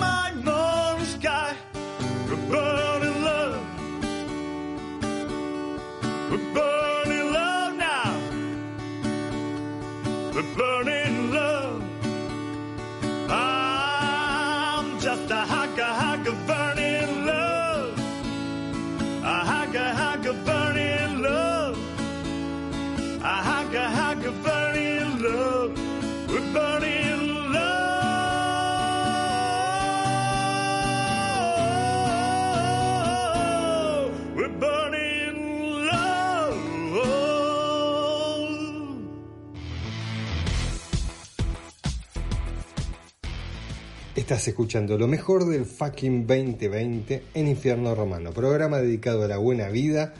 Estás 44.25 44.47
escuchando 44.47 44.97
lo 44.97 45.07
mejor 45.07 45.45
del 45.45 45.65
fucking 45.65 46.25
2020 46.25 47.21
en 47.35 47.47
Infierno 47.47 47.93
Romano, 47.93 48.31
programa 48.31 48.79
dedicado 48.79 49.23
a 49.23 49.27
la 49.27 49.37
buena 49.37 49.69
vida, 49.69 50.15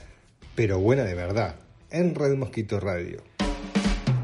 pero 0.53 0.77
buena 0.77 1.05
de 1.05 1.15
verdad, 1.15 1.55
en 1.89 2.13
Red 2.13 2.37
Mosquito 2.37 2.79
Radio. 2.79 3.23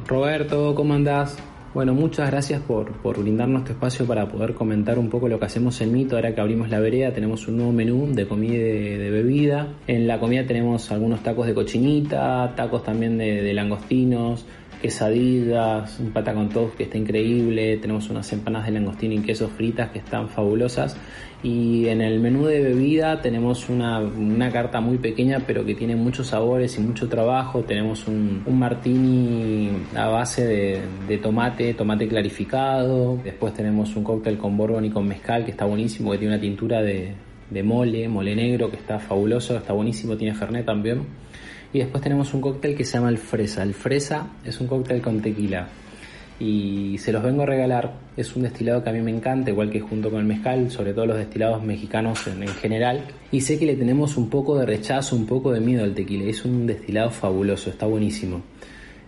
Roberto, 0.06 0.76
¿cómo 0.76 0.94
andás? 0.94 1.36
Bueno, 1.74 1.96
muchas 1.96 2.30
gracias 2.30 2.62
por, 2.62 2.92
por 3.02 3.20
brindarnos 3.24 3.62
este 3.62 3.74
espacio 3.74 4.06
para 4.06 4.28
poder 4.28 4.54
comentar 4.54 5.00
un 5.00 5.10
poco 5.10 5.28
lo 5.28 5.40
que 5.40 5.46
hacemos 5.46 5.82
en 5.82 5.94
Mito. 5.94 6.16
Ahora 6.16 6.36
que 6.36 6.42
abrimos 6.42 6.70
la 6.70 6.80
vereda, 6.80 7.12
tenemos 7.12 7.48
un 7.48 7.58
nuevo 7.58 7.72
menú 7.72 8.14
de 8.14 8.28
comida 8.28 8.54
y 8.54 8.98
de, 8.98 9.10
bebida. 9.10 9.80
En 9.88 10.06
la 10.06 10.20
comida 10.20 10.46
tenemos 10.46 10.92
algunos 10.92 11.24
tacos 11.24 11.48
de 11.48 11.56
cochinita, 11.56 12.54
tacos 12.56 12.84
también 12.84 13.18
de 13.18 13.52
langostinos, 13.52 14.46
quesadillas, 14.82 16.00
un 16.00 16.12
pata 16.12 16.34
con 16.34 16.50
toast 16.50 16.76
que 16.76 16.84
está 16.84 16.98
increíble, 16.98 17.78
tenemos 17.78 18.10
unas 18.10 18.32
empanadas 18.34 18.68
de 18.68 18.74
langostino 18.74 19.14
y 19.14 19.20
queso 19.20 19.48
fritas 19.48 19.92
que 19.92 20.00
están 20.00 20.28
fabulosas. 20.28 20.98
Y 21.44 21.88
en 21.88 22.02
el 22.02 22.20
menú 22.20 22.46
de 22.46 22.62
bebida 22.62 23.22
tenemos 23.22 23.70
una, 23.70 24.00
una 24.00 24.52
carta 24.52 24.80
muy 24.80 24.98
pequeña 24.98 25.40
pero 25.48 25.66
que 25.66 25.74
tiene 25.74 25.96
muchos 25.96 26.28
sabores 26.28 26.78
y 26.78 26.82
mucho 26.82 27.08
trabajo, 27.10 27.62
tenemos 27.64 28.08
un, 28.08 28.44
un 28.46 28.60
martini 28.60 29.70
a 29.96 30.08
base 30.08 30.46
de, 30.46 30.82
de 31.08 31.18
tomate, 31.18 31.74
tomate 31.74 32.08
clarificado, 32.08 33.18
después 33.24 33.54
tenemos 33.54 33.96
un 33.96 34.04
cóctel 34.04 34.38
con 34.38 34.58
bourbon 34.58 34.86
y 34.86 34.90
con 34.90 35.08
mezcal 35.08 35.46
que 35.46 35.52
está 35.52 35.66
buenísimo, 35.66 36.12
que 36.12 36.20
tiene 36.20 36.36
una 36.36 36.42
tintura 36.42 36.82
de, 36.82 37.14
de 37.50 37.64
mole, 37.64 38.08
mole 38.08 38.36
negro 38.36 38.70
que 38.70 38.78
está 38.78 39.00
fabuloso, 39.00 39.58
está 39.58 39.74
buenísimo, 39.74 40.16
tiene 40.16 40.34
fernet 40.34 40.66
también. 40.66 41.21
Y 41.74 41.80
después 41.80 42.04
tenemos 42.04 42.34
un 42.34 42.42
cóctel 42.42 42.76
que 42.76 42.84
se 42.84 42.98
llama 42.98 43.10
el 43.10 43.18
Fresa. 43.18 43.64
El 43.64 43.74
Fresa 43.74 44.28
es 44.44 44.60
un 44.60 44.68
cóctel 44.68 45.02
con 45.02 45.22
tequila. 45.22 45.68
Y 46.40 46.98
se 46.98 47.12
los 47.12 47.24
vengo 47.24 47.44
a 47.44 47.46
regalar. 47.46 47.94
Es 48.18 48.36
un 48.36 48.44
destilado 48.44 48.84
que 48.84 48.90
a 48.90 48.94
mí 48.94 49.02
me 49.02 49.12
encanta, 49.12 49.52
igual 49.52 49.70
que 49.70 49.80
junto 49.80 50.10
con 50.10 50.20
el 50.20 50.26
mezcal, 50.26 50.72
sobre 50.72 50.94
todo 50.94 51.06
los 51.06 51.18
destilados 51.18 51.64
mexicanos 51.64 52.26
en, 52.28 52.44
en 52.44 52.50
general. 52.50 53.06
Y 53.32 53.42
sé 53.42 53.60
que 53.60 53.66
le 53.66 53.76
tenemos 53.76 54.18
un 54.18 54.30
poco 54.30 54.58
de 54.58 54.66
rechazo, 54.66 55.16
un 55.16 55.26
poco 55.26 55.52
de 55.52 55.62
miedo 55.62 55.84
al 55.84 55.94
tequila. 55.94 56.26
Es 56.26 56.44
un 56.44 56.66
destilado 56.66 57.12
fabuloso, 57.12 57.70
está 57.70 57.86
buenísimo. 57.86 58.42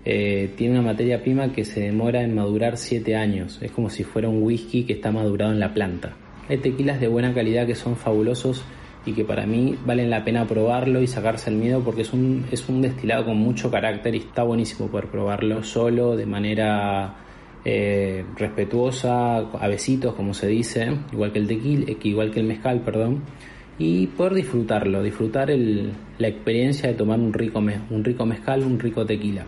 Eh, 0.05 0.51
tiene 0.57 0.73
una 0.73 0.81
materia 0.81 1.21
prima 1.21 1.53
que 1.53 1.63
se 1.63 1.79
demora 1.79 2.23
en 2.23 2.35
madurar 2.35 2.77
7 2.77 3.15
años. 3.15 3.59
Es 3.61 3.71
como 3.71 3.89
si 3.89 4.03
fuera 4.03 4.29
un 4.29 4.43
whisky 4.43 4.83
que 4.83 4.93
está 4.93 5.11
madurado 5.11 5.51
en 5.51 5.59
la 5.59 5.73
planta. 5.73 6.13
Hay 6.49 6.57
tequilas 6.57 6.99
de 6.99 7.07
buena 7.07 7.33
calidad 7.33 7.65
que 7.65 7.75
son 7.75 7.95
fabulosos 7.95 8.63
y 9.05 9.13
que 9.13 9.25
para 9.25 9.45
mí 9.45 9.77
valen 9.85 10.09
la 10.09 10.23
pena 10.23 10.47
probarlo 10.47 11.01
y 11.01 11.07
sacarse 11.07 11.49
el 11.49 11.57
miedo 11.57 11.81
porque 11.83 12.01
es 12.01 12.13
un, 12.13 12.45
es 12.51 12.67
un 12.69 12.81
destilado 12.81 13.25
con 13.25 13.37
mucho 13.37 13.69
carácter 13.69 14.15
y 14.15 14.19
está 14.19 14.43
buenísimo 14.43 14.87
poder 14.87 15.07
probarlo 15.07 15.63
solo, 15.63 16.15
de 16.15 16.25
manera 16.25 17.15
eh, 17.65 18.23
respetuosa, 18.37 19.37
a 19.37 19.67
besitos 19.67 20.13
como 20.15 20.33
se 20.33 20.47
dice, 20.47 20.97
igual 21.11 21.31
que 21.31 21.39
el 21.39 21.47
tequila, 21.47 21.91
igual 22.03 22.31
que 22.31 22.39
el 22.39 22.45
mezcal, 22.45 22.81
perdón, 22.81 23.23
y 23.77 24.07
poder 24.07 24.35
disfrutarlo, 24.35 25.03
disfrutar 25.03 25.51
el, 25.51 25.91
la 26.17 26.27
experiencia 26.27 26.89
de 26.89 26.95
tomar 26.95 27.19
un 27.19 27.33
rico, 27.33 27.59
un 27.59 28.03
rico 28.03 28.25
mezcal, 28.25 28.63
un 28.63 28.79
rico 28.79 29.05
tequila. 29.05 29.45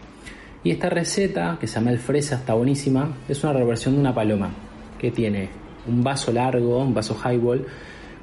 Y 0.64 0.72
esta 0.72 0.90
receta, 0.90 1.58
que 1.62 1.68
se 1.68 1.76
llama 1.76 1.92
el 1.92 2.00
fresa, 2.00 2.38
está 2.38 2.56
buenísima, 2.56 3.16
es 3.30 3.44
una 3.44 3.54
reversión 3.54 3.94
de 3.94 4.02
una 4.02 4.16
paloma, 4.16 4.50
que 4.98 5.12
tiene 5.12 5.50
un 5.88 6.04
vaso 6.04 6.32
largo, 6.32 6.80
un 6.80 6.94
vaso 6.94 7.16
highball, 7.24 7.66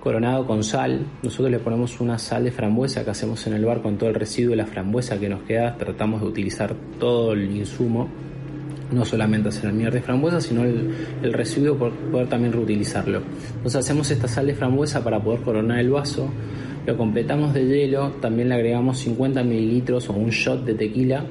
coronado 0.03 0.45
con 0.49 0.65
sal. 0.65 1.07
Nosotros 1.23 1.49
le 1.49 1.61
ponemos 1.61 2.01
una 2.01 2.19
sal 2.19 2.43
de 2.43 2.51
frambuesa 2.51 3.05
que 3.05 3.11
hacemos 3.11 3.47
en 3.47 3.53
el 3.53 3.65
bar 3.65 3.83
con 3.83 3.97
todo 3.99 4.09
el 4.09 4.17
residuo 4.17 4.51
de 4.51 4.57
la 4.57 4.67
frambuesa 4.67 5.21
que 5.21 5.29
nos 5.29 5.43
queda. 5.43 5.77
Tratamos 5.77 6.23
de 6.23 6.27
utilizar 6.27 6.75
todo 6.99 7.35
el 7.35 7.57
insumo, 7.57 8.09
no 8.91 9.05
solamente 9.05 9.51
hacer 9.51 9.73
miel 9.73 9.93
de 9.93 10.03
frambuesa, 10.03 10.41
sino 10.41 10.65
el, 10.65 10.93
el 11.23 11.33
residuo 11.33 11.77
por 11.77 11.93
poder 11.93 12.29
también 12.29 12.53
reutilizarlo. 12.53 13.23
Entonces 13.55 13.77
hacemos 13.77 14.11
esta 14.11 14.27
sal 14.27 14.49
de 14.49 14.55
frambuesa 14.55 15.05
para 15.05 15.23
poder 15.23 15.43
coronar 15.43 15.79
el 15.79 15.91
vaso. 15.91 16.29
Lo 16.85 16.97
completamos 16.97 17.55
de 17.55 17.65
hielo, 17.65 18.11
también 18.21 18.49
le 18.49 18.57
agregamos 18.57 18.99
50 18.99 19.45
mililitros 19.45 20.09
o 20.09 20.15
un 20.15 20.31
shot 20.31 20.65
de 20.65 20.75
tequila 20.75 21.27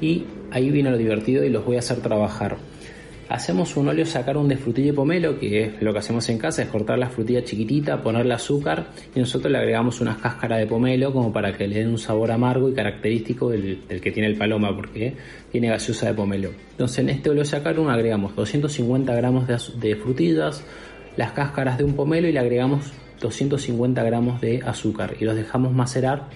y 0.00 0.24
ahí 0.50 0.70
viene 0.70 0.90
lo 0.90 0.98
divertido 0.98 1.44
y 1.44 1.50
los 1.50 1.64
voy 1.64 1.76
a 1.76 1.78
hacer 1.78 1.98
trabajar. 1.98 2.56
Hacemos 3.28 3.76
un 3.76 3.88
óleo 3.88 4.06
sacarum 4.06 4.46
de 4.46 4.56
frutilla 4.56 4.90
y 4.90 4.92
pomelo, 4.92 5.36
que 5.36 5.64
es 5.64 5.82
lo 5.82 5.92
que 5.92 5.98
hacemos 5.98 6.28
en 6.28 6.38
casa, 6.38 6.62
es 6.62 6.68
cortar 6.68 6.96
la 6.96 7.08
frutilla 7.08 7.42
chiquitita, 7.42 8.00
ponerle 8.00 8.34
azúcar 8.34 8.86
y 9.16 9.18
nosotros 9.18 9.50
le 9.50 9.58
agregamos 9.58 10.00
unas 10.00 10.18
cáscaras 10.18 10.60
de 10.60 10.66
pomelo 10.66 11.12
como 11.12 11.32
para 11.32 11.52
que 11.52 11.66
le 11.66 11.80
den 11.80 11.88
un 11.88 11.98
sabor 11.98 12.30
amargo 12.30 12.68
y 12.68 12.74
característico 12.74 13.50
del, 13.50 13.80
que 14.00 14.12
tiene 14.12 14.28
el 14.28 14.36
paloma, 14.36 14.74
porque 14.76 15.14
tiene 15.50 15.68
gaseosa 15.68 16.06
de 16.06 16.14
pomelo. 16.14 16.50
Entonces 16.70 17.00
en 17.00 17.08
este 17.10 17.30
óleo 17.30 17.44
sacarum 17.44 17.88
agregamos 17.88 18.36
250 18.36 19.12
gramos 19.14 19.48
de, 19.48 19.96
frutillas, 19.96 20.64
las 21.16 21.32
cáscaras 21.32 21.78
de 21.78 21.84
un 21.84 21.94
pomelo 21.94 22.28
y 22.28 22.32
le 22.32 22.38
agregamos 22.38 22.92
250 23.20 24.04
gramos 24.04 24.40
de 24.40 24.62
azúcar 24.64 25.16
y 25.18 25.24
los 25.24 25.34
dejamos 25.34 25.72
macerar 25.72 26.28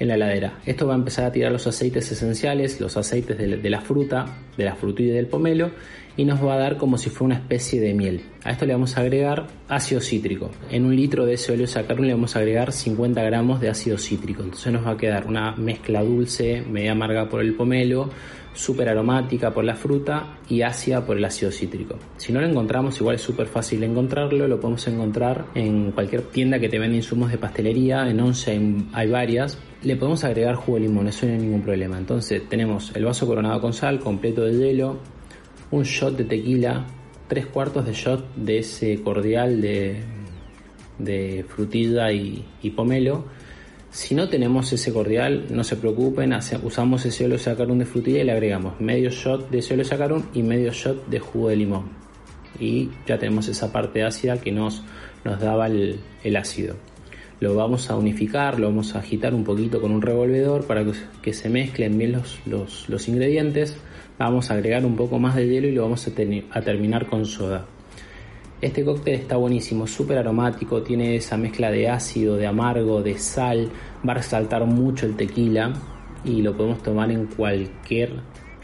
en 0.00 0.08
la 0.08 0.16
heladera. 0.16 0.58
Esto 0.66 0.88
va 0.88 0.94
a 0.94 0.96
empezar 0.96 1.26
a 1.26 1.32
tirar 1.32 1.52
los 1.52 1.66
aceites 1.66 2.10
esenciales, 2.10 2.80
los 2.80 2.96
aceites 2.96 3.38
de 3.38 3.70
la 3.70 3.80
fruta, 3.80 4.26
de 4.56 4.64
la 4.64 4.74
frutilla 4.74 5.12
y 5.12 5.16
del 5.16 5.26
pomelo, 5.26 5.70
y 6.16 6.24
nos 6.24 6.44
va 6.44 6.54
a 6.54 6.58
dar 6.58 6.76
como 6.76 6.98
si 6.98 7.10
fuera 7.10 7.26
una 7.26 7.42
especie 7.42 7.80
de 7.80 7.94
miel. 7.94 8.22
A 8.44 8.50
esto 8.50 8.64
le 8.66 8.72
vamos 8.72 8.96
a 8.96 9.00
agregar 9.00 9.46
ácido 9.68 10.00
cítrico. 10.00 10.50
En 10.70 10.84
un 10.84 10.96
litro 10.96 11.26
de 11.26 11.34
ese 11.34 11.52
óleo 11.52 11.66
sacarum 11.66 12.04
le 12.04 12.14
vamos 12.14 12.36
a 12.36 12.38
agregar 12.38 12.72
50 12.72 13.22
gramos 13.22 13.60
de 13.60 13.68
ácido 13.68 13.98
cítrico. 13.98 14.42
Entonces 14.42 14.72
nos 14.72 14.86
va 14.86 14.92
a 14.92 14.96
quedar 14.96 15.26
una 15.26 15.54
mezcla 15.56 16.02
dulce, 16.02 16.62
media 16.62 16.92
amarga 16.92 17.28
por 17.28 17.40
el 17.40 17.54
pomelo, 17.54 18.10
súper 18.56 18.88
aromática 18.88 19.52
por 19.52 19.64
la 19.64 19.74
fruta 19.74 20.38
y 20.48 20.62
ácida 20.62 21.04
por 21.04 21.18
el 21.18 21.24
ácido 21.24 21.52
cítrico. 21.52 21.96
Si 22.16 22.32
no 22.32 22.40
lo 22.40 22.46
encontramos, 22.46 22.98
igual 23.00 23.16
es 23.16 23.22
súper 23.22 23.46
fácil 23.46 23.82
encontrarlo, 23.82 24.48
lo 24.48 24.58
podemos 24.58 24.86
encontrar 24.88 25.46
en 25.54 25.92
cualquier 25.92 26.22
tienda 26.22 26.58
que 26.58 26.68
te 26.68 26.78
vende 26.78 26.96
insumos 26.96 27.30
de 27.30 27.38
pastelería, 27.38 28.08
en 28.08 28.18
Once 28.20 28.50
hay, 28.50 28.88
hay 28.92 29.10
varias. 29.10 29.58
Le 29.82 29.96
podemos 29.96 30.24
agregar 30.24 30.54
jugo 30.54 30.78
de 30.78 30.84
limón, 30.84 31.08
eso 31.08 31.26
no 31.26 31.32
hay 31.32 31.38
ningún 31.38 31.62
problema. 31.62 31.98
Entonces 31.98 32.48
tenemos 32.48 32.94
el 32.96 33.04
vaso 33.04 33.26
coronado 33.26 33.60
con 33.60 33.72
sal, 33.72 34.00
completo 34.00 34.44
de 34.44 34.56
hielo, 34.56 34.98
un 35.70 35.82
shot 35.82 36.16
de 36.16 36.24
tequila, 36.24 36.86
tres 37.28 37.46
cuartos 37.46 37.84
de 37.84 37.92
shot 37.92 38.34
de 38.36 38.58
ese 38.58 39.00
cordial 39.02 39.60
de, 39.60 40.02
de 40.98 41.44
frutilla 41.48 42.12
y, 42.12 42.44
pomelo. 42.74 43.24
Si 43.90 44.14
no 44.14 44.28
tenemos 44.28 44.72
ese 44.72 44.92
cordial, 44.92 45.46
no 45.50 45.64
se 45.64 45.76
preocupen, 45.76 46.34
usamos 46.62 47.06
ese 47.06 47.24
óleo 47.24 47.38
sacarum 47.38 47.78
de 47.78 47.86
frutilla 47.86 48.20
y 48.20 48.24
le 48.24 48.32
agregamos 48.32 48.78
medio 48.80 49.10
shot 49.10 49.48
de 49.50 49.58
ese 49.58 49.74
óleo 49.74 49.86
sacarum 49.86 50.22
y 50.34 50.42
medio 50.42 50.72
shot 50.72 51.06
de 51.08 51.18
jugo 51.18 51.48
de 51.48 51.56
limón. 51.56 51.90
Y 52.60 52.90
ya 53.06 53.18
tenemos 53.18 53.48
esa 53.48 53.72
parte 53.72 54.02
ácida 54.02 54.38
que 54.40 54.52
nos, 54.52 54.82
nos 55.24 55.40
daba 55.40 55.66
el, 55.66 56.00
el 56.24 56.36
ácido. 56.36 56.76
Lo 57.40 57.54
vamos 57.54 57.90
a 57.90 57.96
unificar, 57.96 58.58
lo 58.58 58.68
vamos 58.68 58.94
a 58.94 59.00
agitar 59.00 59.34
un 59.34 59.44
poquito 59.44 59.80
con 59.80 59.92
un 59.92 60.00
revolvedor 60.00 60.66
para 60.66 60.84
que, 60.84 60.92
que 61.22 61.32
se 61.32 61.50
mezclen 61.50 61.98
bien 61.98 62.12
los, 62.12 62.38
los, 62.46 62.88
los 62.88 63.08
ingredientes. 63.08 63.76
Vamos 64.18 64.50
a 64.50 64.54
agregar 64.54 64.84
un 64.86 64.96
poco 64.96 65.18
más 65.18 65.34
de 65.34 65.46
hielo 65.46 65.68
y 65.68 65.72
lo 65.72 65.82
vamos 65.82 66.06
a, 66.06 66.60
terminar 66.62 67.06
con 67.06 67.26
soda. 67.26 67.66
Este 68.62 68.82
cóctel 68.82 69.14
está 69.14 69.36
buenísimo, 69.36 69.86
súper 69.86 70.16
aromático, 70.16 70.82
tiene 70.82 71.16
esa 71.16 71.36
mezcla 71.36 71.70
de 71.70 71.90
ácido, 71.90 72.36
de 72.36 72.46
amargo, 72.46 73.02
de 73.02 73.18
sal, 73.18 73.70
va 74.06 74.12
a 74.12 74.16
resaltar 74.16 74.64
mucho 74.64 75.04
el 75.04 75.16
tequila 75.16 75.74
y 76.24 76.40
lo 76.40 76.56
podemos 76.56 76.82
tomar 76.82 77.10
en 77.10 77.26
cualquier 77.26 78.14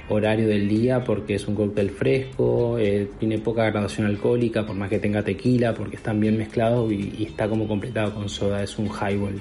horario 0.08 0.48
del 0.48 0.66
día 0.68 1.04
porque 1.04 1.34
es 1.34 1.46
un 1.46 1.54
cóctel 1.54 1.90
fresco, 1.90 2.78
eh, 2.78 3.10
tiene 3.18 3.38
poca 3.38 3.64
graduación 3.66 4.06
alcohólica 4.06 4.64
por 4.64 4.74
más 4.74 4.88
que 4.88 4.98
tenga 4.98 5.22
tequila 5.22 5.74
porque 5.74 5.96
están 5.96 6.18
bien 6.18 6.38
mezclados 6.38 6.90
y, 6.90 7.14
y 7.18 7.24
está 7.24 7.46
como 7.46 7.68
completado 7.68 8.14
con 8.14 8.30
soda, 8.30 8.62
es 8.62 8.78
un 8.78 8.86
highball 8.86 9.38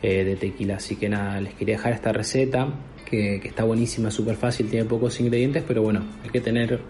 eh, 0.00 0.22
de 0.22 0.36
tequila. 0.36 0.76
Así 0.76 0.94
que 0.94 1.08
nada, 1.08 1.40
les 1.40 1.54
quería 1.54 1.76
dejar 1.76 1.92
esta 1.92 2.12
receta 2.12 2.68
que, 3.08 3.36
está 3.36 3.64
buenísima, 3.64 4.10
súper 4.10 4.36
fácil, 4.36 4.68
tiene 4.68 4.84
pocos 4.84 5.18
ingredientes, 5.20 5.64
pero 5.66 5.82
bueno, 5.82 6.02
hay 6.22 6.30
que 6.30 6.40
tener 6.40 6.80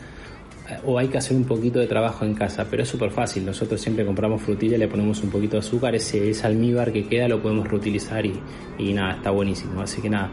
o 0.84 0.98
hay 0.98 1.08
que 1.08 1.16
hacer 1.16 1.36
un 1.36 1.44
poquito 1.44 1.78
de 1.78 1.86
trabajo 1.86 2.24
en 2.24 2.34
casa, 2.34 2.66
pero 2.70 2.82
es 2.82 2.88
súper 2.88 3.10
fácil. 3.10 3.44
Nosotros 3.46 3.80
siempre 3.80 4.04
compramos 4.04 4.42
frutilla, 4.42 4.76
le 4.76 4.88
ponemos 4.88 5.22
un 5.22 5.30
poquito 5.30 5.52
de 5.52 5.60
azúcar, 5.60 5.94
ese, 5.94 6.28
ese 6.28 6.46
almíbar 6.46 6.92
que 6.92 7.06
queda 7.06 7.26
lo 7.28 7.40
podemos 7.40 7.66
reutilizar 7.68 8.24
y, 8.26 8.92
nada, 8.92 9.14
está 9.14 9.30
buenísimo. 9.30 9.80
Así 9.80 10.02
que 10.02 10.10
nada, 10.10 10.30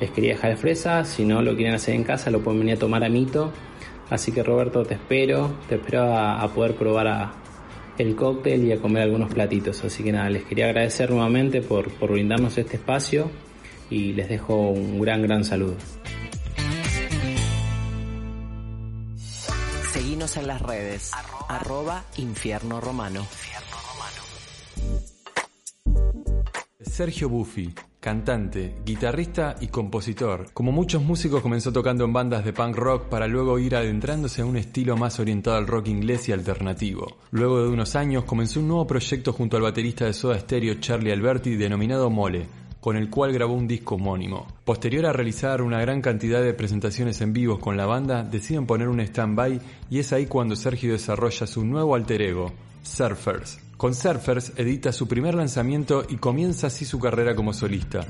les 0.00 0.10
quería 0.10 0.34
dejar 0.34 0.50
de 0.50 0.56
fresa, 0.56 1.04
si 1.04 1.24
no 1.24 1.40
lo 1.40 1.56
quieren 1.56 1.74
hacer 1.74 1.94
en 1.94 2.04
casa 2.04 2.30
lo 2.30 2.40
pueden 2.40 2.60
venir 2.60 2.76
a 2.76 2.78
tomar 2.78 3.02
a 3.04 3.08
mito. 3.08 3.52
Así 4.10 4.32
que 4.32 4.42
Roberto, 4.42 4.84
te 4.84 4.94
espero, 4.94 5.52
te 5.68 5.76
espero 5.76 6.14
a, 6.14 6.46
poder 6.54 6.74
probar 6.74 7.30
el 7.98 8.14
cóctel 8.14 8.64
y 8.64 8.72
a 8.72 8.78
comer 8.78 9.02
algunos 9.04 9.32
platitos. 9.32 9.82
Así 9.84 10.02
que 10.02 10.12
nada, 10.12 10.28
les 10.28 10.44
quería 10.44 10.66
agradecer 10.66 11.10
nuevamente 11.10 11.62
por 11.62 11.90
brindarnos 11.98 12.56
este 12.58 12.76
espacio 12.76 13.30
y 13.90 14.12
les 14.12 14.28
dejo 14.28 14.70
un 14.70 15.00
gran, 15.00 15.22
gran 15.22 15.44
saludo. 15.44 15.76
Seguinos 19.92 20.36
en 20.36 20.46
las 20.46 20.62
redes. 20.62 21.10
Arroba 21.48 22.04
Infierno 22.16 22.80
Romano. 22.80 23.26
Sergio 26.80 27.28
Buffi, 27.28 27.72
cantante, 28.00 28.74
guitarrista 28.84 29.54
y 29.60 29.68
compositor. 29.68 30.52
Como 30.52 30.72
muchos 30.72 31.02
músicos 31.02 31.42
comenzó 31.42 31.72
tocando 31.72 32.04
en 32.04 32.12
bandas 32.12 32.44
de 32.44 32.52
punk 32.52 32.76
rock 32.76 33.04
para 33.04 33.28
luego 33.28 33.58
ir 33.58 33.76
adentrándose 33.76 34.42
a 34.42 34.46
un 34.46 34.56
estilo 34.56 34.96
más 34.96 35.20
orientado 35.20 35.56
al 35.56 35.66
rock 35.66 35.88
inglés 35.88 36.28
y 36.28 36.32
alternativo. 36.32 37.18
Luego 37.30 37.62
de 37.62 37.68
unos 37.68 37.94
años 37.94 38.24
comenzó 38.24 38.60
un 38.60 38.68
nuevo 38.68 38.86
proyecto 38.86 39.32
junto 39.32 39.56
al 39.56 39.62
baterista 39.62 40.06
de 40.06 40.12
Soda 40.12 40.38
Stereo 40.38 40.74
Charlie 40.80 41.12
Alberti 41.12 41.54
denominado 41.54 42.10
Mole, 42.10 42.46
con 42.80 42.96
el 42.96 43.10
cual 43.10 43.32
grabó 43.32 43.54
un 43.54 43.66
disco 43.66 43.96
homónimo. 43.96 44.46
Posterior 44.64 45.06
a 45.06 45.12
realizar 45.12 45.62
una 45.62 45.80
gran 45.80 46.00
cantidad 46.00 46.42
de 46.42 46.54
presentaciones 46.54 47.20
en 47.20 47.32
vivos 47.32 47.58
con 47.58 47.76
la 47.76 47.86
banda, 47.86 48.22
deciden 48.22 48.66
poner 48.66 48.88
un 48.88 49.00
stand-by 49.00 49.60
y 49.90 49.98
es 49.98 50.12
ahí 50.12 50.26
cuando 50.26 50.56
Sergio 50.56 50.92
desarrolla 50.92 51.46
su 51.46 51.64
nuevo 51.64 51.94
alter 51.94 52.22
ego, 52.22 52.52
Surfers. 52.82 53.60
Con 53.76 53.94
Surfers 53.94 54.52
edita 54.56 54.92
su 54.92 55.06
primer 55.06 55.34
lanzamiento 55.34 56.04
y 56.08 56.16
comienza 56.16 56.66
así 56.66 56.84
su 56.84 56.98
carrera 56.98 57.34
como 57.34 57.52
solista. 57.52 58.06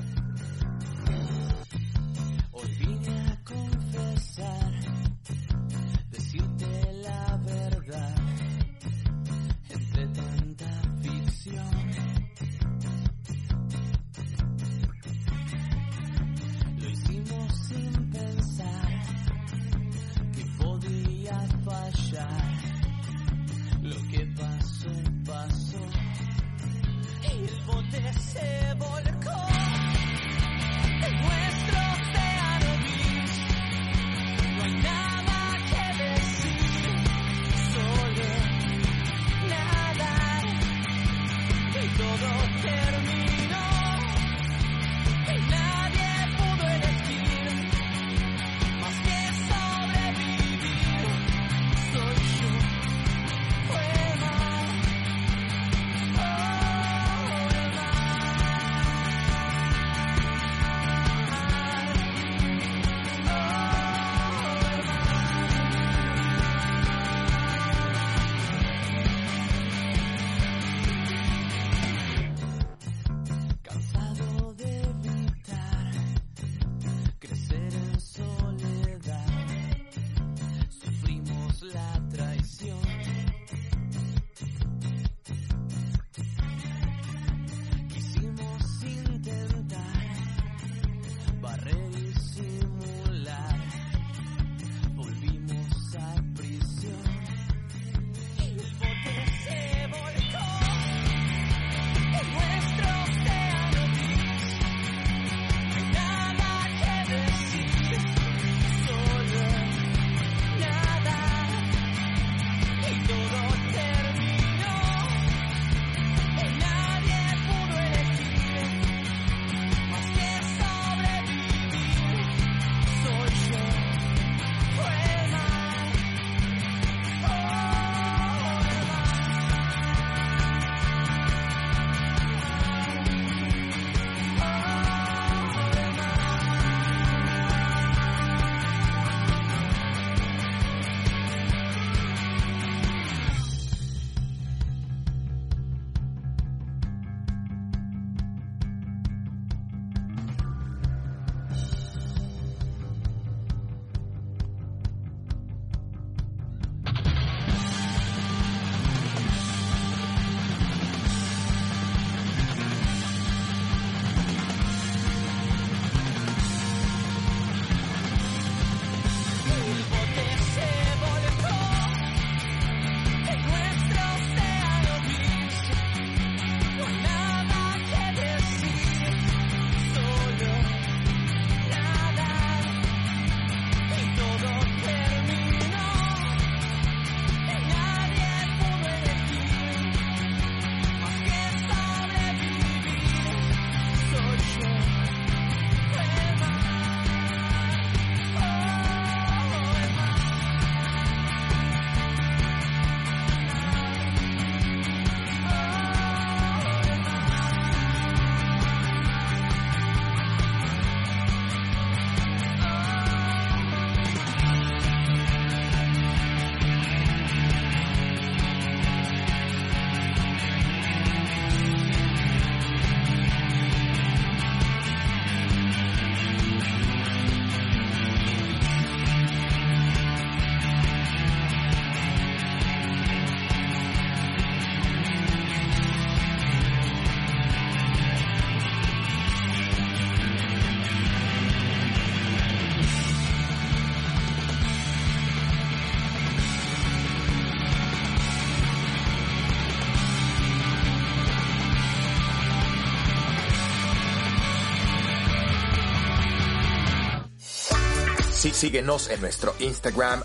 Síguenos 258.59 259.09
en 259.09 259.20
nuestro 259.20 259.54
Instagram, 259.61 260.24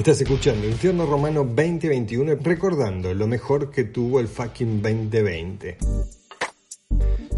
Estás 0.00 0.22
escuchando 0.22 0.66
Infierno 0.66 1.04
Romano 1.04 1.44
2021 1.44 2.36
recordando 2.42 3.12
lo 3.12 3.26
mejor 3.26 3.70
que 3.70 3.84
tuvo 3.84 4.18
el 4.18 4.28
fucking 4.28 4.80
2020. 4.80 5.76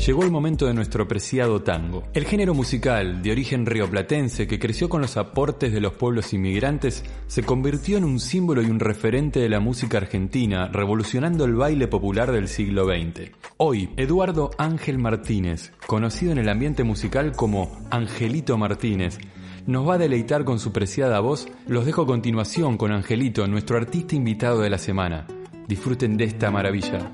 Llegó 0.06 0.22
el 0.22 0.30
momento 0.30 0.66
de 0.66 0.72
nuestro 0.72 1.08
preciado 1.08 1.62
tango. 1.64 2.04
El 2.14 2.24
género 2.24 2.54
musical 2.54 3.20
de 3.20 3.32
origen 3.32 3.66
rioplatense 3.66 4.46
que 4.46 4.60
creció 4.60 4.88
con 4.88 5.00
los 5.00 5.16
aportes 5.16 5.72
de 5.72 5.80
los 5.80 5.94
pueblos 5.94 6.32
inmigrantes 6.32 7.02
se 7.26 7.42
convirtió 7.42 7.98
en 7.98 8.04
un 8.04 8.20
símbolo 8.20 8.62
y 8.62 8.66
un 8.66 8.78
referente 8.78 9.40
de 9.40 9.48
la 9.48 9.58
música 9.58 9.98
argentina, 9.98 10.68
revolucionando 10.68 11.44
el 11.44 11.56
baile 11.56 11.88
popular 11.88 12.30
del 12.30 12.46
siglo 12.46 12.84
XX. 12.84 13.32
Hoy, 13.56 13.90
Eduardo 13.96 14.52
Ángel 14.56 14.98
Martínez, 14.98 15.72
conocido 15.88 16.30
en 16.30 16.38
el 16.38 16.48
ambiente 16.48 16.84
musical 16.84 17.32
como 17.32 17.76
Angelito 17.90 18.56
Martínez, 18.56 19.18
nos 19.66 19.88
va 19.88 19.94
a 19.94 19.98
deleitar 19.98 20.44
con 20.44 20.58
su 20.58 20.72
preciada 20.72 21.20
voz. 21.20 21.48
Los 21.66 21.86
dejo 21.86 22.02
a 22.02 22.06
continuación 22.06 22.76
con 22.76 22.92
Angelito, 22.92 23.46
nuestro 23.46 23.76
artista 23.76 24.14
invitado 24.14 24.60
de 24.60 24.70
la 24.70 24.78
semana. 24.78 25.26
Disfruten 25.68 26.16
de 26.16 26.24
esta 26.24 26.50
maravilla. 26.50 27.10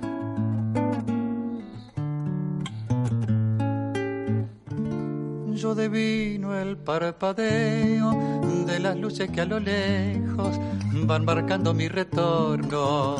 yo 5.58 5.74
devino 5.74 6.56
el 6.56 6.76
parpadeo 6.76 8.40
de 8.64 8.78
las 8.78 8.96
luces 8.96 9.28
que 9.28 9.40
a 9.40 9.44
lo 9.44 9.58
lejos 9.58 10.56
van 11.04 11.24
marcando 11.24 11.74
mi 11.74 11.88
retorno. 11.88 13.16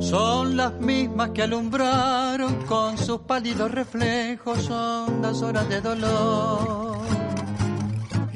Son 0.00 0.56
las 0.56 0.72
mismas 0.80 1.30
que 1.30 1.42
alumbraron 1.42 2.56
con 2.66 2.98
sus 2.98 3.20
pálidos 3.20 3.70
reflejos 3.70 4.68
hondas 4.68 5.42
horas 5.42 5.68
de 5.68 5.80
dolor. 5.80 7.25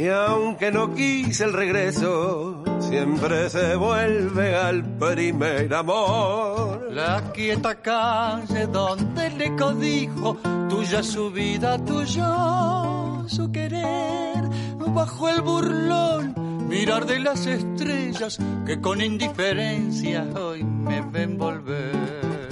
Y 0.00 0.08
aunque 0.08 0.72
no 0.72 0.94
quise 0.94 1.44
el 1.44 1.52
regreso, 1.52 2.64
siempre 2.78 3.50
se 3.50 3.76
vuelve 3.76 4.56
al 4.56 4.82
primer 4.96 5.74
amor. 5.74 6.88
La 6.90 7.30
quieta 7.34 7.74
calle 7.82 8.66
donde 8.66 9.28
le 9.28 9.54
codijo, 9.56 10.38
tuya 10.70 11.02
su 11.02 11.30
vida, 11.30 11.76
tuyo 11.84 13.28
su 13.28 13.52
querer, 13.52 14.48
bajo 14.78 15.28
el 15.28 15.42
burlón, 15.42 16.66
mirar 16.66 17.04
de 17.04 17.18
las 17.18 17.44
estrellas 17.44 18.38
que 18.64 18.80
con 18.80 19.02
indiferencia 19.02 20.26
hoy 20.34 20.64
me 20.64 21.02
ven 21.02 21.36
volver. 21.36 22.48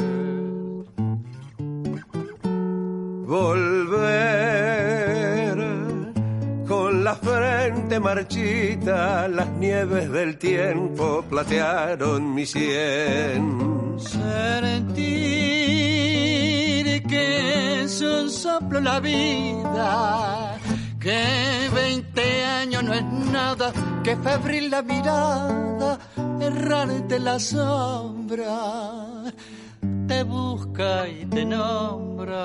Volver 3.26 4.37
marchita, 8.00 9.28
las 9.28 9.48
nieves 9.50 10.10
del 10.10 10.38
tiempo 10.38 11.24
platearon 11.28 12.34
mi 12.34 12.46
sien. 12.46 13.96
Sentir 13.98 14.98
que 17.08 17.82
es 17.82 18.00
un 18.00 18.30
soplo 18.30 18.80
la 18.80 19.00
vida, 19.00 20.56
que 21.00 21.68
20 21.74 22.44
años 22.44 22.84
no 22.84 22.94
es 22.94 23.04
nada, 23.04 23.72
que 24.04 24.16
febril 24.16 24.70
la 24.70 24.82
mirada, 24.82 25.98
errante 26.40 27.18
la 27.18 27.38
sombra, 27.38 28.52
te 30.06 30.22
busca 30.22 31.08
y 31.08 31.24
te 31.26 31.44
nombra. 31.44 32.38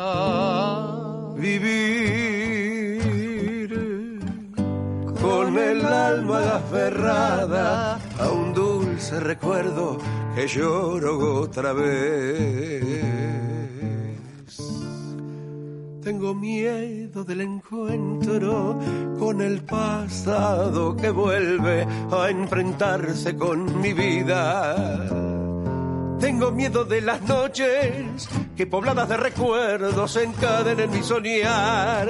Vivir 1.36 3.03
con 5.24 5.58
el 5.58 5.86
alma 5.86 6.56
aferrada 6.56 7.98
a 8.20 8.30
un 8.30 8.54
dulce 8.54 9.22
recuerdo 9.22 9.98
que 10.36 10.48
lloro 10.48 11.40
otra 11.44 11.72
vez. 11.72 13.02
Tengo 16.04 16.36
miedo 16.36 17.24
del 17.24 17.40
encuentro 17.40 18.78
con 19.18 19.42
el 19.42 19.62
pasado 19.62 20.98
que 20.98 21.10
vuelve 21.10 21.88
a 22.12 22.30
enfrentarse 22.30 23.38
con 23.38 23.80
mi 23.80 23.94
vida. 23.94 24.76
Tengo 26.20 26.52
miedo 26.52 26.84
de 26.84 27.00
las 27.00 27.22
noches 27.22 28.28
que 28.58 28.68
pobladas 28.68 29.08
de 29.08 29.16
recuerdos 29.16 30.18
encadenen 30.18 30.92
mi 30.92 31.02
soñar. 31.02 32.10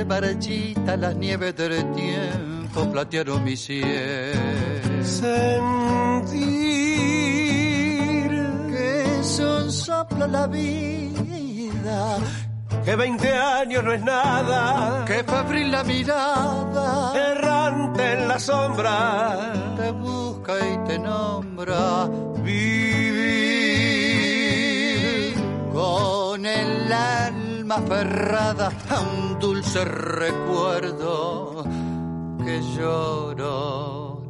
frente 0.00 0.04
marchita, 0.04 0.96
las 0.96 1.14
nieves 1.16 1.54
del 1.56 1.92
tiempo 1.92 2.90
platearon 2.90 3.44
mi 3.44 3.56
cielo. 3.56 4.40
Sentir 5.02 6.40
que 8.70 9.22
son 9.22 9.70
soplo 9.70 10.26
la 10.26 10.46
vida, 10.46 12.18
que 12.84 12.96
20 12.96 13.32
años 13.32 13.84
no 13.84 13.92
es 13.92 14.02
nada, 14.02 15.04
que 15.06 15.22
febril 15.24 15.70
la 15.70 15.84
mirada, 15.84 17.32
errante 17.32 18.12
en 18.12 18.28
la 18.28 18.38
sombra, 18.38 19.52
te 19.76 19.90
busca 19.92 20.54
y 20.58 20.78
te 20.86 20.98
nombra. 20.98 22.08
Vivir 22.42 23.20
con 25.72 26.46
el 26.46 26.92
alma 26.92 27.49
aferrada 27.76 28.72
a 28.88 29.00
un 29.00 29.38
dulce 29.38 29.84
recuerdo 29.84 31.64
que 32.44 32.62
lloro 32.76 34.22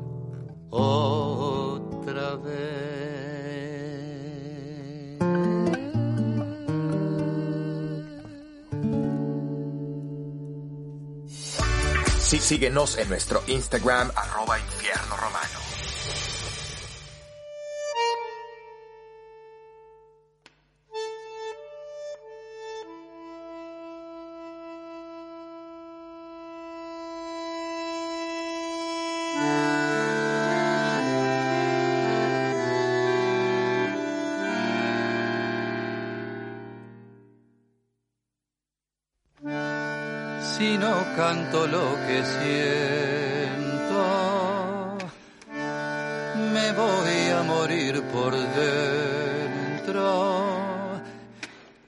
otra 0.70 2.36
vez. 2.36 3.00
Sí, 12.18 12.38
síguenos 12.38 12.96
en 12.96 13.08
nuestro 13.08 13.42
Instagram, 13.48 14.12
arroba 14.14 14.58
infierno 14.60 15.16
romano. 15.16 15.59
Canto 41.30 41.64
lo 41.68 41.86
que 42.06 42.18
siento, 42.24 44.02
me 46.54 46.72
voy 46.72 47.18
a 47.38 47.42
morir 47.44 48.02
por 48.14 48.32
dentro. 48.62 50.00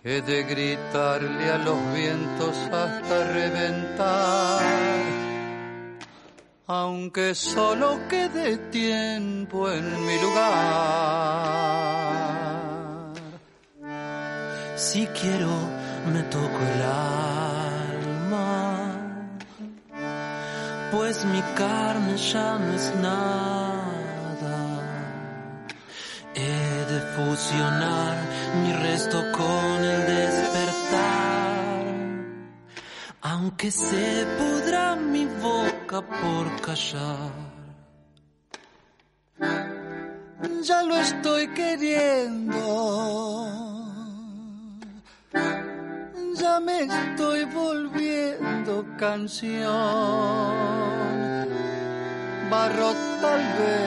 He 0.04 0.20
de 0.20 0.44
gritarle 0.44 1.50
a 1.50 1.58
los 1.58 1.78
vientos 1.92 2.56
hasta 2.80 3.24
reventar, 3.38 4.62
aunque 6.68 7.34
solo 7.34 7.98
quede 8.08 8.58
tiempo 8.70 9.58
en 9.72 10.06
mi 10.06 10.16
lugar. 10.20 11.62
Si 14.76 15.06
quiero, 15.08 15.54
me 16.12 16.22
toco 16.34 16.60
el 16.74 16.82
alma, 16.82 17.51
mi 21.24 21.42
carne 21.54 22.16
ya 22.16 22.58
no 22.58 22.72
es 22.74 22.94
nada. 22.96 24.58
He 26.34 26.84
de 26.92 27.00
fusionar 27.14 28.16
mi 28.62 28.72
resto 28.72 29.18
con 29.32 29.84
el 29.92 30.06
despertar, 30.06 31.84
aunque 33.20 33.70
se 33.70 34.26
pudra 34.38 34.96
mi 34.96 35.26
boca 35.26 36.00
por 36.00 36.60
callar. 36.60 37.32
Ya 40.62 40.82
lo 40.82 40.96
estoy 40.96 41.48
queriendo. 41.48 43.12
ya 46.42 46.60
me 46.60 46.80
estoy 46.82 47.44
volviendo 47.44 48.84
canción. 49.02 49.66
Barro 52.48 52.90
tal 53.20 53.42
vez. 53.58 53.82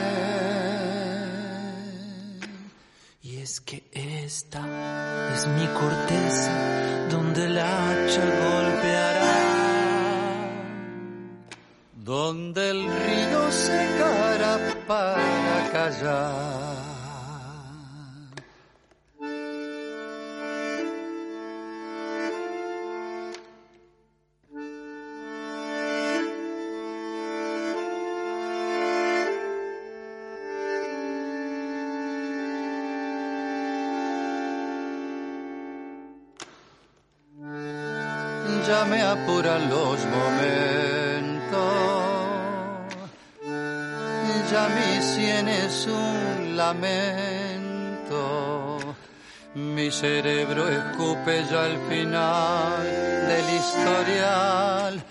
Y 3.24 3.38
es 3.38 3.62
que 3.62 3.78
esta 3.94 4.60
es 5.34 5.48
mi 5.58 5.68
corteza 5.68 6.52
donde 7.10 7.46
el 7.46 7.58
hacha 7.58 8.26
golpeará. 8.44 9.38
Donde 11.94 12.72
el 12.72 12.82
río 12.84 13.52
secará 13.52 14.60
para 14.86 15.70
callar. 15.72 16.75
Me 38.90 39.02
apuran 39.02 39.70
los 39.70 40.06
momentos. 40.06 40.26
Ya 44.52 44.68
mi 44.70 45.02
sien 45.02 45.48
es 45.48 45.88
un 45.88 46.56
lamento. 46.56 47.66
Mi 49.56 49.90
cerebro 49.90 50.68
escupe 50.68 51.44
ya 51.50 51.66
el 51.68 51.80
final 51.90 52.84
del 53.28 53.50
historial, 53.56 55.04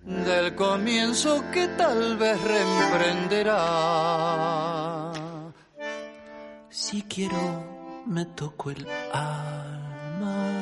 del 0.00 0.54
comienzo 0.54 1.44
que 1.52 1.68
tal 1.68 2.16
vez 2.16 2.40
reemprenderá. 2.42 5.12
Si 6.70 7.02
quiero, 7.02 8.02
me 8.06 8.24
toco 8.24 8.70
el 8.70 8.86
alma, 9.12 10.55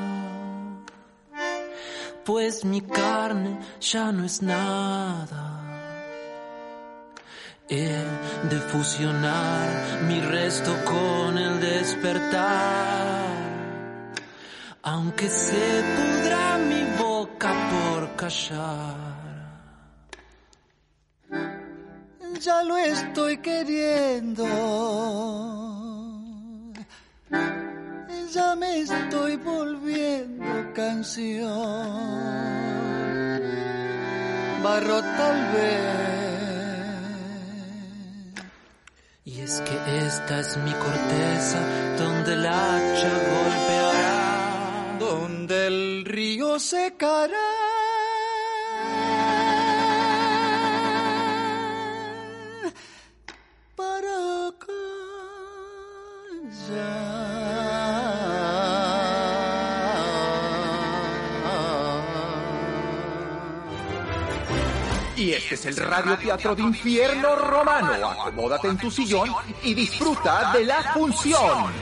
pues 2.24 2.64
mi 2.64 2.80
carne 2.80 3.58
ya 3.80 4.10
no 4.10 4.24
es 4.24 4.40
nada. 4.42 5.60
He 7.68 7.88
de 8.50 8.58
fusionar 8.70 10.02
mi 10.06 10.20
resto 10.20 10.72
con 10.84 11.38
el 11.38 11.60
despertar, 11.60 13.26
aunque 14.82 15.28
se 15.28 15.82
pudra 15.96 16.58
mi 16.58 16.84
boca 16.98 17.52
por 17.70 18.16
callar. 18.16 19.14
Ya 22.40 22.62
lo 22.62 22.76
estoy 22.76 23.38
queriendo. 23.38 24.44
Ya 28.32 28.56
me 28.56 28.80
estoy 28.80 29.36
volviendo 29.36 30.43
canción. 30.74 31.52
Barro 34.62 35.00
tal 35.00 35.52
vez. 35.52 36.04
Y 39.24 39.40
es 39.40 39.60
que 39.62 40.06
esta 40.06 40.40
es 40.40 40.56
mi 40.58 40.72
corteza 40.72 41.60
donde 41.98 42.34
el 42.34 42.46
hacha 42.46 43.12
golpeará, 43.32 44.96
donde 44.98 45.66
el 45.66 46.04
río 46.04 46.58
secará. 46.58 47.63
Este 65.50 65.70
es 65.70 65.78
el 65.78 65.86
radioteatro 65.86 66.54
de 66.54 66.62
infierno 66.62 67.36
romano. 67.36 68.10
Acomódate 68.10 68.68
en 68.68 68.78
tu 68.78 68.90
sillón 68.90 69.30
y 69.62 69.74
disfruta 69.74 70.52
de 70.52 70.64
la 70.64 70.82
función. 70.94 71.72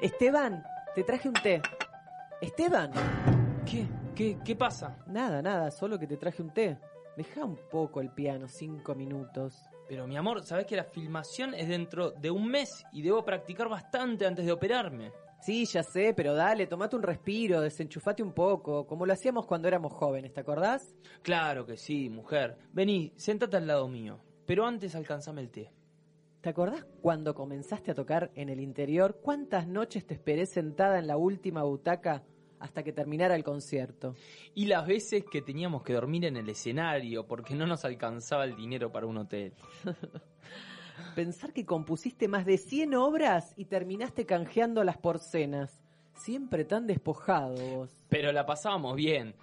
Esteban, 0.00 0.64
te 0.94 1.04
traje 1.04 1.28
un 1.28 1.34
té. 1.34 1.62
Esteban. 2.40 2.90
¿Qué? 3.64 3.86
¿Qué, 4.14 4.38
qué 4.44 4.56
pasa? 4.56 4.96
Nada, 5.06 5.40
nada, 5.40 5.70
solo 5.70 5.98
que 5.98 6.06
te 6.06 6.16
traje 6.16 6.42
un 6.42 6.50
té. 6.50 6.78
Deja 7.16 7.44
un 7.44 7.58
poco 7.70 8.00
el 8.00 8.10
piano, 8.10 8.48
cinco 8.48 8.94
minutos. 8.94 9.54
Pero 9.88 10.06
mi 10.06 10.16
amor, 10.16 10.44
sabes 10.44 10.66
que 10.66 10.76
la 10.76 10.84
filmación 10.84 11.54
es 11.54 11.68
dentro 11.68 12.12
de 12.12 12.30
un 12.30 12.46
mes 12.46 12.84
y 12.92 13.02
debo 13.02 13.24
practicar 13.24 13.68
bastante 13.68 14.26
antes 14.26 14.46
de 14.46 14.52
operarme. 14.52 15.12
Sí, 15.40 15.64
ya 15.64 15.82
sé, 15.82 16.12
pero 16.14 16.34
dale, 16.34 16.66
tomate 16.66 16.96
un 16.96 17.02
respiro, 17.02 17.60
desenchufate 17.60 18.22
un 18.22 18.32
poco, 18.32 18.86
como 18.86 19.06
lo 19.06 19.14
hacíamos 19.14 19.46
cuando 19.46 19.68
éramos 19.68 19.92
jóvenes, 19.92 20.34
¿te 20.34 20.40
acordás? 20.40 20.94
Claro 21.22 21.64
que 21.64 21.76
sí, 21.76 22.10
mujer. 22.10 22.58
Vení, 22.72 23.12
sentate 23.16 23.56
al 23.56 23.66
lado 23.66 23.88
mío. 23.88 24.20
Pero 24.46 24.66
antes 24.66 24.94
alcanzame 24.94 25.40
el 25.40 25.50
té. 25.50 25.72
¿Te 26.40 26.50
acordás 26.50 26.86
cuando 27.02 27.34
comenzaste 27.34 27.90
a 27.90 27.94
tocar 27.94 28.30
en 28.34 28.48
el 28.48 28.60
interior? 28.60 29.18
¿Cuántas 29.22 29.66
noches 29.66 30.06
te 30.06 30.14
esperé 30.14 30.46
sentada 30.46 30.98
en 30.98 31.06
la 31.06 31.16
última 31.16 31.62
butaca 31.62 32.22
hasta 32.60 32.82
que 32.82 32.92
terminara 32.92 33.34
el 33.34 33.42
concierto? 33.42 34.14
Y 34.54 34.66
las 34.66 34.86
veces 34.86 35.24
que 35.30 35.42
teníamos 35.42 35.82
que 35.82 35.94
dormir 35.94 36.26
en 36.26 36.36
el 36.36 36.48
escenario 36.48 37.26
porque 37.26 37.54
no 37.54 37.66
nos 37.66 37.84
alcanzaba 37.84 38.44
el 38.44 38.54
dinero 38.54 38.92
para 38.92 39.06
un 39.06 39.18
hotel. 39.18 39.54
Pensar 41.14 41.52
que 41.52 41.64
compusiste 41.64 42.28
más 42.28 42.44
de 42.44 42.58
100 42.58 42.94
obras 42.94 43.54
y 43.56 43.64
terminaste 43.64 44.26
canjeando 44.26 44.84
las 44.84 44.98
porcenas. 44.98 45.82
Siempre 46.14 46.64
tan 46.64 46.86
despojado 46.86 47.56
vos. 47.56 47.90
Pero 48.10 48.30
la 48.30 48.44
pasábamos 48.44 48.94
bien. 48.94 49.34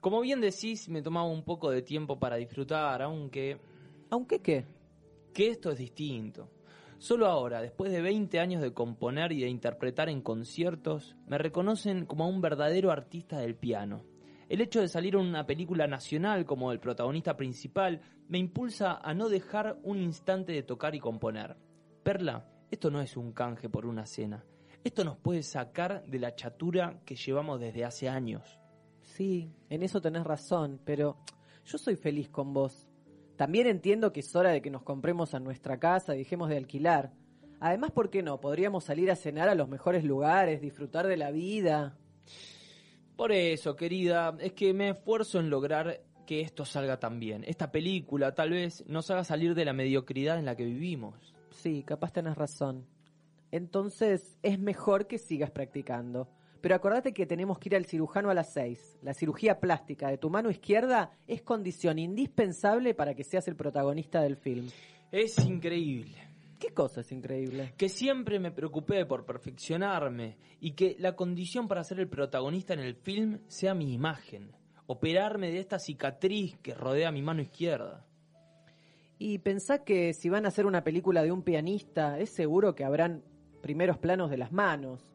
Como 0.00 0.20
bien 0.20 0.40
decís, 0.40 0.88
me 0.88 1.00
tomaba 1.00 1.28
un 1.28 1.44
poco 1.44 1.70
de 1.70 1.82
tiempo 1.82 2.18
para 2.18 2.36
disfrutar, 2.36 3.02
aunque... 3.02 3.58
¿Aunque 4.10 4.40
qué? 4.40 4.66
Que 5.32 5.48
esto 5.48 5.70
es 5.70 5.78
distinto. 5.78 6.50
Solo 7.02 7.26
ahora, 7.26 7.60
después 7.60 7.90
de 7.90 8.00
20 8.00 8.38
años 8.38 8.62
de 8.62 8.72
componer 8.72 9.32
y 9.32 9.40
de 9.40 9.48
interpretar 9.48 10.08
en 10.08 10.22
conciertos, 10.22 11.16
me 11.26 11.36
reconocen 11.36 12.06
como 12.06 12.28
un 12.28 12.40
verdadero 12.40 12.92
artista 12.92 13.40
del 13.40 13.56
piano. 13.56 14.04
El 14.48 14.60
hecho 14.60 14.80
de 14.80 14.86
salir 14.86 15.16
en 15.16 15.22
una 15.22 15.44
película 15.44 15.88
nacional 15.88 16.44
como 16.44 16.70
el 16.70 16.78
protagonista 16.78 17.36
principal 17.36 18.02
me 18.28 18.38
impulsa 18.38 19.00
a 19.02 19.14
no 19.14 19.28
dejar 19.28 19.80
un 19.82 19.98
instante 19.98 20.52
de 20.52 20.62
tocar 20.62 20.94
y 20.94 21.00
componer. 21.00 21.56
Perla, 22.04 22.46
esto 22.70 22.88
no 22.88 23.00
es 23.00 23.16
un 23.16 23.32
canje 23.32 23.68
por 23.68 23.84
una 23.84 24.06
cena. 24.06 24.44
Esto 24.84 25.02
nos 25.02 25.16
puede 25.16 25.42
sacar 25.42 26.04
de 26.06 26.20
la 26.20 26.36
chatura 26.36 27.00
que 27.04 27.16
llevamos 27.16 27.58
desde 27.58 27.84
hace 27.84 28.08
años. 28.08 28.60
Sí, 29.00 29.50
en 29.70 29.82
eso 29.82 30.00
tenés 30.00 30.22
razón, 30.22 30.80
pero 30.84 31.16
yo 31.64 31.78
soy 31.78 31.96
feliz 31.96 32.28
con 32.28 32.54
vos. 32.54 32.91
También 33.42 33.66
entiendo 33.66 34.12
que 34.12 34.20
es 34.20 34.36
hora 34.36 34.50
de 34.50 34.62
que 34.62 34.70
nos 34.70 34.84
compremos 34.84 35.34
a 35.34 35.40
nuestra 35.40 35.80
casa 35.80 36.12
dejemos 36.12 36.48
de 36.48 36.56
alquilar. 36.56 37.10
Además, 37.58 37.90
¿por 37.90 38.08
qué 38.08 38.22
no? 38.22 38.38
Podríamos 38.38 38.84
salir 38.84 39.10
a 39.10 39.16
cenar 39.16 39.48
a 39.48 39.56
los 39.56 39.68
mejores 39.68 40.04
lugares, 40.04 40.60
disfrutar 40.60 41.08
de 41.08 41.16
la 41.16 41.32
vida. 41.32 41.98
Por 43.16 43.32
eso, 43.32 43.74
querida, 43.74 44.36
es 44.38 44.52
que 44.52 44.72
me 44.72 44.90
esfuerzo 44.90 45.40
en 45.40 45.50
lograr 45.50 46.04
que 46.24 46.40
esto 46.40 46.64
salga 46.64 47.00
tan 47.00 47.18
bien. 47.18 47.42
Esta 47.44 47.72
película 47.72 48.32
tal 48.32 48.50
vez 48.50 48.84
nos 48.86 49.10
haga 49.10 49.24
salir 49.24 49.56
de 49.56 49.64
la 49.64 49.72
mediocridad 49.72 50.38
en 50.38 50.44
la 50.44 50.54
que 50.54 50.64
vivimos. 50.64 51.34
Sí, 51.50 51.82
capaz 51.82 52.12
tenés 52.12 52.36
razón. 52.36 52.86
Entonces 53.50 54.38
es 54.44 54.60
mejor 54.60 55.08
que 55.08 55.18
sigas 55.18 55.50
practicando. 55.50 56.28
Pero 56.62 56.76
acordate 56.76 57.12
que 57.12 57.26
tenemos 57.26 57.58
que 57.58 57.68
ir 57.70 57.76
al 57.76 57.86
cirujano 57.86 58.30
a 58.30 58.34
las 58.34 58.52
6. 58.52 59.00
La 59.02 59.14
cirugía 59.14 59.58
plástica 59.58 60.08
de 60.08 60.16
tu 60.16 60.30
mano 60.30 60.48
izquierda 60.48 61.10
es 61.26 61.42
condición 61.42 61.98
indispensable 61.98 62.94
para 62.94 63.14
que 63.14 63.24
seas 63.24 63.48
el 63.48 63.56
protagonista 63.56 64.22
del 64.22 64.36
film. 64.36 64.68
Es 65.10 65.38
increíble. 65.44 66.16
¿Qué 66.60 66.68
cosa 66.68 67.00
es 67.00 67.10
increíble? 67.10 67.74
Que 67.76 67.88
siempre 67.88 68.38
me 68.38 68.52
preocupé 68.52 69.04
por 69.04 69.26
perfeccionarme 69.26 70.36
y 70.60 70.70
que 70.74 70.94
la 71.00 71.16
condición 71.16 71.66
para 71.66 71.82
ser 71.82 71.98
el 71.98 72.08
protagonista 72.08 72.74
en 72.74 72.80
el 72.80 72.94
film 72.94 73.40
sea 73.48 73.74
mi 73.74 73.92
imagen. 73.92 74.52
Operarme 74.86 75.50
de 75.50 75.58
esta 75.58 75.80
cicatriz 75.80 76.56
que 76.58 76.74
rodea 76.74 77.10
mi 77.10 77.22
mano 77.22 77.42
izquierda. 77.42 78.06
Y 79.18 79.38
pensá 79.38 79.82
que 79.82 80.14
si 80.14 80.28
van 80.28 80.44
a 80.44 80.48
hacer 80.48 80.66
una 80.66 80.84
película 80.84 81.24
de 81.24 81.32
un 81.32 81.42
pianista, 81.42 82.20
es 82.20 82.30
seguro 82.30 82.76
que 82.76 82.84
habrán 82.84 83.24
primeros 83.60 83.98
planos 83.98 84.30
de 84.30 84.36
las 84.36 84.52
manos. 84.52 85.11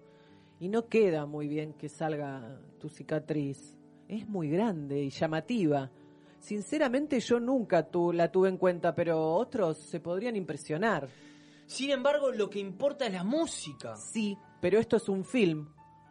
Y 0.59 0.69
no 0.69 0.87
queda 0.87 1.25
muy 1.25 1.47
bien 1.47 1.73
que 1.73 1.89
salga 1.89 2.59
tu 2.79 2.89
cicatriz. 2.89 3.75
Es 4.07 4.27
muy 4.27 4.49
grande 4.49 5.01
y 5.03 5.09
llamativa. 5.09 5.91
Sinceramente 6.39 7.19
yo 7.19 7.39
nunca 7.39 7.89
tu, 7.89 8.11
la 8.11 8.31
tuve 8.31 8.49
en 8.49 8.57
cuenta, 8.57 8.95
pero 8.95 9.33
otros 9.33 9.77
se 9.77 9.99
podrían 9.99 10.35
impresionar. 10.35 11.07
Sin 11.65 11.91
embargo, 11.91 12.31
lo 12.31 12.49
que 12.49 12.59
importa 12.59 13.05
es 13.05 13.13
la 13.13 13.23
música. 13.23 13.95
Sí, 13.97 14.37
pero 14.61 14.79
esto 14.79 14.97
es 14.97 15.09
un 15.09 15.25
film, 15.25 15.67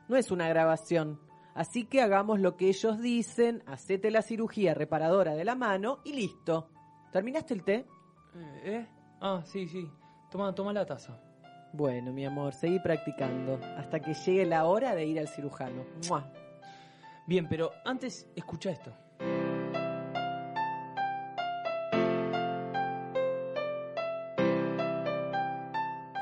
no 0.09 0.17
es 0.17 0.31
una 0.31 0.49
grabación. 0.49 1.19
Así 1.55 1.87
que 1.87 2.03
hagamos 2.03 2.39
lo 2.39 2.57
que 2.57 2.69
ellos 2.69 3.01
dicen, 3.01 3.63
hacete 3.67 4.11
la 4.11 4.21
cirugía 4.21 4.75
reparadora 4.75 5.35
de 5.35 5.45
la 5.45 5.55
mano 5.55 6.01
y 6.05 6.13
listo. 6.13 6.69
¿Terminaste 7.11 7.55
el 7.55 7.65
té? 7.65 7.87
Eh, 8.35 8.61
¿eh? 8.65 8.87
Ah, 9.23 9.43
sí, 9.47 9.67
sí. 9.67 9.91
Toma, 10.31 10.55
toma 10.55 10.75
la 10.75 10.85
taza. 10.85 11.19
Bueno, 11.73 12.13
mi 12.13 12.25
amor, 12.25 12.55
seguí 12.55 12.79
practicando 12.79 13.61
hasta 13.77 14.01
que 14.01 14.15
llegue 14.15 14.47
la 14.47 14.65
hora 14.65 14.95
de 14.95 15.05
ir 15.05 15.19
al 15.19 15.29
cirujano. 15.29 15.85
¡Mua! 16.09 16.33
Bien, 17.27 17.49
pero 17.49 17.73
antes 17.85 18.29
escucha 18.35 18.71
esto. 18.71 18.93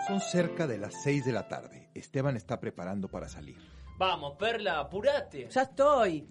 Son 0.07 0.21
cerca 0.21 0.67
de 0.67 0.79
las 0.79 1.03
6 1.03 1.25
de 1.25 1.33
la 1.33 1.49
tarde. 1.49 1.89
Esteban 1.95 2.37
está 2.37 2.61
preparando 2.61 3.09
para 3.09 3.29
salir. 3.29 3.57
Vamos, 3.99 4.37
Perla, 4.37 4.81
apurate. 4.81 5.49
Ya 5.51 5.63
estoy. 5.63 6.29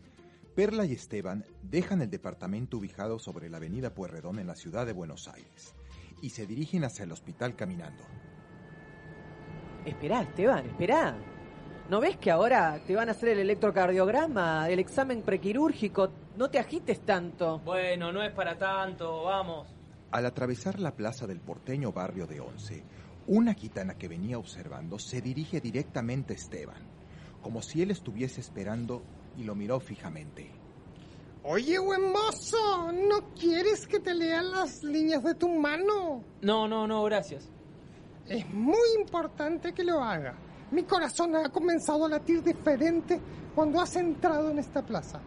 Perla 0.56 0.86
y 0.86 0.94
Esteban 0.94 1.44
dejan 1.64 2.02
el 2.02 2.10
departamento 2.12 2.78
ubicado 2.78 3.18
sobre 3.18 3.50
la 3.50 3.58
avenida 3.58 3.94
Pueyrredón 3.94 4.38
en 4.38 4.46
la 4.46 4.56
ciudad 4.56 4.86
de 4.86 4.94
Buenos 4.94 5.28
Aires 5.28 5.74
y 6.22 6.30
se 6.30 6.46
dirigen 6.46 6.84
hacia 6.84 7.04
el 7.04 7.12
hospital 7.12 7.56
caminando. 7.56 8.04
Esperá, 9.86 10.22
Esteban, 10.22 10.66
esperá. 10.66 11.16
¿No 11.90 12.00
ves 12.00 12.16
que 12.18 12.32
ahora 12.32 12.80
te 12.88 12.96
van 12.96 13.10
a 13.10 13.12
hacer 13.12 13.30
el 13.30 13.40
electrocardiograma, 13.40 14.70
el 14.70 14.80
examen 14.80 15.22
prequirúrgico? 15.22 16.10
No 16.38 16.50
te 16.50 16.58
agites 16.58 17.02
tanto. 17.02 17.60
Bueno, 17.60 18.12
no 18.12 18.24
es 18.24 18.32
para 18.32 18.58
tanto, 18.58 19.24
vamos. 19.24 19.68
Al 20.12 20.26
atravesar 20.26 20.80
la 20.80 20.96
plaza 20.96 21.28
del 21.28 21.42
porteño 21.42 21.92
barrio 21.92 22.26
de 22.26 22.40
Once, 22.40 22.84
una 23.28 23.54
gitana 23.54 23.96
que 23.96 24.08
venía 24.08 24.38
observando 24.38 24.98
se 24.98 25.22
dirige 25.22 25.60
directamente 25.60 26.34
a 26.34 26.38
Esteban, 26.38 26.82
como 27.42 27.62
si 27.62 27.82
él 27.82 27.92
estuviese 27.92 28.40
esperando 28.40 29.04
y 29.38 29.44
lo 29.44 29.54
miró 29.54 29.80
fijamente. 29.80 30.52
Oye, 31.44 31.78
buen 31.78 32.14
mozo, 32.14 32.92
¿no 32.94 33.34
quieres 33.34 33.86
que 33.86 34.00
te 34.00 34.14
lean 34.14 34.52
las 34.52 34.82
líneas 34.84 35.24
de 35.24 35.36
tu 35.36 35.50
mano? 35.50 36.24
No, 36.42 36.70
no, 36.70 36.88
no, 36.88 37.04
gracias. 37.04 37.50
Es 38.28 38.50
muy 38.54 38.88
importante 39.00 39.74
que 39.74 39.84
lo 39.84 40.02
haga. 40.02 40.36
Mi 40.72 40.84
corazón 40.84 41.36
ha 41.36 41.50
comenzado 41.50 42.06
a 42.06 42.10
latir 42.10 42.42
diferente 42.42 43.20
cuando 43.54 43.80
has 43.80 43.96
entrado 43.96 44.50
en 44.50 44.60
esta 44.60 44.84
plaza. 44.84 45.22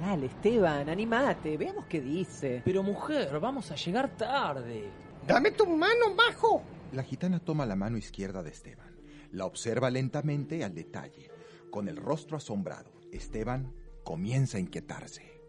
Dale, 0.00 0.26
Esteban, 0.26 0.88
animate, 0.88 1.56
veamos 1.56 1.86
qué 1.86 2.00
dice. 2.00 2.62
Pero 2.64 2.82
mujer, 2.82 3.38
vamos 3.40 3.70
a 3.70 3.74
llegar 3.74 4.16
tarde. 4.16 4.88
Dame 5.26 5.50
tu 5.50 5.66
mano, 5.66 6.14
bajo. 6.14 6.62
La 6.92 7.02
gitana 7.02 7.40
toma 7.40 7.66
la 7.66 7.76
mano 7.76 7.98
izquierda 7.98 8.42
de 8.42 8.50
Esteban, 8.50 8.96
la 9.32 9.44
observa 9.44 9.90
lentamente 9.90 10.64
al 10.64 10.74
detalle, 10.74 11.30
con 11.70 11.88
el 11.88 11.96
rostro 11.96 12.36
asombrado. 12.36 12.90
Esteban 13.12 13.74
comienza 14.04 14.56
a 14.56 14.60
inquietarse. 14.60 15.42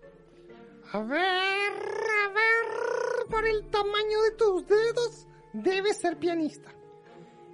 A 0.91 0.99
ver, 0.99 1.19
a 1.21 2.33
ver, 2.33 3.29
por 3.29 3.45
el 3.45 3.69
tamaño 3.69 4.21
de 4.23 4.31
tus 4.31 4.67
dedos, 4.67 5.27
debes 5.53 5.97
ser 5.97 6.17
pianista. 6.17 6.73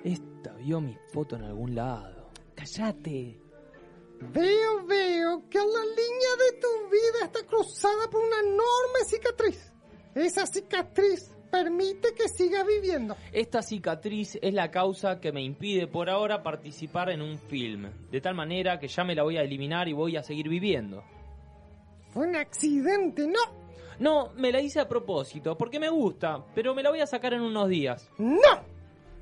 Esta 0.05 0.53
vio 0.53 0.79
mi 0.79 0.95
foto 1.11 1.35
en 1.35 1.45
algún 1.45 1.73
lado. 1.73 2.29
Cállate. 2.53 3.39
Veo, 4.21 4.85
veo 4.85 5.49
que 5.49 5.57
la 5.57 5.65
línea 5.65 6.33
de 6.39 6.59
tu 6.61 6.89
vida 6.91 7.25
está 7.25 7.43
cruzada 7.43 8.07
por 8.11 8.21
una 8.21 8.39
enorme 8.39 9.03
cicatriz. 9.07 9.73
Esa 10.13 10.45
cicatriz 10.45 11.33
permite 11.49 12.13
que 12.13 12.29
siga 12.29 12.63
viviendo. 12.63 13.17
Esta 13.31 13.63
cicatriz 13.63 14.37
es 14.39 14.53
la 14.53 14.69
causa 14.69 15.19
que 15.19 15.31
me 15.31 15.41
impide 15.41 15.87
por 15.87 16.07
ahora 16.07 16.43
participar 16.43 17.09
en 17.09 17.23
un 17.23 17.39
film. 17.39 17.89
De 18.11 18.21
tal 18.21 18.35
manera 18.35 18.77
que 18.77 18.87
ya 18.87 19.03
me 19.03 19.15
la 19.15 19.23
voy 19.23 19.37
a 19.37 19.41
eliminar 19.41 19.87
y 19.87 19.93
voy 19.93 20.17
a 20.17 20.23
seguir 20.23 20.49
viviendo. 20.49 21.03
Fue 22.11 22.27
un 22.27 22.35
accidente, 22.35 23.25
¿no? 23.25 23.39
No, 23.97 24.33
me 24.35 24.51
la 24.51 24.61
hice 24.61 24.79
a 24.79 24.87
propósito, 24.87 25.57
porque 25.57 25.79
me 25.79 25.89
gusta, 25.89 26.45
pero 26.53 26.75
me 26.75 26.83
la 26.83 26.91
voy 26.91 26.99
a 26.99 27.07
sacar 27.07 27.33
en 27.33 27.41
unos 27.41 27.67
días. 27.69 28.07
¡No! 28.19 28.74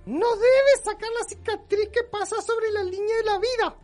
No 0.06 0.36
debes 0.36 0.82
sacar 0.84 1.10
la 1.18 1.28
cicatriz 1.28 1.90
que 1.90 2.04
pasa 2.04 2.42
sobre 2.42 2.72
la 2.72 2.84
línea 2.84 3.18
de 3.18 3.24
la 3.24 3.40
vida. 3.40 3.78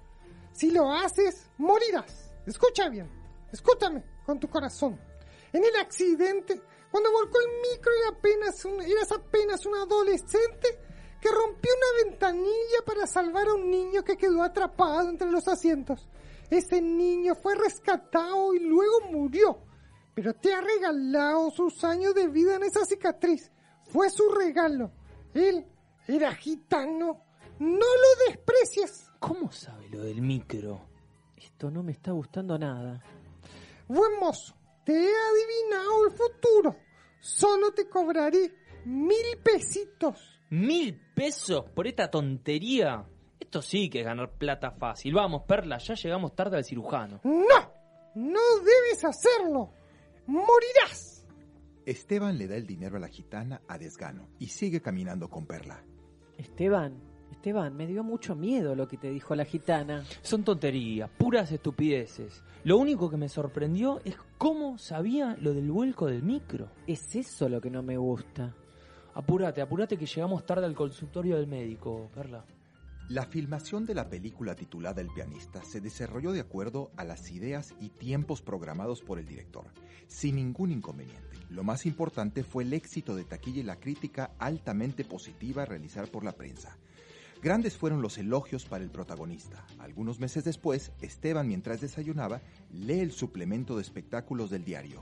Si 0.51 0.71
lo 0.71 0.91
haces, 0.91 1.47
morirás. 1.57 2.31
Escucha 2.45 2.89
bien, 2.89 3.09
escúchame 3.51 4.03
con 4.25 4.39
tu 4.39 4.49
corazón. 4.49 4.99
En 5.53 5.63
el 5.63 5.75
accidente, 5.77 6.61
cuando 6.91 7.11
volcó 7.11 7.39
el 7.39 7.71
micro 7.71 7.91
y 7.95 8.09
apenas 8.09 8.65
eras 8.65 9.11
apenas 9.11 9.65
un 9.65 9.75
adolescente 9.75 10.79
que 11.21 11.29
rompió 11.29 11.71
una 11.75 12.09
ventanilla 12.09 12.85
para 12.85 13.07
salvar 13.07 13.47
a 13.47 13.53
un 13.53 13.69
niño 13.69 14.03
que 14.03 14.17
quedó 14.17 14.43
atrapado 14.43 15.09
entre 15.09 15.29
los 15.29 15.47
asientos. 15.47 16.07
Ese 16.49 16.81
niño 16.81 17.35
fue 17.35 17.55
rescatado 17.55 18.53
y 18.53 18.59
luego 18.59 19.01
murió, 19.11 19.59
pero 20.15 20.33
te 20.33 20.53
ha 20.53 20.61
regalado 20.61 21.51
sus 21.51 21.83
años 21.83 22.15
de 22.15 22.27
vida 22.27 22.55
en 22.55 22.63
esa 22.63 22.85
cicatriz. 22.85 23.51
Fue 23.91 24.09
su 24.09 24.29
regalo. 24.29 24.91
Él 25.33 25.65
era 26.07 26.33
gitano. 26.35 27.25
No 27.59 27.77
lo 27.85 28.25
desprecies. 28.27 29.11
¿Cómo 29.19 29.51
sabe 29.51 29.89
lo 29.89 30.03
del 30.03 30.21
micro? 30.21 30.87
Esto 31.35 31.69
no 31.69 31.83
me 31.83 31.91
está 31.91 32.11
gustando 32.11 32.57
nada. 32.57 33.01
Buen 33.87 34.19
mozo, 34.19 34.55
te 34.85 34.93
he 34.93 35.11
adivinado 35.11 36.05
el 36.05 36.11
futuro. 36.11 36.75
Solo 37.19 37.71
te 37.73 37.89
cobraré 37.89 38.53
mil 38.85 39.37
pesitos. 39.43 40.41
¿Mil 40.51 40.99
pesos 41.13 41.65
por 41.75 41.85
esta 41.87 42.09
tontería? 42.09 43.05
Esto 43.39 43.61
sí 43.61 43.89
que 43.89 43.99
es 43.99 44.05
ganar 44.05 44.37
plata 44.37 44.71
fácil. 44.71 45.13
Vamos, 45.13 45.43
Perla, 45.47 45.77
ya 45.79 45.95
llegamos 45.95 46.35
tarde 46.35 46.57
al 46.57 46.65
cirujano. 46.65 47.19
No, 47.23 47.73
no 48.15 48.41
debes 48.59 49.03
hacerlo. 49.03 49.73
Morirás. 50.27 51.25
Esteban 51.85 52.37
le 52.37 52.47
da 52.47 52.55
el 52.55 52.67
dinero 52.67 52.97
a 52.97 52.99
la 52.99 53.07
gitana 53.07 53.61
a 53.67 53.77
desgano 53.77 54.29
y 54.39 54.47
sigue 54.47 54.81
caminando 54.81 55.29
con 55.29 55.45
Perla. 55.45 55.83
Esteban, 56.39 56.93
Esteban, 57.31 57.75
me 57.75 57.85
dio 57.85 58.01
mucho 58.01 58.33
miedo 58.33 58.73
lo 58.73 58.87
que 58.87 58.95
te 58.95 59.09
dijo 59.09 59.35
la 59.35 59.43
gitana. 59.43 60.05
Son 60.21 60.43
tonterías, 60.43 61.09
puras 61.09 61.51
estupideces. 61.51 62.41
Lo 62.63 62.77
único 62.77 63.09
que 63.09 63.17
me 63.17 63.27
sorprendió 63.27 63.99
es 64.05 64.15
cómo 64.37 64.77
sabía 64.77 65.35
lo 65.41 65.53
del 65.53 65.69
vuelco 65.69 66.05
del 66.05 66.23
micro. 66.23 66.69
Es 66.87 67.13
eso 67.15 67.49
lo 67.49 67.59
que 67.59 67.69
no 67.69 67.83
me 67.83 67.97
gusta. 67.97 68.55
Apúrate, 69.15 69.61
apúrate 69.61 69.97
que 69.97 70.05
llegamos 70.05 70.45
tarde 70.45 70.65
al 70.65 70.75
consultorio 70.75 71.35
del 71.35 71.47
médico, 71.47 72.09
Perla. 72.15 72.45
La 73.09 73.25
filmación 73.25 73.87
de 73.87 73.95
la 73.95 74.07
película 74.07 74.53
titulada 74.53 75.01
El 75.01 75.07
pianista 75.07 75.63
se 75.63 75.81
desarrolló 75.81 76.31
de 76.31 76.41
acuerdo 76.41 76.91
a 76.95 77.03
las 77.03 77.31
ideas 77.31 77.73
y 77.79 77.89
tiempos 77.89 78.43
programados 78.43 79.01
por 79.01 79.17
el 79.17 79.25
director, 79.25 79.65
sin 80.07 80.35
ningún 80.35 80.71
inconveniente. 80.71 81.39
Lo 81.49 81.63
más 81.63 81.87
importante 81.87 82.43
fue 82.43 82.61
el 82.61 82.73
éxito 82.73 83.15
de 83.15 83.23
taquilla 83.23 83.61
y 83.61 83.63
la 83.63 83.79
crítica 83.79 84.29
altamente 84.37 85.05
positiva 85.05 85.63
a 85.63 85.65
realizar 85.65 86.07
por 86.11 86.23
la 86.23 86.33
prensa. 86.33 86.77
Grandes 87.41 87.77
fueron 87.77 88.03
los 88.03 88.19
elogios 88.19 88.65
para 88.65 88.83
el 88.83 88.91
protagonista. 88.91 89.65
Algunos 89.79 90.19
meses 90.19 90.43
después, 90.43 90.91
Esteban, 91.01 91.47
mientras 91.47 91.81
desayunaba, 91.81 92.41
lee 92.71 92.99
el 92.99 93.11
suplemento 93.11 93.75
de 93.75 93.81
espectáculos 93.81 94.51
del 94.51 94.63
diario. 94.63 95.01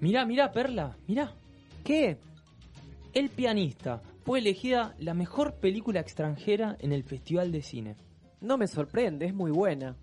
Mirá, 0.00 0.26
mirá, 0.26 0.50
Perla, 0.50 0.96
mirá. 1.06 1.32
¿Qué? 1.84 2.18
El 3.12 3.28
pianista 3.28 4.02
fue 4.24 4.38
elegida 4.38 4.94
la 5.00 5.14
mejor 5.14 5.54
película 5.54 5.98
extranjera 5.98 6.76
en 6.78 6.92
el 6.92 7.02
Festival 7.02 7.50
de 7.50 7.60
Cine. 7.60 7.96
No 8.40 8.56
me 8.56 8.68
sorprende, 8.68 9.26
es 9.26 9.34
muy 9.34 9.50
buena. 9.50 9.96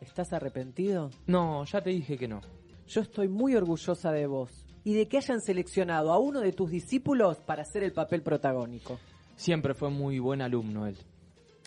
¿Estás 0.00 0.32
arrepentido? 0.32 1.10
No, 1.28 1.64
ya 1.64 1.80
te 1.80 1.90
dije 1.90 2.18
que 2.18 2.26
no. 2.26 2.40
Yo 2.88 3.02
estoy 3.02 3.28
muy 3.28 3.54
orgullosa 3.54 4.10
de 4.10 4.26
vos 4.26 4.66
y 4.82 4.94
de 4.94 5.06
que 5.06 5.18
hayan 5.18 5.40
seleccionado 5.40 6.12
a 6.12 6.18
uno 6.18 6.40
de 6.40 6.52
tus 6.52 6.70
discípulos 6.70 7.38
para 7.38 7.62
hacer 7.62 7.84
el 7.84 7.92
papel 7.92 8.22
protagónico. 8.22 8.98
Siempre 9.36 9.72
fue 9.72 9.90
muy 9.90 10.18
buen 10.18 10.42
alumno 10.42 10.88
él. 10.88 10.98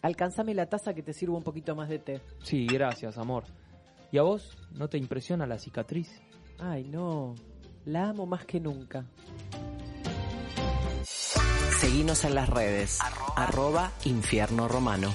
Alcanzame 0.01 0.53
la 0.53 0.67
taza 0.67 0.93
que 0.93 1.01
te 1.01 1.13
sirvo 1.13 1.37
un 1.37 1.43
poquito 1.43 1.75
más 1.75 1.87
de 1.87 1.99
té. 1.99 2.21
Sí, 2.43 2.67
gracias, 2.67 3.17
amor. 3.17 3.45
¿Y 4.11 4.17
a 4.17 4.23
vos 4.23 4.57
no 4.73 4.89
te 4.89 4.97
impresiona 4.97 5.47
la 5.47 5.59
cicatriz? 5.59 6.21
Ay, 6.59 6.83
no. 6.83 7.35
La 7.85 8.09
amo 8.09 8.25
más 8.25 8.45
que 8.45 8.59
nunca. 8.59 9.05
Seguinos 11.79 12.25
en 12.25 12.33
las 12.33 12.49
redes. 12.49 12.97
Arroba 13.35 13.91
Infierno 14.05 14.67
Romano. 14.67 15.13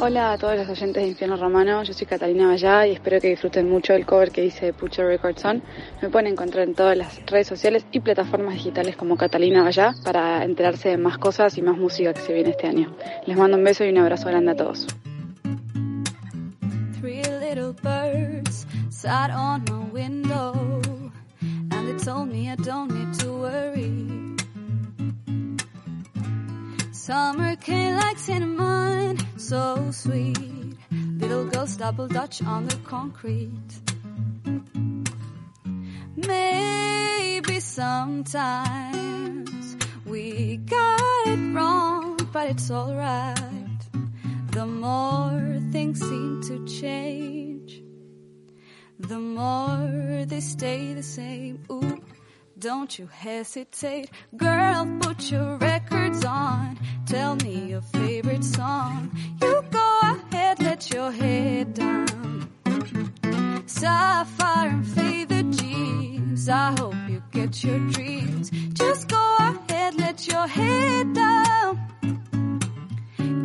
Hola 0.00 0.32
a 0.32 0.38
todos 0.38 0.56
los 0.56 0.68
oyentes 0.68 1.02
de 1.02 1.08
Infierno 1.08 1.36
Romano, 1.36 1.82
yo 1.82 1.92
soy 1.92 2.06
Catalina 2.06 2.46
Vallá 2.46 2.86
y 2.86 2.92
espero 2.92 3.20
que 3.20 3.28
disfruten 3.28 3.68
mucho 3.68 3.92
el 3.92 4.06
cover 4.06 4.30
que 4.30 4.46
hice 4.46 4.66
de 4.66 4.72
Pucho 4.72 5.02
Records 5.02 5.44
On. 5.44 5.62
Me 6.00 6.08
pueden 6.08 6.28
encontrar 6.28 6.66
en 6.66 6.74
todas 6.74 6.96
las 6.96 7.20
redes 7.26 7.48
sociales 7.48 7.84
y 7.92 8.00
plataformas 8.00 8.54
digitales 8.54 8.96
como 8.96 9.18
Catalina 9.18 9.62
Vallá 9.62 9.94
para 10.04 10.44
enterarse 10.44 10.88
de 10.88 10.96
más 10.96 11.18
cosas 11.18 11.58
y 11.58 11.62
más 11.62 11.76
música 11.76 12.14
que 12.14 12.22
se 12.22 12.32
viene 12.32 12.50
este 12.50 12.66
año. 12.66 12.96
Les 13.26 13.36
mando 13.36 13.58
un 13.58 13.64
beso 13.64 13.84
y 13.84 13.90
un 13.90 13.98
abrazo 13.98 14.28
grande 14.28 14.52
a 14.52 14.56
todos. 14.56 14.86
Three 17.00 17.22
told 22.08 22.28
me 22.30 22.48
I 22.48 22.56
don't 22.56 22.90
need 22.90 23.12
to 23.20 23.28
worry. 23.44 23.92
Summer 26.90 27.54
came 27.56 27.96
like 27.96 28.16
cinnamon, 28.16 29.18
so 29.36 29.90
sweet. 29.90 30.74
Little 30.90 31.44
girls 31.44 31.76
double 31.76 32.08
dutch 32.08 32.42
on 32.42 32.66
the 32.66 32.76
concrete. 32.76 33.72
Maybe 36.16 37.60
sometimes 37.60 38.16
we 40.06 40.56
got 40.56 41.26
it 41.26 41.54
wrong, 41.54 42.16
but 42.32 42.48
it's 42.48 42.70
alright. 42.70 43.82
The 44.52 44.64
more 44.64 45.60
things 45.72 46.00
seem 46.00 46.40
to 46.48 46.64
change, 46.64 47.82
the 49.08 49.18
more 49.18 50.26
they 50.26 50.40
stay 50.40 50.92
the 50.92 51.02
same. 51.02 51.64
Ooh, 51.72 52.02
don't 52.58 52.98
you 52.98 53.06
hesitate, 53.06 54.10
girl, 54.36 54.86
put 55.00 55.30
your 55.30 55.56
records 55.56 56.24
on. 56.26 56.78
Tell 57.06 57.36
me 57.36 57.70
your 57.70 57.80
favorite 57.80 58.44
song. 58.44 59.10
You 59.40 59.64
go 59.70 60.00
ahead, 60.02 60.60
let 60.60 60.92
your 60.92 61.10
head 61.10 61.72
down. 61.72 62.50
Sapphire 63.66 64.68
and 64.68 64.86
faded 64.86 65.52
jeans. 65.52 66.48
I 66.50 66.74
hope 66.78 66.94
you 67.08 67.22
get 67.30 67.64
your 67.64 67.78
dreams. 67.88 68.50
Just 68.74 69.08
go 69.08 69.36
ahead, 69.38 69.94
let 69.94 70.26
your 70.26 70.46
head 70.46 71.14
down. 71.14 71.80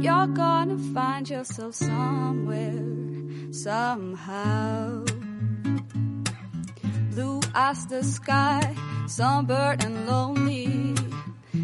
You're 0.02 0.28
gonna 0.28 0.78
find 0.94 1.30
yourself 1.30 1.76
somewhere, 1.76 3.54
somehow. 3.54 5.06
Blue 7.14 7.42
as 7.54 7.86
the 7.86 8.04
sky, 8.04 8.76
sunburned 9.06 9.84
and 9.86 10.08
lonely. 10.08 10.96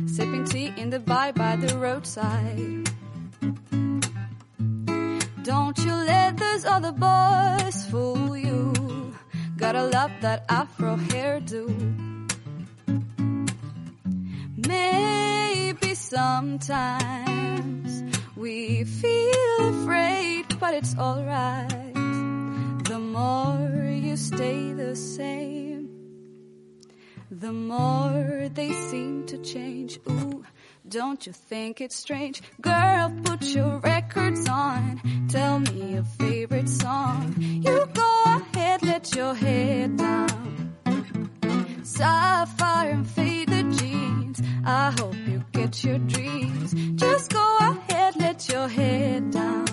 Sipping 0.06 0.46
tea 0.46 0.72
in 0.78 0.92
the 0.92 1.00
bar 1.00 1.34
by 1.34 1.56
the 1.56 1.76
roadside. 1.76 2.92
Don't 5.44 5.78
you 5.80 5.92
let 5.92 6.38
those 6.38 6.66
other 6.66 6.92
boys 6.92 7.84
fool 7.90 8.38
you. 8.38 8.74
Gotta 9.58 9.86
love 9.86 10.12
that 10.22 10.46
afro 10.50 10.98
hairdo. 10.98 11.66
Maybe 14.68 15.96
sometimes 15.96 17.92
we 18.36 18.84
feel 18.84 19.70
afraid, 19.74 20.60
but 20.60 20.76
it's 20.76 20.96
alright. 20.96 21.89
The 22.90 22.98
more 22.98 23.70
you 23.86 24.18
stay 24.18 24.74
the 24.74 24.96
same, 24.96 25.90
the 27.30 27.54
more 27.54 28.50
they 28.52 28.74
seem 28.74 29.28
to 29.28 29.38
change. 29.38 30.00
Ooh, 30.10 30.44
don't 30.88 31.24
you 31.28 31.32
think 31.32 31.82
it's 31.82 31.96
strange? 31.96 32.42
Girl, 32.60 33.14
put 33.24 33.44
your 33.44 33.78
records 33.78 34.50
on. 34.50 35.28
Tell 35.30 35.60
me 35.60 35.94
your 35.94 36.04
favorite 36.04 36.68
song. 36.68 37.36
You 37.38 37.88
go 37.94 38.24
ahead, 38.26 38.82
let 38.82 39.16
your 39.16 39.36
head 39.36 39.96
down. 39.96 40.74
Sapphire 41.84 42.90
and 42.90 43.08
faded 43.08 43.72
jeans. 43.74 44.42
I 44.66 44.96
hope 45.00 45.16
you 45.28 45.44
get 45.52 45.84
your 45.84 46.00
dreams. 46.00 46.74
Just 46.96 47.34
go 47.34 47.58
ahead, 47.62 48.16
let 48.16 48.50
your 48.50 48.68
head 48.68 49.30
down. 49.30 49.70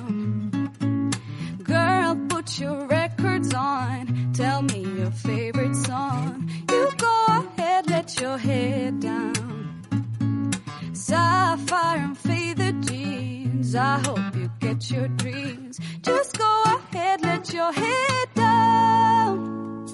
Girl, 1.63 2.15
put 2.29 2.61
your 2.61 2.87
records 2.87 3.06
on. 3.55 4.33
Tell 4.33 4.63
me 4.63 4.81
your 4.99 5.11
favorite 5.11 5.77
song. 5.77 6.49
You 6.71 6.91
go 6.97 7.27
ahead, 7.29 7.91
let 7.91 8.21
your 8.21 8.39
head 8.39 9.01
down. 9.01 10.53
Sapphire 10.93 11.99
and 11.99 12.19
faded 12.19 12.83
jeans. 12.83 13.75
I 13.75 13.99
hope 13.99 14.35
you 14.37 14.51
get 14.61 14.91
your 14.91 15.09
dreams. 15.09 15.79
Just 16.03 16.39
go 16.39 16.63
ahead, 16.65 17.23
let 17.23 17.53
your 17.53 17.73
head 17.73 18.29
down. 18.35 19.87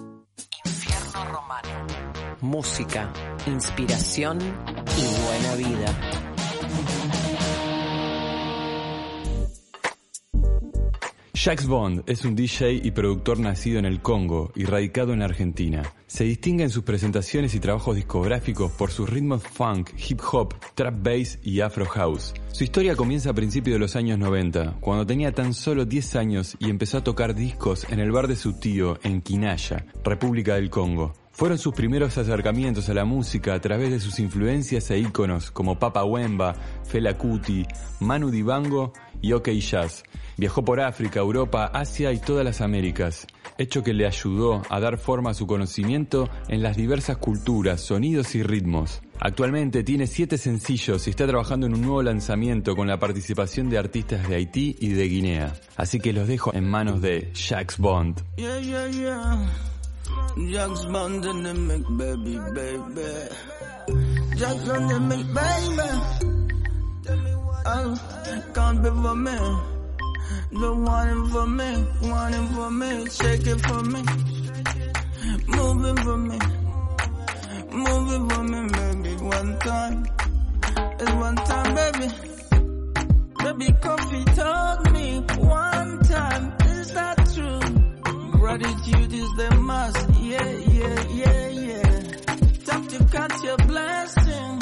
Infierno 0.64 1.24
Romano. 1.32 1.86
Música, 2.40 3.12
inspiración 3.46 4.38
y 4.40 5.04
buena 5.24 5.54
vida. 5.56 6.31
Jax 11.44 11.66
Bond 11.66 12.04
es 12.06 12.24
un 12.24 12.36
DJ 12.36 12.74
y 12.84 12.92
productor 12.92 13.40
nacido 13.40 13.80
en 13.80 13.84
el 13.84 14.00
Congo 14.00 14.52
y 14.54 14.64
radicado 14.64 15.12
en 15.12 15.22
Argentina. 15.22 15.82
Se 16.06 16.22
distingue 16.22 16.62
en 16.62 16.70
sus 16.70 16.84
presentaciones 16.84 17.52
y 17.56 17.58
trabajos 17.58 17.96
discográficos 17.96 18.70
por 18.70 18.92
sus 18.92 19.10
ritmos 19.10 19.42
funk, 19.42 19.90
hip 20.08 20.20
hop, 20.30 20.54
trap 20.76 21.02
bass 21.02 21.40
y 21.42 21.58
afro 21.58 21.84
house. 21.86 22.32
Su 22.52 22.62
historia 22.62 22.94
comienza 22.94 23.30
a 23.30 23.34
principios 23.34 23.74
de 23.74 23.80
los 23.80 23.96
años 23.96 24.20
90, 24.20 24.76
cuando 24.78 25.04
tenía 25.04 25.32
tan 25.32 25.52
solo 25.52 25.84
10 25.84 26.14
años 26.14 26.56
y 26.60 26.70
empezó 26.70 26.98
a 26.98 27.04
tocar 27.04 27.34
discos 27.34 27.88
en 27.90 27.98
el 27.98 28.12
bar 28.12 28.28
de 28.28 28.36
su 28.36 28.52
tío 28.60 29.00
en 29.02 29.20
Kinaya, 29.20 29.84
República 30.04 30.54
del 30.54 30.70
Congo. 30.70 31.12
Fueron 31.32 31.58
sus 31.58 31.74
primeros 31.74 32.18
acercamientos 32.18 32.90
a 32.90 32.94
la 32.94 33.06
música 33.06 33.54
a 33.54 33.60
través 33.60 33.90
de 33.90 33.98
sus 33.98 34.20
influencias 34.20 34.90
e 34.90 34.98
íconos 34.98 35.50
como 35.50 35.78
Papa 35.78 36.04
Wemba, 36.04 36.54
Fela 36.84 37.16
Kuti, 37.16 37.66
Manu 38.00 38.30
Dibango 38.30 38.92
y 39.22 39.32
OK 39.32 39.48
Jazz. 39.50 40.02
Viajó 40.36 40.64
por 40.64 40.80
África, 40.80 41.20
Europa, 41.20 41.70
Asia 41.72 42.12
y 42.12 42.18
todas 42.18 42.44
las 42.44 42.60
Américas, 42.60 43.26
hecho 43.58 43.82
que 43.82 43.94
le 43.94 44.06
ayudó 44.06 44.62
a 44.68 44.80
dar 44.80 44.98
forma 44.98 45.30
a 45.30 45.34
su 45.34 45.46
conocimiento 45.46 46.28
en 46.48 46.62
las 46.62 46.76
diversas 46.76 47.16
culturas, 47.18 47.80
sonidos 47.80 48.34
y 48.34 48.42
ritmos. 48.42 49.02
Actualmente 49.20 49.84
tiene 49.84 50.08
siete 50.08 50.36
sencillos 50.36 51.06
y 51.06 51.10
está 51.10 51.26
trabajando 51.26 51.66
en 51.66 51.74
un 51.74 51.82
nuevo 51.82 52.02
lanzamiento 52.02 52.74
con 52.74 52.88
la 52.88 52.98
participación 52.98 53.70
de 53.70 53.78
artistas 53.78 54.28
de 54.28 54.34
Haití 54.34 54.76
y 54.80 54.88
de 54.88 55.04
Guinea. 55.08 55.54
Así 55.76 56.00
que 56.00 56.12
los 56.12 56.26
dejo 56.26 56.52
en 56.54 56.68
manos 56.68 57.00
de 57.00 57.30
Jax 57.34 57.78
Bond. 57.78 58.20
Bond. 67.06 67.31
Oh, 67.64 67.94
be 68.82 68.90
for 68.90 69.14
me. 69.14 69.36
The 70.50 70.74
one 70.74 71.28
for 71.30 71.46
me, 71.46 71.72
one 72.10 72.48
for 72.54 72.70
me. 72.70 73.08
Shake 73.08 73.46
it 73.46 73.60
for 73.60 73.82
me. 73.84 74.02
Move 75.46 75.84
it 75.86 75.98
for 76.02 76.16
me. 76.16 76.38
Move 77.70 78.08
it 78.12 78.34
for 78.34 78.42
me, 78.42 78.68
baby. 78.68 79.16
One 79.22 79.58
time. 79.60 80.06
It's 81.00 81.12
one 81.12 81.36
time, 81.36 81.74
baby. 81.74 82.08
Baby, 83.44 83.72
coffee 83.80 84.24
told 84.24 84.92
me 84.92 85.20
one 85.38 85.98
time. 86.04 86.54
Is 86.64 86.92
that 86.94 87.16
true? 87.34 87.60
Gratitude 88.32 89.12
is 89.12 89.30
the 89.36 89.54
must. 89.60 90.10
Yeah, 90.20 90.50
yeah, 90.50 91.06
yeah, 91.10 91.48
yeah. 91.48 92.00
Time 92.64 92.88
to 92.88 93.04
count 93.04 93.44
your 93.44 93.56
blessing. 93.58 94.61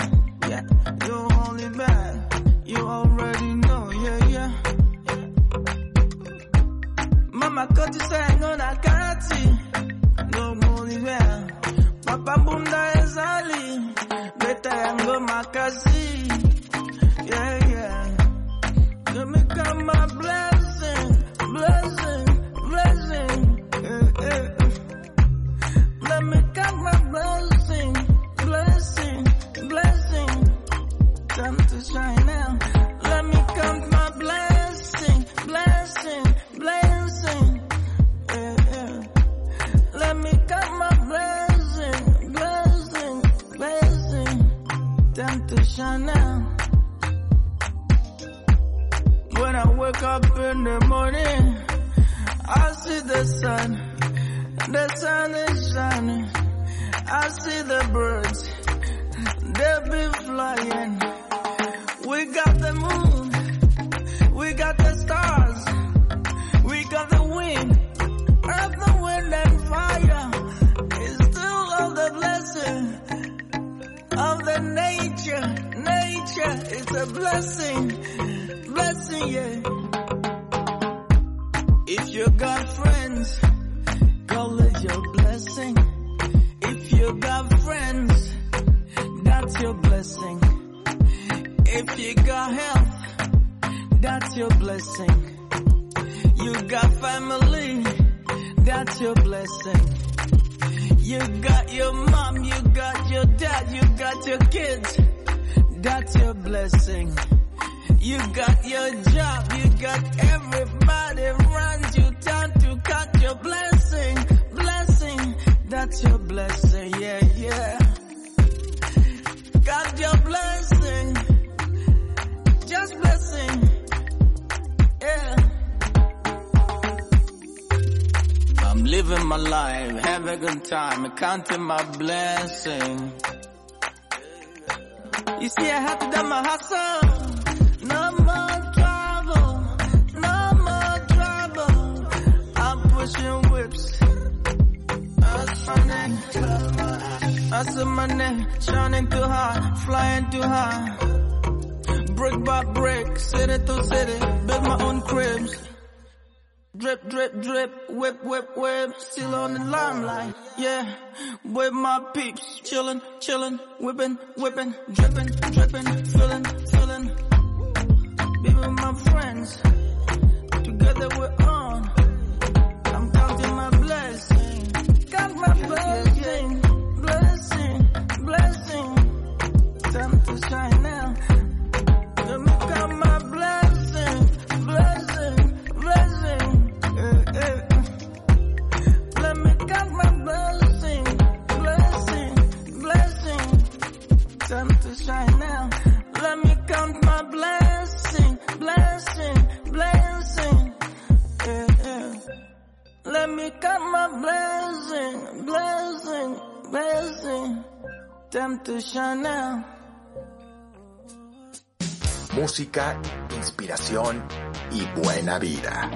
Música, 212.34 213.00
inspiración 213.36 214.22
y 214.70 215.00
buena 215.00 215.38
vida. 215.38 215.90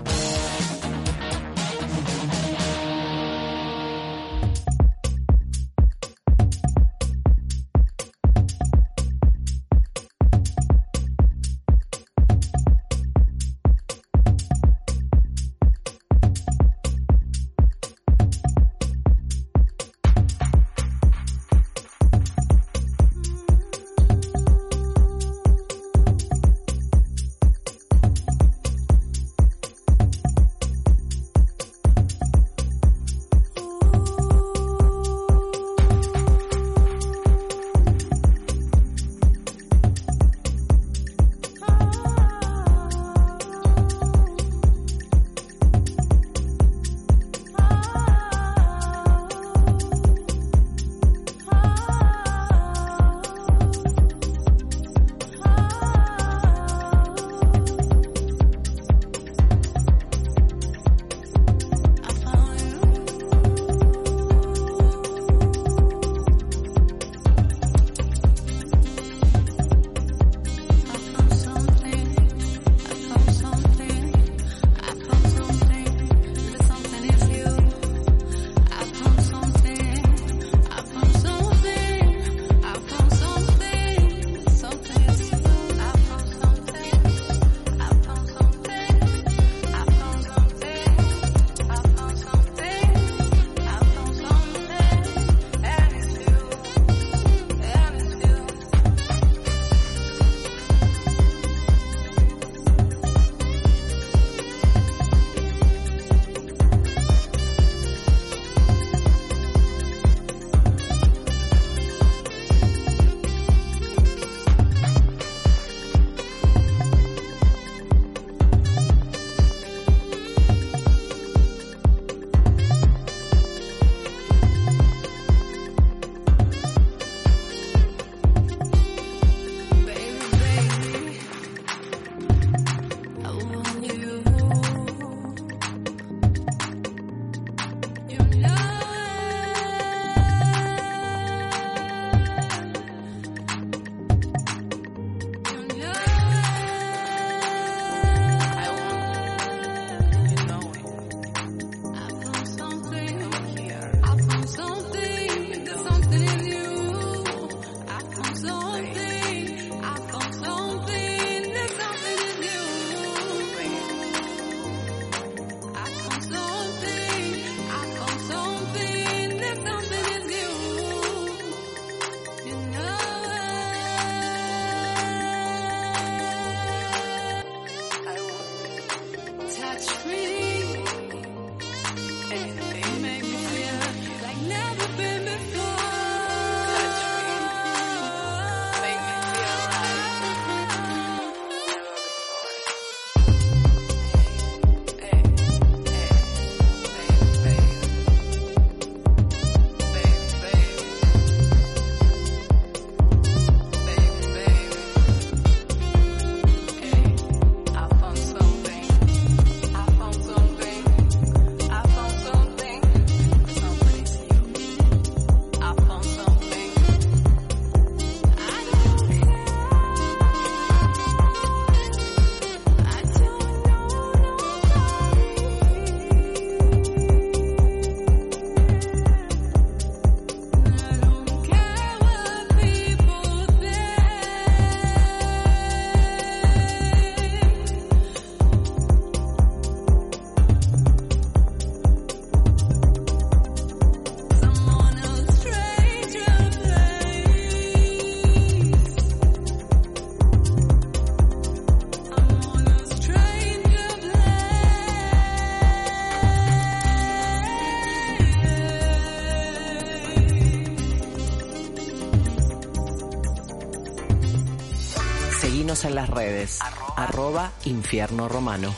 Arroba 266.96 267.52
Infierno 267.66 268.28
Romano. 268.28 268.74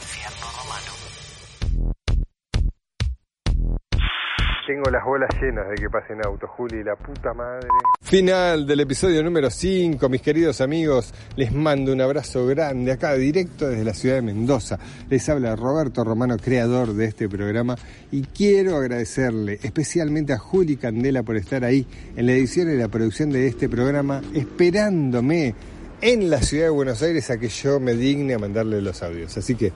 Tengo 4.66 4.90
las 4.90 5.04
bolas 5.04 5.30
llenas 5.40 5.68
de 5.68 5.76
que 5.76 5.88
pasen 5.88 6.26
autos, 6.26 6.50
Juli, 6.50 6.82
la 6.82 6.96
puta 6.96 7.32
madre. 7.34 7.68
Final 8.02 8.66
del 8.66 8.80
episodio 8.80 9.22
número 9.22 9.48
5, 9.48 10.08
mis 10.08 10.22
queridos 10.22 10.60
amigos. 10.60 11.14
Les 11.36 11.52
mando 11.52 11.92
un 11.92 12.00
abrazo 12.00 12.46
grande 12.46 12.90
acá, 12.90 13.14
directo 13.14 13.68
desde 13.68 13.84
la 13.84 13.94
ciudad 13.94 14.16
de 14.16 14.22
Mendoza. 14.22 14.80
Les 15.08 15.28
habla 15.28 15.54
Roberto 15.54 16.02
Romano, 16.02 16.36
creador 16.38 16.94
de 16.94 17.04
este 17.04 17.28
programa. 17.28 17.76
Y 18.10 18.22
quiero 18.22 18.74
agradecerle 18.74 19.60
especialmente 19.62 20.32
a 20.32 20.38
Juli 20.38 20.76
Candela 20.76 21.22
por 21.22 21.36
estar 21.36 21.62
ahí 21.62 21.86
en 22.16 22.26
la 22.26 22.32
edición 22.32 22.68
y 22.68 22.76
la 22.76 22.88
producción 22.88 23.30
de 23.30 23.46
este 23.46 23.68
programa, 23.68 24.20
esperándome 24.34 25.54
en 26.00 26.30
la 26.30 26.42
ciudad 26.42 26.64
de 26.64 26.70
Buenos 26.70 27.02
Aires 27.02 27.30
a 27.30 27.38
que 27.38 27.48
yo 27.48 27.80
me 27.80 27.94
digne 27.94 28.34
a 28.34 28.38
mandarle 28.38 28.80
los 28.80 29.02
audios. 29.02 29.36
Así 29.36 29.54
que, 29.54 29.72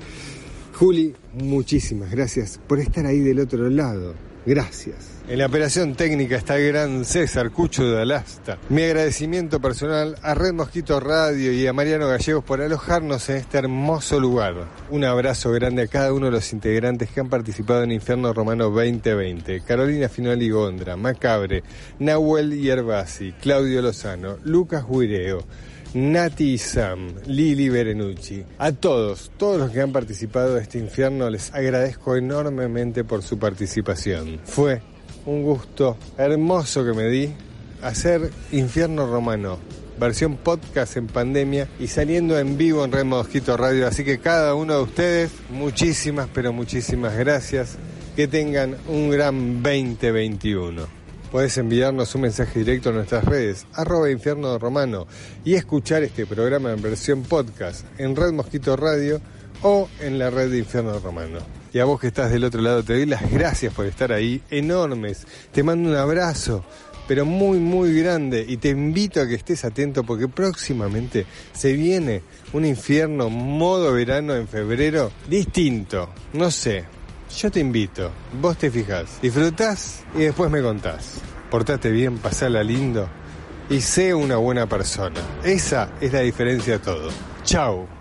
Juli, 0.75 1.15
muchísimas 1.35 2.11
gracias 2.11 2.61
por 2.67 2.81
estar 2.81 3.07
ahí 3.07 3.21
del 3.21 3.41
otro 3.41 3.69
lado. 3.69 4.15
Gracias. 4.47 5.21
En 5.29 5.39
la 5.39 5.47
operación 5.47 5.95
técnica 5.95 6.37
está 6.37 6.57
el 6.57 6.73
gran 6.73 7.05
César 7.05 7.51
Cucho 7.51 7.89
de 7.89 8.03
Alasta. 8.03 8.59
Mi 8.69 8.83
agradecimiento 8.83 9.61
personal 9.61 10.17
a 10.23 10.35
Red 10.35 10.55
Mosquito 10.55 10.99
Radio 10.99 11.53
y 11.53 11.67
a 11.67 11.73
Mariano 11.73 12.09
Gallegos 12.09 12.43
por 12.43 12.61
alojarnos 12.61 13.29
en 13.29 13.37
este 13.37 13.59
hermoso 13.59 14.19
lugar. 14.19 14.67
Un 14.91 15.05
abrazo 15.05 15.53
grande 15.53 15.83
a 15.83 15.87
cada 15.87 16.13
uno 16.13 16.27
de 16.27 16.33
los 16.33 16.53
integrantes 16.53 17.11
que 17.11 17.21
han 17.21 17.29
participado 17.29 17.85
en 17.85 17.93
Infierno 17.93 18.33
Romano 18.33 18.71
2020. 18.71 19.61
Carolina 19.61 20.09
Finoli 20.09 20.49
Gondra, 20.49 20.97
Macabre, 20.97 21.63
Nahuel 21.99 22.59
Yerbasi, 22.59 23.33
Claudio 23.41 23.83
Lozano, 23.83 24.39
Lucas 24.43 24.85
Huireo. 24.89 25.45
Nati 25.93 26.53
y 26.53 26.59
Sam, 26.59 27.15
Lili 27.27 27.69
Berenucci, 27.69 28.45
a 28.59 28.71
todos, 28.71 29.33
todos 29.37 29.59
los 29.59 29.71
que 29.71 29.81
han 29.81 29.91
participado 29.91 30.55
de 30.55 30.63
este 30.63 30.79
infierno, 30.79 31.29
les 31.29 31.53
agradezco 31.53 32.15
enormemente 32.15 33.03
por 33.03 33.23
su 33.23 33.41
participación. 33.41 34.41
Fue 34.45 34.81
un 35.27 35.43
gusto 35.43 35.97
hermoso 36.17 36.85
que 36.85 36.93
me 36.93 37.09
di 37.09 37.33
hacer 37.83 38.31
Infierno 38.53 39.11
Romano, 39.11 39.59
versión 39.99 40.37
podcast 40.37 40.97
en 40.97 41.09
pandemia 41.09 41.67
y 41.81 41.89
saliendo 41.89 42.39
en 42.39 42.57
vivo 42.57 42.85
en 42.85 42.93
Red 42.93 43.07
Mosquito 43.07 43.57
Radio. 43.57 43.89
Así 43.89 44.05
que 44.05 44.21
cada 44.21 44.55
uno 44.55 44.77
de 44.77 44.83
ustedes, 44.83 45.33
muchísimas, 45.51 46.29
pero 46.33 46.53
muchísimas 46.53 47.17
gracias. 47.17 47.77
Que 48.15 48.29
tengan 48.29 48.77
un 48.87 49.11
gran 49.11 49.63
2021. 49.63 51.00
Puedes 51.31 51.57
enviarnos 51.59 52.13
un 52.17 52.23
mensaje 52.23 52.59
directo 52.59 52.89
a 52.89 52.93
nuestras 52.93 53.25
redes, 53.25 53.65
arroba 53.75 54.11
infierno 54.11 54.59
romano, 54.59 55.07
y 55.45 55.55
escuchar 55.55 56.03
este 56.03 56.27
programa 56.27 56.73
en 56.73 56.83
versión 56.83 57.23
podcast 57.23 57.87
en 57.99 58.17
Red 58.17 58.33
Mosquito 58.33 58.75
Radio 58.75 59.21
o 59.63 59.89
en 60.01 60.19
la 60.19 60.31
red 60.31 60.51
de 60.51 60.59
Infierno 60.59 60.99
Romano. 60.99 61.39
Y 61.73 61.79
a 61.79 61.85
vos 61.85 62.01
que 62.01 62.09
estás 62.09 62.33
del 62.33 62.43
otro 62.43 62.61
lado, 62.61 62.83
te 62.83 62.95
doy 62.95 63.07
las 63.07 63.31
gracias 63.31 63.73
por 63.73 63.87
estar 63.87 64.11
ahí, 64.11 64.43
enormes. 64.51 65.25
Te 65.53 65.63
mando 65.63 65.91
un 65.91 65.97
abrazo, 65.97 66.65
pero 67.07 67.25
muy, 67.25 67.59
muy 67.59 67.95
grande. 67.95 68.45
Y 68.49 68.57
te 68.57 68.71
invito 68.71 69.21
a 69.21 69.29
que 69.29 69.37
estés 69.37 69.65
atento 69.65 70.03
porque 70.03 70.27
próximamente 70.27 71.27
se 71.53 71.75
viene 71.75 72.23
un 72.53 72.65
infierno 72.65 73.31
modo 73.31 73.93
verano 73.93 74.35
en 74.35 74.49
febrero 74.49 75.13
distinto. 75.29 76.09
No 76.33 76.51
sé, 76.51 76.87
yo 77.37 77.51
te 77.51 77.61
invito, 77.61 78.11
vos 78.41 78.57
te 78.57 78.71
fijás, 78.71 79.21
disfrutás 79.21 80.05
y 80.15 80.21
después 80.21 80.51
me 80.51 80.63
contás. 80.63 81.21
Portate 81.51 81.91
bien, 81.91 82.19
pasala 82.19 82.63
lindo 82.63 83.09
y 83.69 83.81
sé 83.81 84.15
una 84.15 84.37
buena 84.37 84.67
persona. 84.67 85.21
Esa 85.45 85.91
es 86.01 86.13
la 86.13 86.21
diferencia 86.21 86.75
de 86.75 86.79
todo. 86.81 87.11
Chao. 87.45 88.00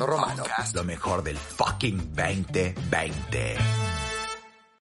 Romano. 0.06 0.44
Lo 0.74 0.84
mejor 0.84 1.24
del 1.24 1.38
fucking 1.38 2.14
2020. 2.16 4.01